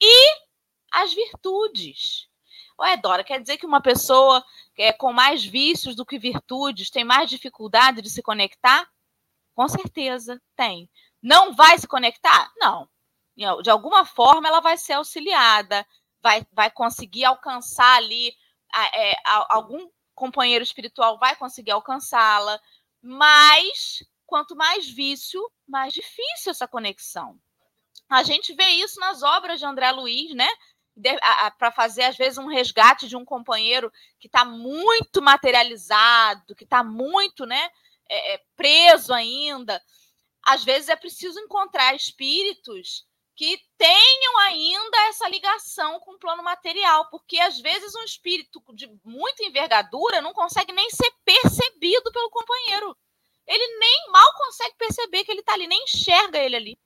e 0.00 0.26
as 0.92 1.12
virtudes. 1.12 2.28
Ué, 2.78 2.96
Dora, 2.96 3.22
quer 3.22 3.40
dizer 3.40 3.58
que 3.58 3.66
uma 3.66 3.82
pessoa 3.82 4.44
é, 4.76 4.92
com 4.92 5.12
mais 5.12 5.44
vícios 5.44 5.94
do 5.94 6.06
que 6.06 6.18
virtudes 6.18 6.90
tem 6.90 7.04
mais 7.04 7.28
dificuldade 7.28 8.00
de 8.00 8.10
se 8.10 8.22
conectar? 8.22 8.88
Com 9.54 9.68
certeza 9.68 10.40
tem. 10.56 10.88
Não 11.22 11.54
vai 11.54 11.78
se 11.78 11.86
conectar? 11.86 12.50
Não 12.56 12.88
de 13.62 13.70
alguma 13.70 14.04
forma 14.04 14.48
ela 14.48 14.60
vai 14.60 14.76
ser 14.76 14.94
auxiliada, 14.94 15.86
vai, 16.22 16.46
vai 16.52 16.70
conseguir 16.70 17.24
alcançar 17.24 17.96
ali, 17.96 18.34
é, 18.94 19.14
algum 19.48 19.88
companheiro 20.14 20.62
espiritual 20.62 21.18
vai 21.18 21.34
conseguir 21.36 21.70
alcançá-la, 21.70 22.60
mas 23.00 24.04
quanto 24.26 24.54
mais 24.54 24.88
vício, 24.88 25.40
mais 25.66 25.92
difícil 25.92 26.50
essa 26.50 26.68
conexão. 26.68 27.38
A 28.08 28.22
gente 28.22 28.52
vê 28.54 28.68
isso 28.70 28.98
nas 28.98 29.22
obras 29.22 29.60
de 29.60 29.66
André 29.66 29.90
Luiz, 29.92 30.34
né? 30.34 30.48
Para 31.58 31.70
fazer, 31.70 32.02
às 32.02 32.16
vezes, 32.16 32.38
um 32.38 32.48
resgate 32.48 33.06
de 33.06 33.16
um 33.16 33.24
companheiro 33.24 33.90
que 34.18 34.26
está 34.26 34.44
muito 34.44 35.22
materializado, 35.22 36.54
que 36.54 36.64
está 36.64 36.82
muito 36.82 37.46
né, 37.46 37.70
é, 38.08 38.34
é, 38.34 38.42
preso 38.56 39.14
ainda. 39.14 39.80
Às 40.44 40.64
vezes 40.64 40.88
é 40.88 40.96
preciso 40.96 41.38
encontrar 41.38 41.94
espíritos 41.94 43.06
que 43.36 43.58
tenham 43.78 44.38
ainda 44.40 44.98
essa 45.08 45.28
ligação 45.28 45.98
com 46.00 46.12
o 46.12 46.18
plano 46.18 46.42
material, 46.42 47.08
porque 47.08 47.38
às 47.38 47.58
vezes 47.58 47.94
um 47.94 48.02
espírito 48.02 48.62
de 48.74 48.86
muita 49.02 49.44
envergadura 49.44 50.20
não 50.20 50.34
consegue 50.34 50.72
nem 50.72 50.90
ser 50.90 51.10
percebido 51.24 52.12
pelo 52.12 52.28
companheiro. 52.28 52.94
Ele 53.46 53.78
nem 53.78 54.10
mal 54.10 54.34
consegue 54.34 54.74
perceber 54.76 55.24
que 55.24 55.30
ele 55.30 55.40
está 55.40 55.54
ali, 55.54 55.66
nem 55.66 55.82
enxerga 55.84 56.38
ele 56.38 56.56
ali. 56.56 56.78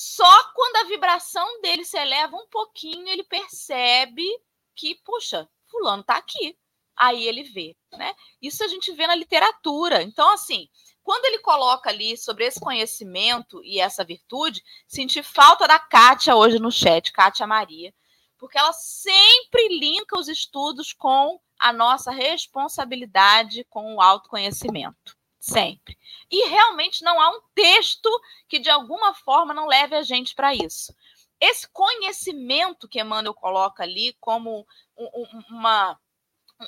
Só 0.00 0.52
quando 0.54 0.76
a 0.76 0.84
vibração 0.84 1.60
dele 1.60 1.84
se 1.84 1.98
eleva 1.98 2.36
um 2.36 2.46
pouquinho, 2.46 3.08
ele 3.08 3.24
percebe 3.24 4.24
que, 4.72 4.94
puxa, 5.04 5.50
fulano 5.66 6.02
está 6.02 6.16
aqui. 6.16 6.56
Aí 6.94 7.26
ele 7.26 7.42
vê, 7.42 7.76
né? 7.90 8.14
Isso 8.40 8.62
a 8.62 8.68
gente 8.68 8.92
vê 8.92 9.08
na 9.08 9.16
literatura. 9.16 10.00
Então, 10.04 10.32
assim, 10.32 10.68
quando 11.02 11.24
ele 11.24 11.40
coloca 11.40 11.90
ali 11.90 12.16
sobre 12.16 12.44
esse 12.44 12.60
conhecimento 12.60 13.60
e 13.64 13.80
essa 13.80 14.04
virtude, 14.04 14.62
senti 14.86 15.20
falta 15.20 15.66
da 15.66 15.80
Kátia 15.80 16.36
hoje 16.36 16.60
no 16.60 16.70
chat, 16.70 17.10
Kátia 17.10 17.44
Maria, 17.44 17.92
porque 18.38 18.56
ela 18.56 18.72
sempre 18.72 19.66
linka 19.80 20.16
os 20.16 20.28
estudos 20.28 20.92
com 20.92 21.40
a 21.58 21.72
nossa 21.72 22.12
responsabilidade 22.12 23.64
com 23.68 23.96
o 23.96 24.00
autoconhecimento. 24.00 25.18
Sempre. 25.40 25.98
E 26.30 26.48
realmente 26.48 27.02
não 27.02 27.20
há 27.20 27.30
um 27.30 27.40
texto 27.54 28.08
que 28.48 28.58
de 28.58 28.70
alguma 28.70 29.14
forma 29.14 29.54
não 29.54 29.66
leve 29.66 29.96
a 29.96 30.02
gente 30.02 30.34
para 30.34 30.54
isso. 30.54 30.94
Esse 31.40 31.68
conhecimento 31.68 32.88
que 32.88 33.00
Emmanuel 33.00 33.34
coloca 33.34 33.82
ali 33.82 34.14
como 34.20 34.66
um, 34.96 35.24
uma, 35.50 35.98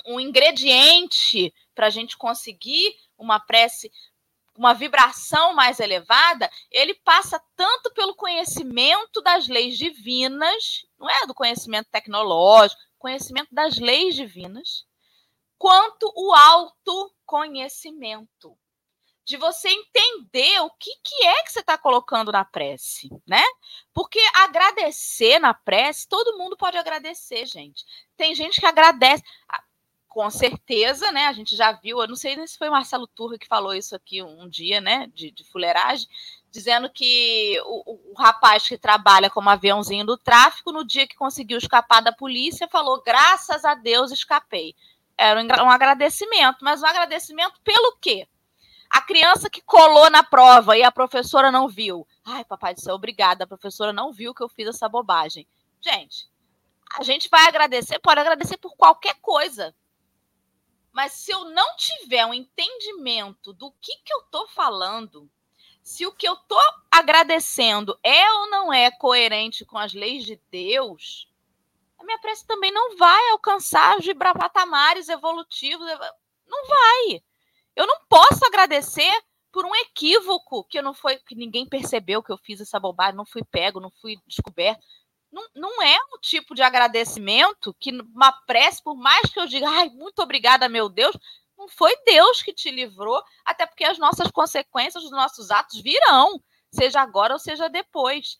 um 0.07 0.19
ingrediente 0.19 1.53
para 1.75 1.87
a 1.87 1.89
gente 1.89 2.17
conseguir 2.17 2.95
uma 3.17 3.39
prece 3.39 3.91
uma 4.55 4.73
vibração 4.73 5.53
mais 5.53 5.79
elevada, 5.79 6.49
ele 6.69 6.93
passa 6.93 7.41
tanto 7.55 7.89
pelo 7.93 8.13
conhecimento 8.13 9.21
das 9.21 9.47
leis 9.47 9.77
divinas, 9.77 10.85
não 10.99 11.09
é 11.09 11.25
do 11.25 11.33
conhecimento 11.33 11.87
tecnológico, 11.89 12.81
conhecimento 12.99 13.47
das 13.51 13.77
leis 13.77 14.13
divinas, 14.13 14.85
quanto 15.57 16.11
o 16.15 16.33
autoconhecimento. 16.33 18.57
De 19.31 19.37
você 19.37 19.69
entender 19.69 20.59
o 20.59 20.69
que, 20.71 20.91
que 21.01 21.25
é 21.25 21.43
que 21.43 21.53
você 21.53 21.61
está 21.61 21.77
colocando 21.77 22.33
na 22.33 22.43
prece, 22.43 23.09
né? 23.25 23.41
Porque 23.93 24.19
agradecer 24.35 25.39
na 25.39 25.53
prece, 25.53 26.05
todo 26.05 26.37
mundo 26.37 26.57
pode 26.57 26.75
agradecer, 26.75 27.45
gente. 27.45 27.85
Tem 28.17 28.35
gente 28.35 28.59
que 28.59 28.65
agradece 28.65 29.23
com 30.05 30.29
certeza, 30.29 31.13
né? 31.13 31.27
A 31.27 31.31
gente 31.31 31.55
já 31.55 31.71
viu, 31.71 32.01
eu 32.01 32.09
não 32.09 32.15
sei 32.17 32.45
se 32.45 32.57
foi 32.57 32.67
o 32.67 32.73
Marcelo 32.73 33.07
Turra 33.07 33.37
que 33.37 33.47
falou 33.47 33.73
isso 33.73 33.95
aqui 33.95 34.21
um 34.21 34.49
dia, 34.49 34.81
né? 34.81 35.09
De, 35.15 35.31
de 35.31 35.45
fuleiragem, 35.45 36.09
dizendo 36.49 36.89
que 36.89 37.57
o, 37.63 38.11
o, 38.11 38.13
rapaz 38.21 38.67
que 38.67 38.77
trabalha 38.77 39.29
como 39.29 39.49
aviãozinho 39.49 40.05
do 40.05 40.17
tráfico, 40.17 40.73
no 40.73 40.83
dia 40.83 41.07
que 41.07 41.15
conseguiu 41.15 41.57
escapar 41.57 42.01
da 42.01 42.11
polícia, 42.11 42.67
falou: 42.67 43.01
graças 43.01 43.63
a 43.63 43.75
Deus 43.75 44.11
escapei. 44.11 44.75
Era 45.17 45.63
um 45.63 45.69
agradecimento, 45.69 46.57
mas 46.61 46.83
um 46.83 46.85
agradecimento 46.85 47.61
pelo 47.63 47.95
quê? 48.01 48.27
A 48.91 49.01
criança 49.01 49.49
que 49.49 49.61
colou 49.61 50.09
na 50.09 50.23
prova 50.23 50.77
e 50.77 50.83
a 50.83 50.91
professora 50.91 51.51
não 51.51 51.67
viu. 51.67 52.05
Ai, 52.25 52.43
papai 52.43 52.73
do 52.73 52.81
céu, 52.81 52.95
obrigada, 52.95 53.45
a 53.45 53.47
professora 53.47 53.93
não 53.93 54.11
viu 54.11 54.33
que 54.33 54.43
eu 54.43 54.49
fiz 54.49 54.67
essa 54.67 54.89
bobagem. 54.89 55.47
Gente, 55.79 56.29
a 56.99 57.03
gente 57.03 57.29
vai 57.29 57.47
agradecer, 57.47 57.99
pode 57.99 58.19
agradecer 58.19 58.57
por 58.57 58.75
qualquer 58.75 59.15
coisa 59.21 59.73
mas 60.91 61.13
se 61.13 61.31
eu 61.31 61.45
não 61.45 61.75
tiver 61.77 62.25
um 62.25 62.33
entendimento 62.33 63.53
do 63.53 63.71
que, 63.81 63.95
que 64.03 64.13
eu 64.13 64.19
estou 64.19 64.47
falando, 64.49 65.29
se 65.81 66.05
o 66.05 66.11
que 66.11 66.27
eu 66.27 66.33
estou 66.33 66.59
agradecendo 66.91 67.97
é 68.03 68.31
ou 68.33 68.49
não 68.49 68.73
é 68.73 68.91
coerente 68.91 69.65
com 69.65 69.77
as 69.77 69.93
leis 69.93 70.25
de 70.25 70.39
Deus, 70.51 71.29
a 71.97 72.03
minha 72.03 72.19
prece 72.19 72.45
também 72.45 72.71
não 72.71 72.97
vai 72.97 73.29
alcançar 73.29 73.97
os 73.97 74.05
patamares 74.37 75.07
evolutivos. 75.07 75.87
Não 76.45 76.67
vai. 76.67 77.23
Eu 77.75 77.87
não 77.87 77.97
posso 78.09 78.45
agradecer 78.45 79.11
por 79.51 79.65
um 79.65 79.75
equívoco 79.75 80.63
que 80.65 80.81
não 80.81 80.93
foi 80.93 81.17
que 81.17 81.35
ninguém 81.35 81.67
percebeu 81.67 82.23
que 82.23 82.31
eu 82.31 82.37
fiz 82.37 82.61
essa 82.61 82.79
bobagem, 82.79 83.15
não 83.15 83.25
fui 83.25 83.43
pego, 83.43 83.79
não 83.79 83.91
fui 84.01 84.17
descoberto 84.25 84.81
não, 85.31 85.47
não 85.55 85.81
é 85.81 85.97
um 86.13 86.19
tipo 86.19 86.53
de 86.53 86.61
agradecimento 86.61 87.73
que 87.79 87.91
uma 87.91 88.31
prece, 88.45 88.83
por 88.83 88.95
mais 88.95 89.29
que 89.31 89.39
eu 89.39 89.47
diga, 89.47 89.69
ai, 89.69 89.89
muito 89.89 90.19
obrigada, 90.19 90.67
meu 90.67 90.89
Deus, 90.89 91.15
não 91.57 91.69
foi 91.69 91.95
Deus 92.05 92.41
que 92.41 92.53
te 92.53 92.69
livrou, 92.69 93.23
até 93.45 93.65
porque 93.65 93.85
as 93.85 93.97
nossas 93.97 94.29
consequências 94.29 95.03
dos 95.03 95.11
nossos 95.11 95.49
atos 95.49 95.79
virão, 95.81 96.41
seja 96.71 97.01
agora 97.01 97.33
ou 97.33 97.39
seja 97.39 97.69
depois. 97.69 98.37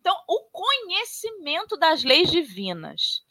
Então, 0.00 0.16
o 0.28 0.40
conhecimento 0.50 1.76
das 1.78 2.04
leis 2.04 2.30
divinas 2.30 3.22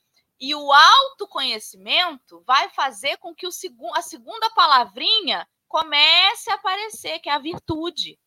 e 0.43 0.53
o 0.53 0.73
autoconhecimento 0.73 2.43
vai 2.45 2.67
fazer 2.67 3.15
com 3.15 3.33
que 3.33 3.47
o 3.47 3.51
seg 3.51 3.73
a 3.95 4.01
segunda 4.01 4.49
palavrinha 4.49 5.47
comece 5.69 6.51
a 6.51 6.55
aparecer, 6.55 7.19
que 7.19 7.29
é 7.29 7.31
a 7.31 7.37
virtude. 7.37 8.19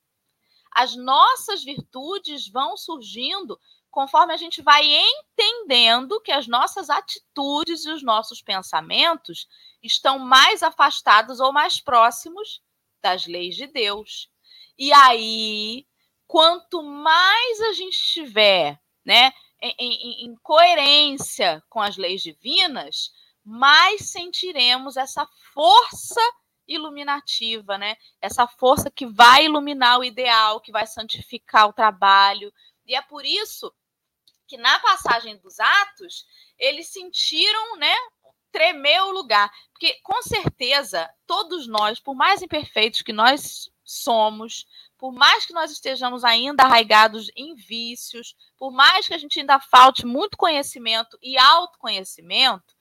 As 0.72 0.96
nossas 0.96 1.62
virtudes 1.62 2.48
vão 2.48 2.74
surgindo 2.74 3.60
conforme 3.90 4.32
a 4.32 4.38
gente 4.38 4.62
vai 4.62 4.82
entendendo 4.86 6.18
que 6.22 6.32
as 6.32 6.46
nossas 6.46 6.88
atitudes 6.88 7.84
e 7.84 7.90
os 7.90 8.02
nossos 8.02 8.40
pensamentos 8.40 9.46
estão 9.82 10.18
mais 10.18 10.62
afastados 10.62 11.38
ou 11.38 11.52
mais 11.52 11.82
próximos 11.82 12.62
das 13.02 13.26
leis 13.26 13.54
de 13.56 13.66
Deus. 13.66 14.30
E 14.78 14.90
aí, 14.90 15.86
quanto 16.26 16.82
mais 16.82 17.60
a 17.60 17.74
gente 17.74 17.92
estiver 17.92 18.80
né, 19.04 19.34
em, 19.60 19.74
em, 19.78 20.26
em 20.26 20.36
coerência 20.36 21.62
com 21.68 21.80
as 21.80 21.96
leis 21.96 22.22
divinas, 22.22 23.10
mais 23.44 24.10
sentiremos 24.10 24.96
essa 24.96 25.26
força 25.54 26.20
iluminativa, 26.66 27.78
né? 27.78 27.96
Essa 28.20 28.46
força 28.46 28.90
que 28.90 29.06
vai 29.06 29.44
iluminar 29.44 29.98
o 29.98 30.04
ideal, 30.04 30.60
que 30.60 30.72
vai 30.72 30.86
santificar 30.86 31.68
o 31.68 31.72
trabalho, 31.72 32.52
E 32.84 32.94
é 32.94 33.02
por 33.02 33.24
isso 33.24 33.72
que 34.46 34.56
na 34.56 34.78
passagem 34.78 35.36
dos 35.38 35.58
Atos, 35.58 36.24
eles 36.58 36.88
sentiram, 36.88 37.76
né, 37.76 37.94
tremer 38.52 39.02
o 39.02 39.10
lugar. 39.10 39.50
Porque, 39.72 39.94
com 40.02 40.22
certeza, 40.22 41.10
todos 41.26 41.66
nós, 41.66 42.00
por 42.00 42.14
mais 42.14 42.42
imperfeitos 42.42 43.02
que 43.02 43.12
nós 43.12 43.70
somos, 43.84 44.66
por 44.98 45.12
mais 45.12 45.44
que 45.44 45.52
nós 45.52 45.70
estejamos 45.70 46.24
ainda 46.24 46.64
arraigados 46.64 47.30
em 47.36 47.54
vícios, 47.54 48.34
por 48.56 48.72
mais 48.72 49.06
que 49.06 49.14
a 49.14 49.18
gente 49.18 49.38
ainda 49.38 49.60
falte 49.60 50.06
muito 50.06 50.36
conhecimento 50.36 51.18
e 51.22 51.36
autoconhecimento, 51.38 52.74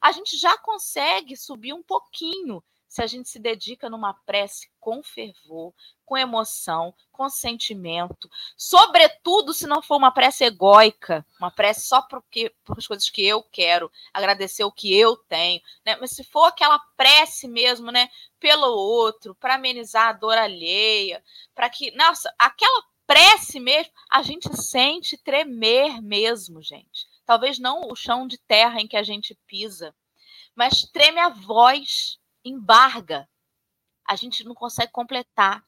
a 0.00 0.12
gente 0.12 0.36
já 0.36 0.56
consegue 0.58 1.36
subir 1.36 1.72
um 1.72 1.82
pouquinho 1.82 2.62
se 2.90 3.00
a 3.00 3.06
gente 3.06 3.28
se 3.28 3.38
dedica 3.38 3.88
numa 3.88 4.12
prece 4.12 4.68
com 4.80 5.00
fervor, 5.00 5.72
com 6.04 6.18
emoção, 6.18 6.92
com 7.12 7.30
sentimento, 7.30 8.28
sobretudo 8.56 9.54
se 9.54 9.64
não 9.64 9.80
for 9.80 9.96
uma 9.96 10.10
prece 10.10 10.44
egóica, 10.44 11.24
uma 11.38 11.52
prece 11.52 11.86
só 11.86 12.02
por 12.02 12.20
as 12.76 12.86
coisas 12.88 13.08
que 13.08 13.24
eu 13.24 13.44
quero, 13.44 13.92
agradecer 14.12 14.64
o 14.64 14.72
que 14.72 14.92
eu 14.92 15.16
tenho, 15.16 15.62
né? 15.86 15.96
Mas 16.00 16.10
se 16.10 16.24
for 16.24 16.46
aquela 16.46 16.80
prece 16.96 17.46
mesmo, 17.46 17.92
né, 17.92 18.10
pelo 18.40 18.66
outro, 18.66 19.36
para 19.36 19.54
amenizar 19.54 20.08
a 20.08 20.12
dor 20.12 20.36
alheia, 20.36 21.22
para 21.54 21.70
que, 21.70 21.92
nossa, 21.92 22.34
aquela 22.36 22.82
prece 23.06 23.60
mesmo, 23.60 23.92
a 24.10 24.20
gente 24.22 24.48
sente 24.56 25.16
tremer 25.16 26.02
mesmo, 26.02 26.60
gente. 26.60 27.06
Talvez 27.24 27.56
não 27.56 27.82
o 27.88 27.94
chão 27.94 28.26
de 28.26 28.36
terra 28.36 28.80
em 28.80 28.88
que 28.88 28.96
a 28.96 29.04
gente 29.04 29.38
pisa, 29.46 29.94
mas 30.56 30.82
treme 30.82 31.20
a 31.20 31.28
voz, 31.28 32.19
embarga. 32.44 33.28
A 34.06 34.16
gente 34.16 34.44
não 34.44 34.54
consegue 34.54 34.92
completar. 34.92 35.64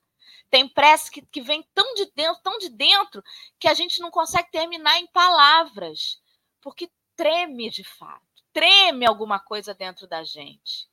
Tem 0.51 0.69
prece 0.69 1.11
que, 1.11 1.23
que 1.23 1.41
vem 1.41 1.67
tão 1.75 1.95
de 1.95 2.11
dentro, 2.15 2.43
tão 2.43 2.59
de 2.59 2.69
dentro, 2.69 3.23
que 3.59 3.69
a 3.69 3.75
gente 3.75 4.01
não 4.01 4.11
consegue 4.11 4.51
terminar 4.51 4.99
em 4.99 5.07
palavras, 5.07 6.21
porque 6.61 6.91
treme 7.17 7.71
de 7.71 7.85
fato, 7.85 8.45
treme 8.53 9.07
alguma 9.07 9.39
coisa 9.39 9.75
dentro 9.75 10.07
da 10.07 10.23
gente. 10.25 10.89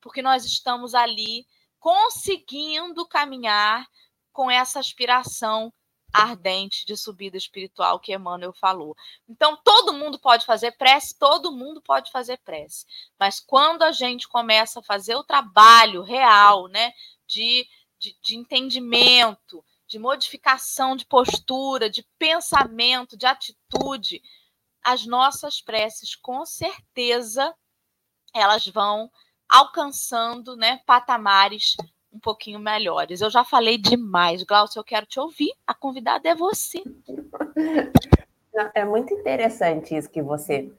Porque 0.00 0.22
nós 0.22 0.44
estamos 0.44 0.94
ali 0.94 1.46
conseguindo 1.78 3.06
caminhar 3.06 3.86
com 4.32 4.50
essa 4.50 4.78
aspiração 4.78 5.72
ardente 6.14 6.86
de 6.86 6.96
subida 6.96 7.36
espiritual 7.36 7.98
que 7.98 8.14
Emmanuel 8.14 8.52
falou. 8.52 8.96
Então, 9.28 9.56
todo 9.56 9.92
mundo 9.92 10.16
pode 10.16 10.46
fazer 10.46 10.70
prece, 10.72 11.18
todo 11.18 11.50
mundo 11.50 11.82
pode 11.82 12.12
fazer 12.12 12.38
prece. 12.38 12.86
Mas 13.18 13.40
quando 13.40 13.82
a 13.82 13.90
gente 13.90 14.28
começa 14.28 14.78
a 14.78 14.82
fazer 14.82 15.16
o 15.16 15.24
trabalho 15.24 16.02
real, 16.02 16.68
né, 16.68 16.92
de, 17.26 17.66
de, 17.98 18.16
de 18.22 18.36
entendimento, 18.36 19.64
de 19.88 19.98
modificação 19.98 20.94
de 20.94 21.04
postura, 21.04 21.90
de 21.90 22.04
pensamento, 22.16 23.16
de 23.16 23.26
atitude, 23.26 24.22
as 24.84 25.04
nossas 25.04 25.60
preces, 25.60 26.14
com 26.14 26.46
certeza, 26.46 27.52
elas 28.32 28.66
vão 28.68 29.10
alcançando 29.48 30.56
né, 30.56 30.80
patamares 30.86 31.76
um 32.14 32.20
pouquinho 32.20 32.60
melhores. 32.60 33.20
Eu 33.20 33.30
já 33.30 33.44
falei 33.44 33.76
demais. 33.76 34.44
Glaucio, 34.44 34.78
eu 34.78 34.84
quero 34.84 35.04
te 35.04 35.18
ouvir. 35.18 35.52
A 35.66 35.74
convidada 35.74 36.28
é 36.28 36.34
você. 36.34 36.82
É 38.72 38.84
muito 38.84 39.12
interessante 39.12 39.96
isso 39.96 40.08
que 40.08 40.22
você 40.22 40.72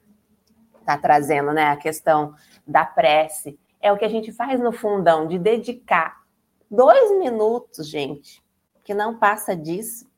está 0.80 0.98
trazendo, 0.98 1.52
né? 1.52 1.66
A 1.66 1.76
questão 1.76 2.34
da 2.66 2.86
prece. 2.86 3.60
É 3.82 3.92
o 3.92 3.98
que 3.98 4.06
a 4.06 4.10
gente 4.10 4.32
faz 4.32 4.60
no 4.60 4.72
fundão, 4.72 5.28
de 5.28 5.38
dedicar 5.38 6.24
dois 6.72 7.12
minutos, 7.20 7.88
gente, 7.90 8.42
que 8.84 8.94
não 8.94 9.18
passa 9.18 9.56
disso, 9.56 10.10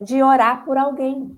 de 0.00 0.22
orar 0.22 0.64
por 0.64 0.78
alguém, 0.78 1.36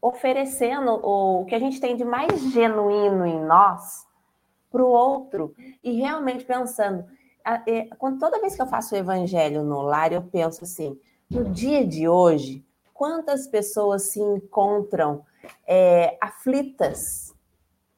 oferecendo 0.00 0.94
o 0.94 1.44
que 1.44 1.54
a 1.54 1.58
gente 1.60 1.80
tem 1.80 1.96
de 1.96 2.04
mais 2.04 2.42
genuíno 2.52 3.24
em 3.24 3.40
nós 3.40 4.04
para 4.70 4.82
o 4.82 4.88
outro 4.88 5.54
e 5.82 5.92
realmente 5.92 6.44
pensando 6.44 7.04
quando, 7.98 8.18
toda 8.18 8.40
vez 8.40 8.54
que 8.54 8.62
eu 8.62 8.66
faço 8.66 8.94
o 8.94 8.98
evangelho 8.98 9.62
no 9.62 9.82
lar, 9.82 10.12
eu 10.12 10.22
penso 10.22 10.64
assim: 10.64 10.98
no 11.30 11.44
dia 11.44 11.86
de 11.86 12.08
hoje, 12.08 12.64
quantas 12.92 13.46
pessoas 13.46 14.02
se 14.04 14.20
encontram 14.20 15.24
é, 15.66 16.16
aflitas 16.20 17.34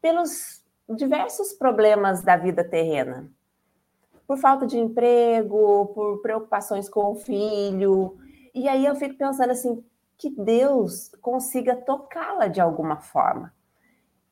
pelos 0.00 0.62
diversos 0.88 1.52
problemas 1.52 2.22
da 2.22 2.36
vida 2.36 2.64
terrena? 2.64 3.30
Por 4.26 4.38
falta 4.38 4.66
de 4.66 4.78
emprego, 4.78 5.86
por 5.94 6.22
preocupações 6.22 6.88
com 6.88 7.12
o 7.12 7.16
filho. 7.16 8.16
E 8.54 8.68
aí 8.68 8.86
eu 8.86 8.94
fico 8.94 9.16
pensando 9.16 9.50
assim: 9.50 9.84
que 10.16 10.30
Deus 10.30 11.10
consiga 11.20 11.76
tocá-la 11.76 12.46
de 12.46 12.60
alguma 12.60 12.96
forma. 12.96 13.52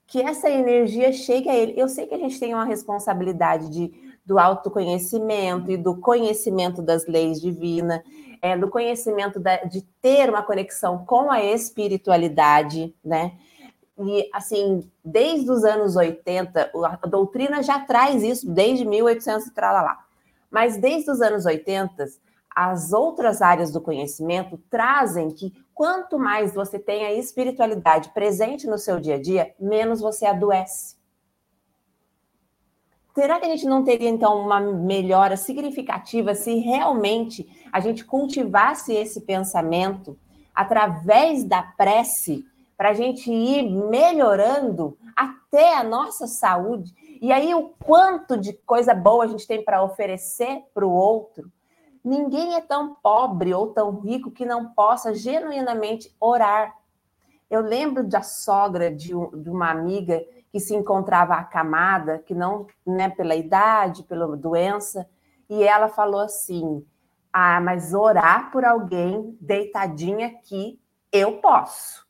Que 0.07 0.21
essa 0.21 0.49
energia 0.49 1.13
chegue 1.13 1.49
a 1.49 1.55
ele. 1.55 1.75
Eu 1.77 1.89
sei 1.89 2.07
que 2.07 2.15
a 2.15 2.19
gente 2.19 2.39
tem 2.39 2.55
uma 2.55 2.65
responsabilidade 2.65 3.69
de 3.69 4.12
do 4.25 4.39
autoconhecimento 4.39 5.71
e 5.71 5.77
do 5.77 5.97
conhecimento 5.97 6.81
das 6.81 7.07
leis 7.07 7.41
divinas, 7.41 8.01
é, 8.41 8.57
do 8.57 8.69
conhecimento 8.69 9.39
da, 9.39 9.57
de 9.65 9.83
ter 10.01 10.29
uma 10.29 10.43
conexão 10.43 11.05
com 11.05 11.31
a 11.31 11.43
espiritualidade, 11.43 12.95
né? 13.05 13.33
E, 13.99 14.29
assim, 14.33 14.91
desde 15.05 15.51
os 15.51 15.65
anos 15.65 15.97
80, 15.97 16.73
a 17.01 17.07
doutrina 17.07 17.63
já 17.63 17.79
traz 17.81 18.23
isso, 18.23 18.51
desde 18.51 18.85
1800 18.85 19.47
e 19.47 19.61
lá. 19.61 19.99
Mas 20.51 20.77
desde 20.77 21.11
os 21.11 21.21
anos 21.21 21.47
80, 21.47 22.05
as 22.55 22.93
outras 22.93 23.41
áreas 23.41 23.71
do 23.71 23.81
conhecimento 23.81 24.59
trazem 24.71 25.31
que 25.31 25.53
quanto 25.73 26.19
mais 26.19 26.55
você 26.55 26.79
tem 26.79 27.05
a 27.05 27.13
espiritualidade 27.13 28.11
presente 28.11 28.67
no 28.67 28.79
seu 28.79 28.99
dia 28.99 29.15
a 29.15 29.21
dia, 29.21 29.55
menos 29.59 30.01
você 30.01 30.27
adoece. 30.27 30.97
Será 33.15 33.39
que 33.39 33.45
a 33.45 33.49
gente 33.49 33.67
não 33.67 33.85
teria, 33.85 34.09
então, 34.09 34.41
uma 34.41 34.59
melhora 34.59 35.37
significativa 35.37 36.35
se 36.35 36.55
realmente 36.57 37.47
a 37.71 37.79
gente 37.79 38.05
cultivasse 38.05 38.95
esse 38.95 39.21
pensamento 39.21 40.19
através 40.55 41.45
da 41.45 41.63
prece, 41.63 42.45
para 42.77 42.91
a 42.91 42.95
gente 42.95 43.31
ir 43.31 43.71
melhorando 43.71 44.97
até 45.15 45.77
a 45.77 45.85
nossa 45.85 46.27
saúde? 46.27 46.95
E 47.21 47.31
aí, 47.31 47.55
o 47.55 47.75
quanto 47.85 48.37
de 48.37 48.55
coisa 48.55 48.95
boa 48.95 49.25
a 49.25 49.27
gente 49.27 49.47
tem 49.47 49.63
para 49.63 49.85
oferecer 49.85 50.63
para 50.75 50.87
o 50.87 50.91
outro? 50.91 51.53
Ninguém 52.03 52.55
é 52.55 52.61
tão 52.63 52.95
pobre 52.95 53.53
ou 53.55 53.69
tão 53.69 54.01
rico 54.01 54.31
que 54.31 54.45
não 54.45 54.71
possa 54.71 55.15
genuinamente 55.15 56.13
orar. 56.19 56.77
Eu 57.51 57.61
lembro 57.61 58.03
da 58.03 58.23
sogra 58.23 58.91
de, 58.91 59.15
um, 59.15 59.31
de 59.31 59.51
uma 59.51 59.71
amiga 59.71 60.25
que 60.53 60.61
se 60.61 60.75
encontrava 60.77 61.35
acamada, 61.35 62.19
que 62.19 62.35
não, 62.35 62.67
né, 62.87 63.09
pela 63.09 63.35
idade, 63.35 64.03
pela 64.05 64.37
doença, 64.37 65.09
e 65.49 65.65
ela 65.65 65.89
falou 65.89 66.21
assim: 66.21 66.87
"Ah, 67.33 67.61
mas 67.61 67.95
orar 67.95 68.53
por 68.53 68.65
alguém 68.65 69.37
deitadinha 69.41 70.29
aqui, 70.29 70.79
eu 71.11 71.39
posso". 71.39 72.07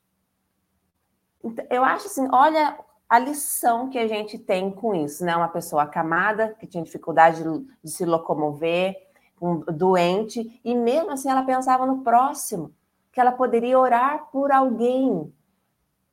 Então, 1.45 1.65
eu 1.71 1.85
acho 1.85 2.07
assim, 2.07 2.29
olha 2.33 2.77
a 3.09 3.19
lição 3.19 3.91
que 3.91 3.99
a 3.99 4.09
gente 4.09 4.39
tem 4.39 4.71
com 4.71 4.95
isso, 4.95 5.25
né? 5.25 5.37
Uma 5.37 5.49
pessoa 5.49 5.83
acamada, 5.83 6.55
que 6.59 6.67
tinha 6.67 6.83
dificuldade 6.83 7.43
de, 7.83 7.91
se 7.91 8.05
locomover, 8.05 8.97
um, 9.41 9.59
doente, 9.61 10.61
e 10.65 10.75
mesmo 10.75 11.11
assim 11.11 11.31
ela 11.31 11.43
pensava 11.43 11.85
no 11.85 12.03
próximo, 12.03 12.73
que 13.13 13.21
ela 13.21 13.33
poderia 13.33 13.79
orar 13.79 14.29
por 14.31 14.51
alguém, 14.51 15.33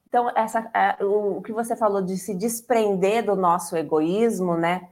então, 0.09 0.31
essa, 0.35 0.69
é, 0.73 1.05
o, 1.05 1.39
que 1.41 1.53
você 1.53 1.75
falou 1.75 2.01
de 2.01 2.17
se 2.17 2.33
desprender 2.33 3.23
do 3.23 3.35
nosso 3.35 3.77
egoísmo, 3.77 4.57
né? 4.57 4.89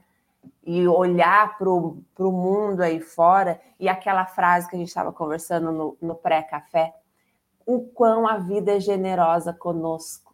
E 0.64 0.86
olhar 0.86 1.58
para 1.58 1.68
o 1.68 2.04
mundo 2.18 2.82
aí 2.82 3.00
fora, 3.00 3.60
e 3.80 3.88
aquela 3.88 4.24
frase 4.26 4.68
que 4.68 4.76
a 4.76 4.78
gente 4.78 4.88
estava 4.88 5.12
conversando 5.12 5.72
no, 5.72 5.96
no 6.00 6.14
pré-café, 6.14 6.94
o 7.66 7.80
quão 7.80 8.28
a 8.28 8.38
vida 8.38 8.76
é 8.76 8.80
generosa 8.80 9.52
conosco. 9.52 10.32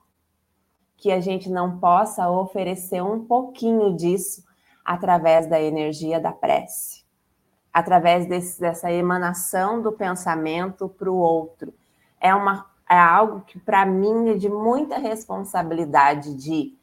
Que 0.98 1.10
a 1.10 1.20
gente 1.20 1.50
não 1.50 1.78
possa 1.78 2.28
oferecer 2.28 3.02
um 3.02 3.24
pouquinho 3.24 3.96
disso 3.96 4.44
através 4.84 5.46
da 5.46 5.60
energia 5.60 6.20
da 6.20 6.30
prece, 6.30 7.04
através 7.72 8.26
desse, 8.26 8.60
dessa 8.60 8.92
emanação 8.92 9.80
do 9.80 9.92
pensamento 9.92 10.90
para 10.90 11.10
o 11.10 11.16
outro. 11.16 11.72
É 12.20 12.34
uma 12.34 12.73
é 12.88 12.98
algo 12.98 13.42
que 13.42 13.58
para 13.58 13.84
mim 13.86 14.30
é 14.30 14.34
de 14.34 14.48
muita 14.48 14.98
responsabilidade 14.98 16.34
de 16.34 16.76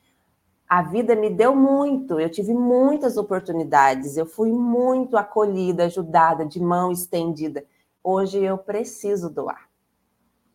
a 0.71 0.81
vida 0.81 1.15
me 1.17 1.29
deu 1.29 1.53
muito, 1.53 2.17
eu 2.17 2.29
tive 2.29 2.53
muitas 2.53 3.17
oportunidades, 3.17 4.15
eu 4.15 4.25
fui 4.25 4.53
muito 4.53 5.17
acolhida, 5.17 5.83
ajudada, 5.83 6.45
de 6.45 6.61
mão 6.61 6.93
estendida. 6.93 7.65
Hoje 8.01 8.41
eu 8.41 8.57
preciso 8.57 9.29
doar. 9.29 9.69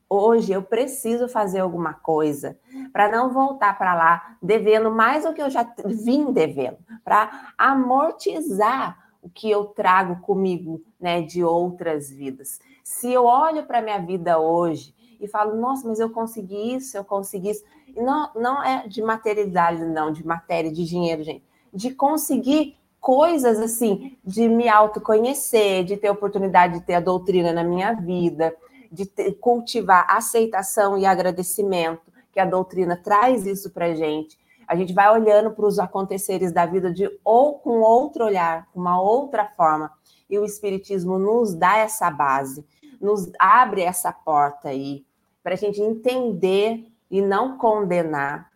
Hoje 0.09 0.53
eu 0.53 0.63
preciso 0.63 1.29
fazer 1.29 1.59
alguma 1.59 1.93
coisa 1.93 2.59
para 2.95 3.11
não 3.11 3.31
voltar 3.31 3.77
para 3.77 3.95
lá 3.95 4.39
devendo 4.41 4.91
mais 4.91 5.25
do 5.25 5.35
que 5.35 5.43
eu 5.43 5.51
já 5.51 5.71
vim 5.85 6.33
devendo, 6.33 6.79
para 7.05 7.53
amortizar 7.59 8.97
o 9.21 9.29
que 9.29 9.51
eu 9.51 9.67
trago 9.67 10.23
comigo, 10.23 10.81
né, 10.99 11.21
de 11.21 11.45
outras 11.45 12.09
vidas. 12.09 12.59
Se 12.83 13.13
eu 13.13 13.25
olho 13.25 13.67
para 13.67 13.83
minha 13.83 13.99
vida 13.99 14.39
hoje 14.39 14.95
e 15.21 15.27
falo, 15.27 15.57
nossa, 15.57 15.87
mas 15.89 16.01
eu 16.01 16.11
consegui 16.11 16.75
isso, 16.75 16.97
eu 16.97 17.05
consegui 17.05 17.51
isso. 17.51 17.65
E 17.89 18.01
não, 18.01 18.31
não 18.35 18.63
é 18.63 18.87
de 18.87 19.03
materialidade, 19.03 19.85
não, 19.85 20.13
de 20.13 20.27
matéria, 20.27 20.71
de 20.71 20.85
dinheiro, 20.85 21.23
gente. 21.23 21.45
De 21.73 21.93
conseguir 21.93 22.77
coisas 23.01 23.61
assim, 23.61 24.17
de 24.25 24.49
me 24.49 24.69
autoconhecer, 24.69 25.85
de 25.85 25.97
ter 25.97 26.11
oportunidade 26.11 26.81
de 26.81 26.85
ter 26.85 26.95
a 26.95 27.01
doutrina 27.01 27.53
na 27.53 27.63
minha 27.63 27.93
vida, 27.93 28.55
de 28.91 29.07
ter, 29.07 29.33
cultivar 29.35 30.07
aceitação 30.09 30.99
e 30.99 31.07
agradecimento, 31.07 32.03
que 32.33 32.41
a 32.41 32.45
doutrina 32.45 32.97
traz 32.97 33.47
isso 33.47 33.71
para 33.71 33.95
gente. 33.95 34.37
A 34.67 34.75
gente 34.75 34.93
vai 34.93 35.09
olhando 35.09 35.53
para 35.53 35.67
os 35.67 35.79
aconteceres 35.79 36.51
da 36.51 36.67
vida 36.67 36.93
de 36.93 37.09
ou 37.25 37.55
com 37.59 37.81
outro 37.81 38.25
olhar, 38.25 38.67
com 38.73 38.81
uma 38.81 39.01
outra 39.01 39.47
forma. 39.57 39.93
E 40.29 40.39
o 40.39 40.45
Espiritismo 40.45 41.19
nos 41.19 41.55
dá 41.55 41.77
essa 41.79 42.11
base, 42.11 42.67
nos 43.01 43.31
abre 43.39 43.83
essa 43.83 44.13
porta 44.13 44.69
aí, 44.69 45.05
para 45.43 45.55
a 45.55 45.57
gente 45.57 45.81
entender 45.81 46.87
e 47.11 47.23
não 47.23 47.57
condenar, 47.57 48.51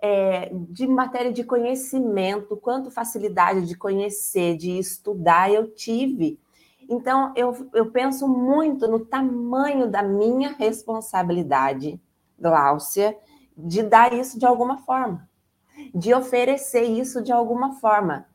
é, 0.00 0.50
de 0.52 0.86
matéria 0.86 1.32
de 1.32 1.42
conhecimento, 1.42 2.56
quanto 2.56 2.90
facilidade 2.90 3.66
de 3.66 3.74
conhecer, 3.74 4.56
de 4.56 4.78
estudar 4.78 5.50
eu 5.50 5.74
tive. 5.74 6.38
Então, 6.88 7.32
eu, 7.34 7.70
eu 7.72 7.90
penso 7.90 8.28
muito 8.28 8.86
no 8.86 9.00
tamanho 9.00 9.90
da 9.90 10.02
minha 10.02 10.52
responsabilidade, 10.52 11.98
Gláucia, 12.38 13.16
de 13.56 13.82
dar 13.82 14.12
isso 14.12 14.38
de 14.38 14.44
alguma 14.44 14.78
forma, 14.78 15.26
de 15.94 16.12
oferecer 16.12 16.82
isso 16.82 17.22
de 17.22 17.32
alguma 17.32 17.72
forma, 17.76 18.26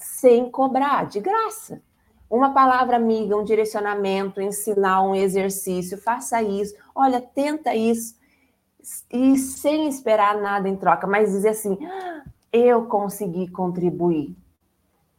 sem 0.00 0.50
cobrar, 0.50 1.06
de 1.06 1.20
graça. 1.20 1.80
Uma 2.28 2.52
palavra 2.52 2.96
amiga, 2.96 3.36
um 3.36 3.44
direcionamento, 3.44 4.40
ensinar 4.40 5.02
um 5.02 5.14
exercício, 5.14 5.96
faça 5.96 6.42
isso, 6.42 6.74
olha, 6.94 7.20
tenta 7.20 7.74
isso 7.74 8.16
e 9.10 9.36
sem 9.36 9.88
esperar 9.88 10.40
nada 10.40 10.68
em 10.68 10.76
troca, 10.76 11.06
mas 11.06 11.30
dizer 11.30 11.50
assim: 11.50 11.78
ah, 11.84 12.24
eu 12.52 12.86
consegui 12.86 13.48
contribuir. 13.48 14.36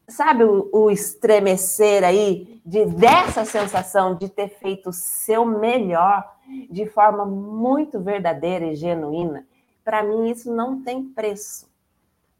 Sabe 0.08 0.46
o, 0.46 0.70
o, 0.72 0.90
estremecer 0.90 2.04
aí 2.04 2.62
de 2.66 2.86
dessa 2.86 3.44
sensação 3.44 4.16
de 4.16 4.30
ter 4.30 4.48
feito 4.58 4.90
o 4.90 4.94
seu 4.94 5.46
melhor 5.46 6.24
de 6.70 6.86
forma 6.86 7.26
muito 7.26 8.00
verdadeira 8.00 8.68
e 8.68 8.76
genuína? 8.76 9.46
Para 9.84 10.04
mim, 10.04 10.30
isso 10.30 10.54
não 10.54 10.82
tem 10.82 11.04
preço. 11.04 11.68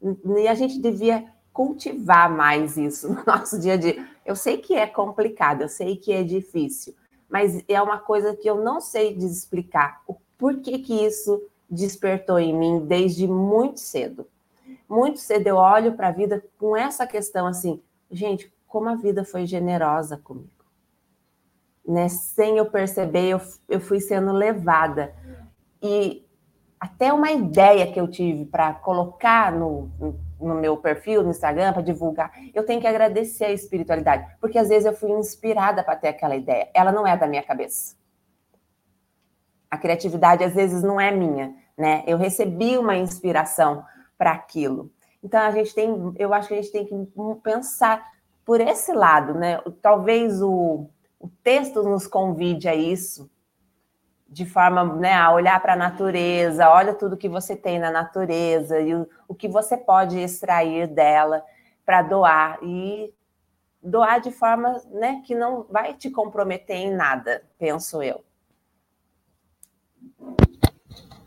E 0.02 0.48
a 0.48 0.54
gente 0.54 0.80
devia 0.80 1.26
cultivar 1.52 2.30
mais 2.30 2.78
isso 2.78 3.12
no 3.12 3.22
nosso 3.26 3.58
dia 3.60 3.74
a 3.74 3.76
dia. 3.76 4.08
Eu 4.28 4.36
sei 4.36 4.58
que 4.58 4.74
é 4.74 4.86
complicado, 4.86 5.62
eu 5.62 5.70
sei 5.70 5.96
que 5.96 6.12
é 6.12 6.22
difícil, 6.22 6.94
mas 7.30 7.64
é 7.66 7.80
uma 7.80 7.98
coisa 7.98 8.36
que 8.36 8.46
eu 8.46 8.62
não 8.62 8.78
sei 8.78 9.16
explicar 9.16 10.02
o 10.06 10.16
por 10.36 10.60
que, 10.60 10.80
que 10.80 10.92
isso 10.92 11.42
despertou 11.68 12.38
em 12.38 12.54
mim 12.54 12.84
desde 12.84 13.26
muito 13.26 13.80
cedo? 13.80 14.28
Muito 14.86 15.18
cedo 15.18 15.46
eu 15.46 15.56
olho 15.56 15.94
para 15.94 16.08
a 16.08 16.12
vida 16.12 16.44
com 16.58 16.76
essa 16.76 17.06
questão 17.06 17.46
assim, 17.46 17.80
gente, 18.10 18.52
como 18.66 18.90
a 18.90 18.96
vida 18.96 19.24
foi 19.24 19.46
generosa 19.46 20.18
comigo. 20.18 20.50
Né? 21.82 22.10
Sem 22.10 22.58
eu 22.58 22.66
perceber, 22.66 23.30
eu, 23.30 23.40
eu 23.66 23.80
fui 23.80 23.98
sendo 23.98 24.30
levada. 24.32 25.14
E 25.82 26.22
até 26.78 27.14
uma 27.14 27.32
ideia 27.32 27.90
que 27.90 27.98
eu 27.98 28.06
tive 28.06 28.44
para 28.44 28.74
colocar 28.74 29.50
no, 29.50 29.90
no 30.40 30.54
meu 30.54 30.76
perfil, 30.76 31.22
no 31.22 31.30
Instagram, 31.30 31.72
para 31.72 31.82
divulgar, 31.82 32.32
eu 32.54 32.64
tenho 32.64 32.80
que 32.80 32.86
agradecer 32.86 33.46
a 33.46 33.52
espiritualidade, 33.52 34.26
porque 34.40 34.58
às 34.58 34.68
vezes 34.68 34.86
eu 34.86 34.92
fui 34.94 35.10
inspirada 35.10 35.82
para 35.82 35.96
ter 35.96 36.08
aquela 36.08 36.36
ideia. 36.36 36.68
Ela 36.74 36.92
não 36.92 37.06
é 37.06 37.16
da 37.16 37.26
minha 37.26 37.42
cabeça. 37.42 37.96
A 39.70 39.76
criatividade 39.76 40.44
às 40.44 40.54
vezes 40.54 40.82
não 40.82 41.00
é 41.00 41.10
minha, 41.10 41.54
né? 41.76 42.02
Eu 42.06 42.16
recebi 42.16 42.78
uma 42.78 42.96
inspiração 42.96 43.84
para 44.16 44.32
aquilo. 44.32 44.90
Então 45.22 45.40
a 45.40 45.50
gente 45.50 45.74
tem, 45.74 46.14
eu 46.16 46.32
acho 46.32 46.48
que 46.48 46.54
a 46.54 46.56
gente 46.56 46.72
tem 46.72 46.86
que 46.86 46.94
pensar 47.42 48.04
por 48.44 48.60
esse 48.60 48.92
lado, 48.92 49.34
né? 49.34 49.60
Talvez 49.82 50.40
o, 50.40 50.88
o 51.20 51.28
texto 51.42 51.82
nos 51.82 52.06
convide 52.06 52.68
a 52.68 52.74
isso, 52.74 53.30
de 54.28 54.44
forma 54.44 54.84
né, 54.96 55.14
a 55.14 55.32
olhar 55.32 55.58
para 55.60 55.72
a 55.72 55.76
natureza, 55.76 56.68
olha 56.68 56.94
tudo 56.94 57.16
que 57.16 57.28
você 57.28 57.56
tem 57.56 57.78
na 57.78 57.90
natureza 57.90 58.78
e 58.80 58.94
o, 58.94 59.08
o 59.26 59.34
que 59.34 59.48
você 59.48 59.76
pode 59.76 60.18
extrair 60.18 60.86
dela 60.86 61.42
para 61.84 62.02
doar 62.02 62.58
e 62.62 63.12
doar 63.82 64.20
de 64.20 64.30
forma 64.30 64.82
né, 64.90 65.22
que 65.26 65.34
não 65.34 65.64
vai 65.64 65.94
te 65.94 66.10
comprometer 66.10 66.76
em 66.76 66.94
nada, 66.94 67.48
penso 67.58 68.02
eu. 68.02 68.22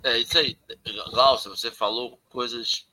É 0.03 0.17
isso 0.17 0.37
aí. 0.37 0.57
Glaucia, 1.11 1.49
você 1.49 1.71
falou 1.71 2.19
coisas. 2.29 2.87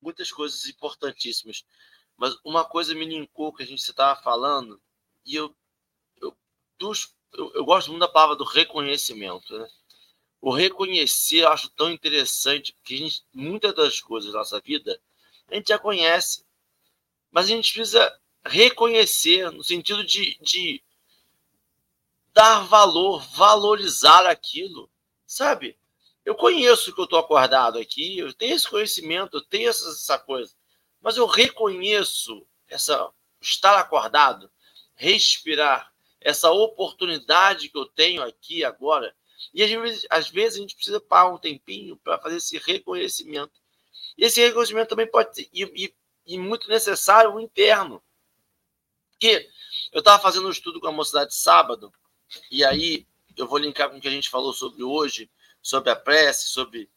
Muitas 0.00 0.30
coisas 0.32 0.66
importantíssimas. 0.66 1.64
Mas 2.16 2.36
uma 2.44 2.64
coisa 2.64 2.94
me 2.94 3.04
linkou 3.04 3.52
que 3.52 3.62
a 3.62 3.66
gente 3.66 3.80
estava 3.80 4.20
falando, 4.22 4.80
e 5.24 5.34
eu, 5.34 5.54
eu, 6.20 6.36
dos, 6.78 7.16
eu, 7.36 7.52
eu, 7.54 7.64
gosto 7.64 7.88
muito 7.90 8.00
da 8.00 8.08
palavra 8.08 8.36
do 8.36 8.44
reconhecimento. 8.44 9.58
Né? 9.58 9.68
O 10.40 10.52
reconhecer 10.52 11.40
eu 11.40 11.48
acho 11.48 11.68
tão 11.70 11.90
interessante, 11.90 12.72
porque 12.72 12.96
gente, 12.96 13.22
muitas 13.32 13.74
das 13.74 14.00
coisas 14.00 14.32
da 14.32 14.38
nossa 14.38 14.60
vida 14.60 15.00
a 15.48 15.54
gente 15.54 15.68
já 15.68 15.78
conhece. 15.78 16.44
Mas 17.30 17.46
a 17.46 17.48
gente 17.48 17.72
precisa 17.72 18.20
reconhecer 18.44 19.50
no 19.50 19.64
sentido 19.64 20.04
de, 20.04 20.38
de 20.40 20.82
dar 22.32 22.60
valor, 22.60 23.24
valorizar 23.30 24.26
aquilo, 24.26 24.90
sabe? 25.26 25.78
Eu 26.24 26.34
conheço 26.34 26.92
que 26.92 27.00
eu 27.00 27.04
estou 27.04 27.18
acordado 27.18 27.78
aqui, 27.78 28.18
eu 28.18 28.32
tenho 28.32 28.54
esse 28.54 28.68
conhecimento, 28.68 29.36
eu 29.36 29.42
tenho 29.42 29.68
essa, 29.68 29.88
essa 29.88 30.18
coisa, 30.18 30.54
mas 31.00 31.16
eu 31.16 31.26
reconheço 31.26 32.46
essa 32.68 33.10
estar 33.40 33.78
acordado, 33.78 34.50
respirar, 34.94 35.93
essa 36.24 36.50
oportunidade 36.50 37.68
que 37.68 37.76
eu 37.76 37.84
tenho 37.84 38.22
aqui 38.22 38.64
agora. 38.64 39.14
E 39.52 39.62
às 39.62 39.70
vezes, 39.70 40.06
às 40.08 40.30
vezes 40.30 40.58
a 40.58 40.60
gente 40.62 40.74
precisa 40.74 40.98
parar 40.98 41.30
um 41.30 41.38
tempinho 41.38 41.98
para 41.98 42.18
fazer 42.18 42.36
esse 42.36 42.56
reconhecimento. 42.56 43.52
E 44.16 44.24
esse 44.24 44.40
reconhecimento 44.40 44.88
também 44.88 45.06
pode 45.06 45.34
ser 45.36 45.48
e, 45.52 45.64
e, 45.84 45.94
e 46.26 46.38
muito 46.38 46.66
necessário 46.68 47.34
o 47.34 47.40
interno. 47.40 48.02
Porque 49.10 49.48
eu 49.92 49.98
estava 49.98 50.20
fazendo 50.20 50.46
um 50.46 50.50
estudo 50.50 50.80
com 50.80 50.88
a 50.88 50.92
mocidade 50.92 51.34
sábado, 51.34 51.92
e 52.50 52.64
aí 52.64 53.06
eu 53.36 53.46
vou 53.46 53.58
linkar 53.58 53.90
com 53.90 53.98
o 53.98 54.00
que 54.00 54.08
a 54.08 54.10
gente 54.10 54.30
falou 54.30 54.52
sobre 54.54 54.82
hoje, 54.82 55.30
sobre 55.60 55.90
a 55.90 55.96
prece, 55.96 56.48
sobre. 56.48 56.90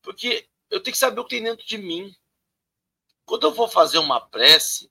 Porque 0.00 0.48
eu 0.70 0.80
tenho 0.80 0.94
que 0.94 0.98
saber 0.98 1.20
o 1.20 1.24
que 1.24 1.36
tem 1.36 1.44
dentro 1.44 1.66
de 1.66 1.76
mim. 1.76 2.14
Quando 3.26 3.46
eu 3.46 3.52
vou 3.52 3.68
fazer 3.68 3.98
uma 3.98 4.20
prece, 4.20 4.90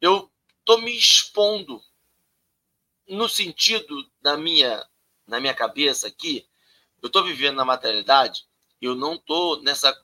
eu 0.00 0.30
estou 0.60 0.80
me 0.80 0.96
expondo 0.96 1.80
no 3.10 3.28
sentido 3.28 4.08
da 4.22 4.36
minha, 4.36 4.86
na 5.26 5.40
minha 5.40 5.52
cabeça 5.52 6.06
aqui. 6.06 6.46
Eu 7.02 7.08
estou 7.08 7.24
vivendo 7.24 7.56
na 7.56 7.64
maternidade, 7.64 8.44
eu 8.80 8.94
não 8.94 9.14
estou 9.14 9.60
nessa. 9.62 9.94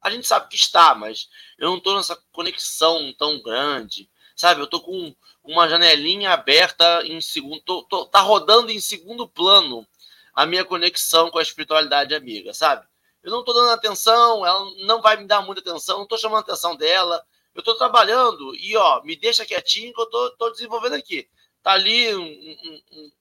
A 0.00 0.10
gente 0.10 0.26
sabe 0.26 0.48
que 0.48 0.56
está, 0.56 0.94
mas 0.94 1.28
eu 1.58 1.68
não 1.68 1.76
estou 1.76 1.96
nessa 1.96 2.16
conexão 2.32 3.12
tão 3.18 3.40
grande, 3.42 4.10
sabe? 4.34 4.60
Eu 4.60 4.64
estou 4.64 4.80
com 4.80 5.14
uma 5.44 5.68
janelinha 5.68 6.32
aberta 6.32 7.02
em 7.04 7.20
segundo, 7.20 7.60
tô, 7.62 7.82
tô, 7.84 8.06
tá 8.06 8.20
rodando 8.20 8.70
em 8.70 8.80
segundo 8.80 9.28
plano 9.28 9.86
a 10.32 10.46
minha 10.46 10.64
conexão 10.64 11.30
com 11.30 11.38
a 11.38 11.42
espiritualidade 11.42 12.14
amiga, 12.14 12.54
sabe? 12.54 12.86
Eu 13.22 13.30
não 13.30 13.40
estou 13.40 13.54
dando 13.54 13.70
atenção, 13.70 14.46
ela 14.46 14.70
não 14.86 15.02
vai 15.02 15.16
me 15.16 15.26
dar 15.26 15.42
muita 15.42 15.60
atenção, 15.60 15.96
não 15.96 16.04
estou 16.04 16.16
chamando 16.16 16.38
a 16.38 16.42
atenção 16.42 16.74
dela. 16.76 17.22
Eu 17.54 17.60
estou 17.60 17.74
trabalhando 17.74 18.54
e, 18.54 18.76
ó, 18.76 19.02
me 19.02 19.16
deixa 19.16 19.44
quietinho 19.44 19.92
que 19.92 20.00
eu 20.00 20.30
tô 20.38 20.50
desenvolvendo 20.50 20.94
aqui. 20.94 21.28
Tá 21.62 21.72
ali 21.72 22.14
um, 22.14 22.22
um, 22.22 23.12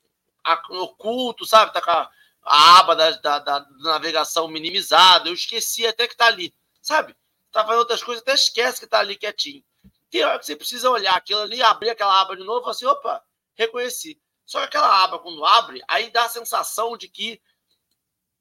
um, 0.72 0.82
oculto, 0.82 1.46
sabe? 1.46 1.74
Tá 1.74 1.82
com 1.82 1.92
a, 1.92 2.10
a 2.44 2.80
aba 2.80 2.96
da, 2.96 3.12
da, 3.12 3.40
da, 3.40 3.68
navegação 3.80 4.48
minimizada. 4.48 5.30
Eu 5.30 5.34
esqueci 5.34 5.86
até 5.86 6.08
que 6.08 6.16
tá 6.16 6.28
ali, 6.28 6.54
sabe? 6.82 7.16
Tá 7.52 7.64
fazendo 7.64 7.80
outras 7.80 8.04
coisas, 8.04 8.22
até 8.22 8.34
esquece 8.34 8.80
que 8.80 8.88
tá 8.88 9.00
ali 9.00 9.18
quietinho. 9.18 9.64
Tem 10.10 10.24
hora 10.24 10.40
que 10.40 10.46
você 10.46 10.56
precisa 10.56 10.90
olhar 10.90 11.16
aquilo 11.16 11.42
ali, 11.42 11.62
abrir 11.62 11.90
aquela 11.90 12.20
aba 12.20 12.36
de 12.36 12.44
novo 12.44 12.68
assim, 12.70 12.86
opa, 12.86 13.24
reconheci. 13.56 14.20
Só 14.46 14.60
que 14.60 14.66
aquela 14.66 15.04
aba, 15.04 15.20
quando 15.20 15.46
abre, 15.46 15.82
aí 15.88 16.10
dá 16.10 16.26
a 16.26 16.30
sensação 16.30 16.98
de 16.98 17.08
que 17.08 17.40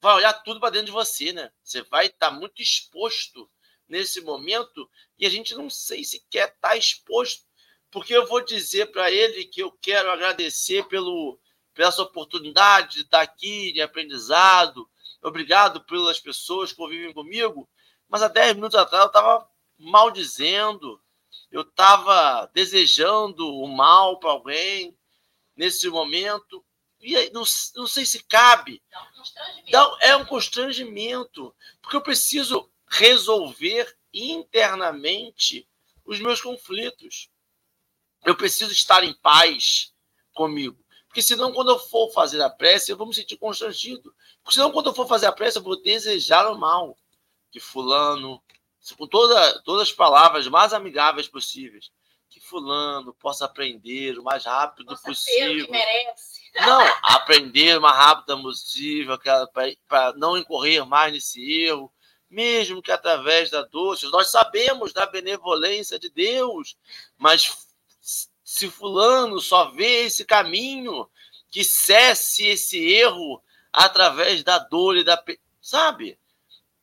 vai 0.00 0.14
olhar 0.14 0.32
tudo 0.32 0.60
para 0.60 0.70
dentro 0.70 0.86
de 0.86 0.92
você, 0.92 1.32
né? 1.32 1.50
Você 1.62 1.82
vai 1.82 2.06
estar 2.06 2.30
tá 2.30 2.32
muito 2.32 2.62
exposto 2.62 3.50
nesse 3.88 4.20
momento 4.20 4.88
e 5.18 5.26
a 5.26 5.30
gente 5.30 5.54
não 5.54 5.68
sei 5.68 6.04
se 6.04 6.24
quer 6.30 6.48
estar 6.48 6.70
tá 6.70 6.76
exposto, 6.76 7.44
porque 7.90 8.14
eu 8.14 8.26
vou 8.26 8.44
dizer 8.44 8.86
para 8.92 9.10
ele 9.10 9.44
que 9.44 9.62
eu 9.62 9.72
quero 9.80 10.10
agradecer 10.10 10.86
pelo, 10.88 11.38
pela 11.74 11.88
essa 11.88 12.02
oportunidade 12.02 12.96
de 12.96 13.00
estar 13.02 13.20
aqui, 13.20 13.72
de 13.72 13.80
aprendizado, 13.80 14.88
obrigado 15.22 15.80
pelas 15.84 16.20
pessoas 16.20 16.70
que 16.70 16.76
convivem 16.76 17.12
comigo, 17.12 17.68
mas 18.08 18.22
há 18.22 18.28
10 18.28 18.54
minutos 18.54 18.78
atrás 18.78 19.04
eu 19.04 19.08
estava 19.08 19.48
maldizendo, 19.78 21.00
eu 21.50 21.62
estava 21.62 22.50
desejando 22.52 23.46
o 23.46 23.66
mal 23.66 24.18
para 24.18 24.30
alguém 24.30 24.96
nesse 25.56 25.88
momento. 25.88 26.64
E 27.00 27.16
aí, 27.16 27.30
não, 27.32 27.44
não 27.76 27.86
sei 27.86 28.04
se 28.04 28.22
cabe. 28.24 28.82
é 30.00 30.16
um 30.16 30.24
constrangimento. 30.24 31.54
Porque 31.80 31.96
eu 31.96 32.02
preciso 32.02 32.70
resolver 32.86 33.96
internamente 34.12 35.68
os 36.04 36.20
meus 36.20 36.40
conflitos. 36.40 37.30
Eu 38.24 38.36
preciso 38.36 38.72
estar 38.72 39.04
em 39.04 39.14
paz 39.14 39.92
comigo. 40.34 40.78
Porque 41.06 41.22
senão, 41.22 41.52
quando 41.52 41.70
eu 41.70 41.78
for 41.78 42.12
fazer 42.12 42.40
a 42.42 42.50
prece, 42.50 42.92
eu 42.92 42.96
vou 42.96 43.06
me 43.06 43.14
sentir 43.14 43.36
constrangido. 43.36 44.14
Porque 44.42 44.54
senão, 44.54 44.70
quando 44.70 44.90
eu 44.90 44.94
for 44.94 45.06
fazer 45.08 45.26
a 45.26 45.32
prece, 45.32 45.58
eu 45.58 45.62
vou 45.62 45.80
desejar 45.80 46.46
o 46.50 46.58
mal 46.58 46.96
que 47.50 47.58
fulano, 47.58 48.42
com 48.96 49.06
toda, 49.06 49.60
todas 49.62 49.88
as 49.88 49.92
palavras 49.92 50.46
mais 50.48 50.72
amigáveis 50.72 51.26
possíveis, 51.26 51.90
que 52.28 52.40
fulano 52.40 53.14
possa 53.14 53.46
aprender 53.46 54.18
o 54.18 54.22
mais 54.22 54.44
rápido 54.44 54.88
possa 54.90 55.02
possível. 55.02 55.64
que 55.64 55.70
merece. 55.70 56.42
Não, 56.60 56.82
aprender 57.02 57.78
o 57.78 57.80
mais 57.80 57.96
rápido 57.96 58.42
possível, 58.42 59.18
para 59.88 60.12
não 60.14 60.36
incorrer 60.36 60.84
mais 60.84 61.12
nesse 61.12 61.62
erro, 61.62 61.92
mesmo 62.28 62.82
que 62.82 62.92
através 62.92 63.50
da 63.50 63.62
doce. 63.62 64.06
Nós 64.10 64.30
sabemos 64.30 64.92
da 64.92 65.06
benevolência 65.06 65.98
de 65.98 66.10
Deus, 66.10 66.76
mas 67.16 67.67
se 68.50 68.70
fulano 68.70 69.42
só 69.42 69.70
vê 69.72 70.06
esse 70.06 70.24
caminho, 70.24 71.06
que 71.50 71.62
cesse 71.62 72.46
esse 72.46 72.78
erro 72.78 73.42
através 73.70 74.42
da 74.42 74.58
dor 74.58 74.96
e 74.96 75.04
da. 75.04 75.22
Sabe? 75.60 76.18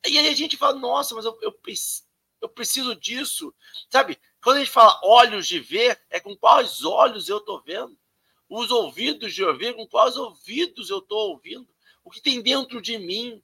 E 0.07 0.15
aí 0.19 0.27
a 0.27 0.35
gente 0.35 0.57
fala, 0.57 0.77
nossa, 0.77 1.15
mas 1.15 1.25
eu, 1.25 1.35
eu, 1.41 1.59
eu 2.39 2.49
preciso 2.49 2.93
disso. 2.95 3.51
Sabe? 3.89 4.19
Quando 4.43 4.57
a 4.57 4.59
gente 4.59 4.69
fala 4.69 4.99
olhos 5.03 5.47
de 5.47 5.59
ver, 5.59 5.99
é 6.11 6.19
com 6.19 6.37
quais 6.37 6.85
olhos 6.85 7.29
eu 7.29 7.39
estou 7.39 7.59
vendo? 7.63 7.97
Os 8.47 8.69
ouvidos 8.69 9.33
de 9.33 9.43
ouvir, 9.43 9.73
com 9.73 9.87
quais 9.87 10.15
ouvidos 10.15 10.91
eu 10.91 10.99
estou 10.99 11.31
ouvindo? 11.31 11.67
O 12.03 12.11
que 12.11 12.21
tem 12.21 12.43
dentro 12.43 12.79
de 12.79 12.99
mim? 12.99 13.41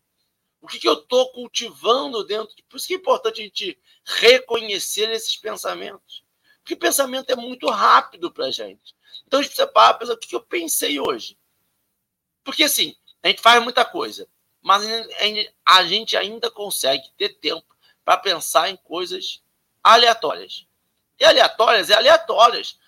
O 0.62 0.68
que, 0.68 0.78
que 0.78 0.88
eu 0.88 0.94
estou 0.94 1.32
cultivando 1.32 2.24
dentro? 2.24 2.56
De... 2.56 2.62
Por 2.70 2.78
isso 2.78 2.86
que 2.86 2.94
é 2.94 2.98
importante 2.98 3.42
a 3.42 3.44
gente 3.44 3.80
reconhecer 4.06 5.10
esses 5.10 5.36
pensamentos. 5.36 6.21
Porque 6.64 6.76
pensamento 6.76 7.30
é 7.32 7.36
muito 7.36 7.68
rápido 7.70 8.32
para 8.32 8.46
a 8.46 8.52
gente. 8.52 8.96
Então 9.26 9.40
a 9.40 9.44
gente 9.44 9.52
precisa 9.52 9.68
parar 9.68 9.96
pensar 9.96 10.14
o 10.14 10.18
que, 10.18 10.36
eu 10.36 10.42
pensei 10.42 11.00
hoje. 11.00 11.38
Porque 12.44 12.64
assim, 12.64 12.96
a 13.24 13.28
gente 13.28 13.42
faz 13.42 13.62
muita 13.64 13.84
coisa 13.84 14.28
mas 14.62 14.84
a 15.66 15.84
gente 15.84 16.16
ainda 16.16 16.52
consegue 16.52 17.10
ter 17.18 17.30
tempo 17.40 17.66
para 18.06 18.18
pensar 18.18 18.70
em 18.70 18.76
coisas 18.76 19.42
aleatórias. 19.84 20.68
E 21.20 21.26
aleatórias 21.26 21.90
é 21.90 21.96
aleatórias. 21.96 22.80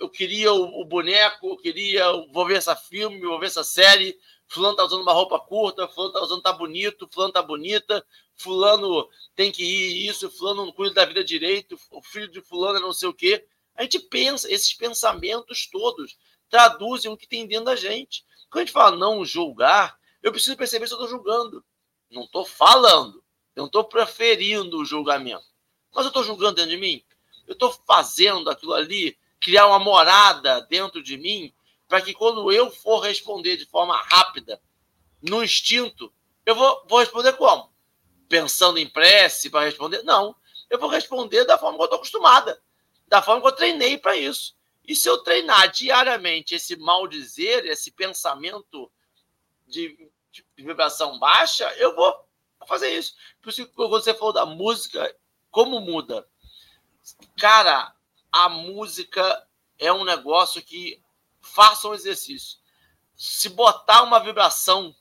Eu 0.00 0.08
queria 0.08 0.52
o, 0.52 0.84
boneco, 0.84 1.48
eu 1.48 1.56
queria, 1.56 2.04
vou 2.32 2.46
ver 2.46 2.56
essa 2.56 2.74
filme, 2.74 3.20
vou 3.20 3.38
ver 3.38 3.46
essa 3.46 3.64
série. 3.64 4.18
Fulano 4.46 4.76
tá 4.76 4.84
usando 4.84 5.02
uma 5.02 5.12
roupa 5.12 5.38
curta, 5.38 5.88
fulano 5.88 6.12
tá 6.12 6.22
usando 6.22 6.42
tá 6.42 6.52
bonito, 6.52 7.08
fulano 7.12 7.32
tá 7.32 7.42
bonita, 7.42 8.04
fulano 8.38 9.08
tem 9.34 9.52
que 9.52 9.62
ir 9.62 10.08
isso, 10.08 10.30
fulano 10.30 10.66
não 10.66 10.72
cuida 10.72 10.94
da 10.94 11.04
vida 11.04 11.22
direito, 11.22 11.78
o 11.90 12.02
filho 12.02 12.28
de 12.28 12.40
fulano 12.40 12.78
é 12.78 12.80
não 12.80 12.92
sei 12.92 13.08
o 13.08 13.14
quê. 13.14 13.46
A 13.74 13.82
gente 13.82 13.98
pensa, 13.98 14.50
esses 14.50 14.72
pensamentos 14.72 15.68
todos 15.70 16.16
traduzem 16.48 17.10
o 17.10 17.16
que 17.16 17.28
tem 17.28 17.46
dentro 17.46 17.66
da 17.66 17.76
gente. 17.76 18.24
Quando 18.50 18.62
a 18.62 18.64
gente 18.64 18.72
fala 18.72 18.96
não 18.96 19.24
julgar, 19.24 19.98
eu 20.22 20.32
preciso 20.32 20.56
perceber 20.56 20.86
se 20.86 20.94
eu 20.94 20.96
estou 20.96 21.08
julgando. 21.08 21.64
Não 22.10 22.24
estou 22.24 22.44
falando. 22.44 23.22
Não 23.54 23.66
estou 23.66 23.84
preferindo 23.84 24.78
o 24.78 24.84
julgamento. 24.84 25.46
Mas 25.94 26.04
eu 26.04 26.08
estou 26.08 26.24
julgando 26.24 26.56
dentro 26.56 26.70
de 26.70 26.76
mim. 26.76 27.04
Eu 27.46 27.52
estou 27.52 27.72
fazendo 27.86 28.50
aquilo 28.50 28.74
ali, 28.74 29.16
criar 29.40 29.66
uma 29.66 29.78
morada 29.78 30.60
dentro 30.62 31.02
de 31.02 31.16
mim, 31.16 31.52
para 31.86 32.02
que 32.02 32.12
quando 32.12 32.52
eu 32.52 32.70
for 32.70 33.00
responder 33.00 33.56
de 33.56 33.64
forma 33.64 33.96
rápida, 33.96 34.60
no 35.22 35.42
instinto, 35.42 36.12
eu 36.44 36.54
vou, 36.54 36.84
vou 36.88 36.98
responder 37.00 37.32
como? 37.34 37.72
Pensando 38.28 38.78
em 38.78 38.88
prece 38.88 39.50
para 39.50 39.64
responder? 39.64 40.02
Não. 40.02 40.36
Eu 40.68 40.78
vou 40.78 40.88
responder 40.88 41.44
da 41.44 41.58
forma 41.58 41.76
que 41.76 41.82
eu 41.82 41.86
estou 41.86 41.96
acostumada, 41.96 42.60
da 43.06 43.22
forma 43.22 43.40
que 43.40 43.48
eu 43.48 43.52
treinei 43.52 43.96
para 43.96 44.16
isso. 44.16 44.56
E 44.86 44.94
se 44.94 45.08
eu 45.08 45.18
treinar 45.18 45.70
diariamente 45.70 46.54
esse 46.54 46.76
mal 46.76 47.06
dizer, 47.06 47.66
esse 47.66 47.90
pensamento 47.90 48.90
de, 49.66 50.10
de 50.30 50.44
vibração 50.56 51.18
baixa, 51.18 51.70
eu 51.76 51.94
vou 51.94 52.14
fazer 52.66 52.90
isso. 52.90 53.14
Por 53.40 53.50
isso 53.50 53.66
que 53.66 53.74
você 53.76 54.14
falou 54.14 54.32
da 54.32 54.46
música, 54.46 55.14
como 55.50 55.80
muda? 55.80 56.26
Cara, 57.38 57.94
a 58.32 58.48
música 58.48 59.46
é 59.78 59.92
um 59.92 60.04
negócio 60.04 60.62
que 60.62 61.02
faça 61.40 61.88
um 61.88 61.94
exercício. 61.94 62.58
Se 63.16 63.48
botar 63.48 64.02
uma 64.02 64.20
vibração, 64.20 64.94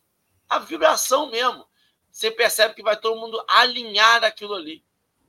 a 0.50 0.60
vibração 0.60 1.30
mesmo, 1.30 1.68
você 2.18 2.32
percebe 2.32 2.74
que 2.74 2.82
vai 2.82 3.00
todo 3.00 3.20
mundo 3.20 3.40
alinhar 3.48 4.24
aquilo 4.24 4.56
ali. 4.56 4.84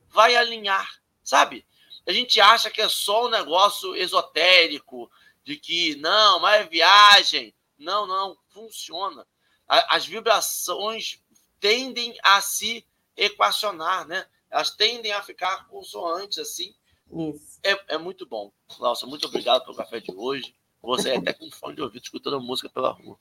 Vai 0.07 0.35
alinhar, 0.35 0.89
sabe? 1.23 1.63
A 2.03 2.11
gente 2.11 2.41
acha 2.41 2.71
que 2.71 2.81
é 2.81 2.89
só 2.89 3.27
um 3.27 3.29
negócio 3.29 3.95
esotérico, 3.95 5.07
de 5.43 5.55
que 5.55 5.95
não, 5.97 6.39
mas 6.39 6.61
é 6.61 6.67
viagem. 6.67 7.53
Não, 7.77 8.07
não, 8.07 8.35
funciona. 8.47 9.23
As 9.67 10.07
vibrações 10.07 11.21
tendem 11.59 12.17
a 12.23 12.41
se 12.41 12.83
equacionar, 13.15 14.07
né? 14.07 14.25
Elas 14.49 14.71
tendem 14.71 15.11
a 15.11 15.21
ficar 15.21 15.67
consoantes 15.67 16.39
assim. 16.39 16.73
Isso. 17.11 17.59
É, 17.61 17.93
é 17.93 17.97
muito 17.99 18.25
bom. 18.25 18.51
Nossa, 18.79 19.05
muito 19.05 19.27
obrigado 19.27 19.63
pelo 19.63 19.77
café 19.77 19.99
de 19.99 20.11
hoje. 20.11 20.55
Você 20.81 21.11
é 21.11 21.17
até 21.17 21.33
com 21.33 21.51
fone 21.51 21.75
de 21.75 21.81
ouvido 21.81 22.03
escutando 22.03 22.39
música 22.39 22.69
pela 22.69 22.91
rua. 22.91 23.17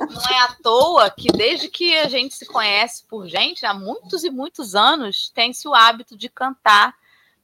Não 0.00 0.30
é 0.30 0.38
à 0.40 0.54
toa 0.62 1.10
que 1.10 1.28
desde 1.28 1.68
que 1.68 1.96
a 1.98 2.08
gente 2.08 2.34
se 2.34 2.46
conhece 2.46 3.04
por 3.06 3.26
gente, 3.28 3.64
há 3.64 3.72
muitos 3.72 4.24
e 4.24 4.30
muitos 4.30 4.74
anos, 4.74 5.30
tem-se 5.30 5.68
o 5.68 5.74
hábito 5.74 6.16
de 6.16 6.28
cantar 6.28 6.94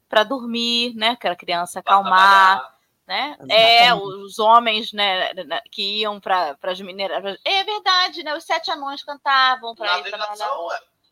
para 0.08 0.24
dormir, 0.24 0.94
né? 0.94 1.16
Que 1.16 1.28
a 1.28 1.36
criança 1.36 1.78
acalmar 1.78 2.72
né? 3.06 3.36
É, 3.50 3.94
os 3.94 4.38
homens, 4.38 4.92
né, 4.92 5.32
que 5.70 6.00
iam 6.00 6.20
para 6.20 6.56
as 6.62 6.80
mineradas. 6.80 7.38
É 7.44 7.62
verdade, 7.64 8.22
né? 8.22 8.34
Os 8.34 8.44
sete 8.44 8.70
anões 8.70 9.02
cantavam 9.02 9.74
para 9.74 9.98
ir 9.98 10.10
para 10.10 10.24
é 10.24 10.36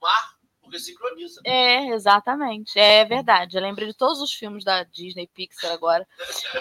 mar, 0.01 0.35
porque 0.71 0.79
sincroniza. 0.79 1.41
É, 1.45 1.89
exatamente. 1.89 2.79
É 2.79 3.05
verdade. 3.05 3.57
Eu 3.57 3.62
lembrei 3.62 3.89
de 3.89 3.95
todos 3.95 4.21
os 4.21 4.33
filmes 4.33 4.64
da 4.64 4.85
Disney 4.85 5.27
Pixar 5.27 5.73
agora. 5.73 6.07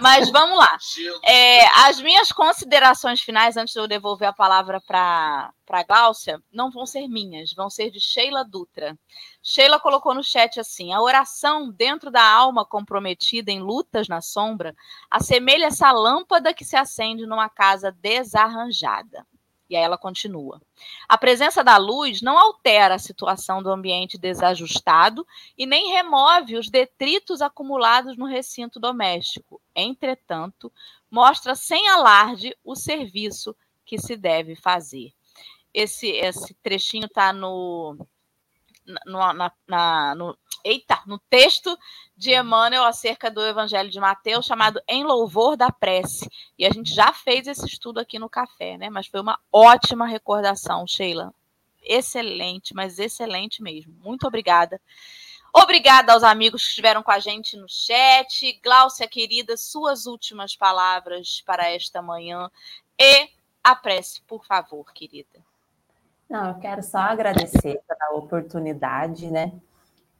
Mas 0.01 0.31
vamos 0.31 0.57
lá. 0.57 0.77
É, 1.23 1.65
as 1.87 2.01
minhas 2.01 2.31
considerações 2.31 3.21
finais, 3.21 3.55
antes 3.55 3.73
de 3.73 3.79
eu 3.79 3.87
devolver 3.87 4.27
a 4.27 4.33
palavra 4.33 4.81
para 4.81 5.53
a 5.69 5.83
Gláucia, 5.83 6.41
não 6.51 6.71
vão 6.71 6.85
ser 6.85 7.07
minhas, 7.07 7.53
vão 7.53 7.69
ser 7.69 7.91
de 7.91 8.01
Sheila 8.01 8.43
Dutra. 8.43 8.97
Sheila 9.43 9.79
colocou 9.79 10.15
no 10.15 10.23
chat 10.23 10.59
assim: 10.59 10.91
a 10.91 11.01
oração 11.01 11.71
dentro 11.71 12.09
da 12.09 12.23
alma 12.23 12.65
comprometida 12.65 13.51
em 13.51 13.61
lutas 13.61 14.07
na 14.07 14.21
sombra 14.21 14.75
assemelha 15.09 15.67
essa 15.67 15.91
lâmpada 15.91 16.53
que 16.53 16.65
se 16.65 16.75
acende 16.75 17.27
numa 17.27 17.47
casa 17.47 17.91
desarranjada. 17.91 19.25
E 19.69 19.75
aí 19.75 19.83
ela 19.83 19.97
continua. 19.97 20.59
A 21.07 21.17
presença 21.17 21.63
da 21.63 21.77
luz 21.77 22.21
não 22.21 22.37
altera 22.37 22.95
a 22.95 22.99
situação 22.99 23.61
do 23.61 23.69
ambiente 23.69 24.17
desajustado 24.17 25.27
e 25.57 25.65
nem 25.65 25.91
remove 25.91 26.57
os 26.57 26.69
detritos 26.69 27.41
acumulados 27.41 28.17
no 28.17 28.25
recinto 28.25 28.79
doméstico. 28.79 29.61
Entretanto, 29.75 30.71
mostra 31.09 31.53
sem 31.53 31.87
alarde 31.87 32.55
o 32.63 32.75
serviço 32.75 33.55
que 33.85 33.99
se 33.99 34.17
deve 34.17 34.55
fazer. 34.55 35.11
Esse, 35.71 36.07
esse 36.07 36.53
trechinho 36.55 37.05
está 37.05 37.31
no 37.31 37.95
no, 39.05 39.33
na, 39.33 39.51
na, 39.67 40.15
no, 40.15 40.37
eita, 40.63 41.01
no 41.05 41.19
texto 41.29 41.77
de 42.15 42.33
Emmanuel 42.33 42.83
acerca 42.83 43.29
do 43.29 43.45
Evangelho 43.45 43.89
de 43.89 43.99
Mateus, 43.99 44.45
chamado 44.45 44.81
Em 44.87 45.03
Louvor 45.03 45.55
da 45.55 45.71
Prece. 45.71 46.29
E 46.57 46.65
a 46.65 46.71
gente 46.71 46.93
já 46.93 47.13
fez 47.13 47.47
esse 47.47 47.65
estudo 47.65 47.99
aqui 47.99 48.19
no 48.19 48.29
café, 48.29 48.77
né? 48.77 48.89
Mas 48.89 49.07
foi 49.07 49.21
uma 49.21 49.39
ótima 49.51 50.05
recordação, 50.05 50.85
Sheila. 50.85 51.33
Excelente, 51.81 52.73
mas 52.73 52.99
excelente 52.99 53.63
mesmo. 53.63 53.93
Muito 54.03 54.27
obrigada. 54.27 54.81
Obrigada 55.53 56.13
aos 56.13 56.23
amigos 56.23 56.61
que 56.61 56.69
estiveram 56.69 57.01
com 57.01 57.11
a 57.11 57.19
gente 57.19 57.57
no 57.57 57.67
chat. 57.67 58.59
Gláucia, 58.63 59.07
querida, 59.07 59.57
suas 59.57 60.05
últimas 60.05 60.55
palavras 60.55 61.41
para 61.45 61.69
esta 61.69 62.01
manhã. 62.01 62.51
E 62.99 63.29
a 63.63 63.75
prece, 63.75 64.21
por 64.21 64.45
favor, 64.45 64.91
querida. 64.93 65.48
Não, 66.29 66.49
eu 66.49 66.55
quero 66.55 66.83
só 66.83 66.99
agradecer 66.99 67.81
pela 67.87 68.17
oportunidade, 68.19 69.31
né? 69.31 69.51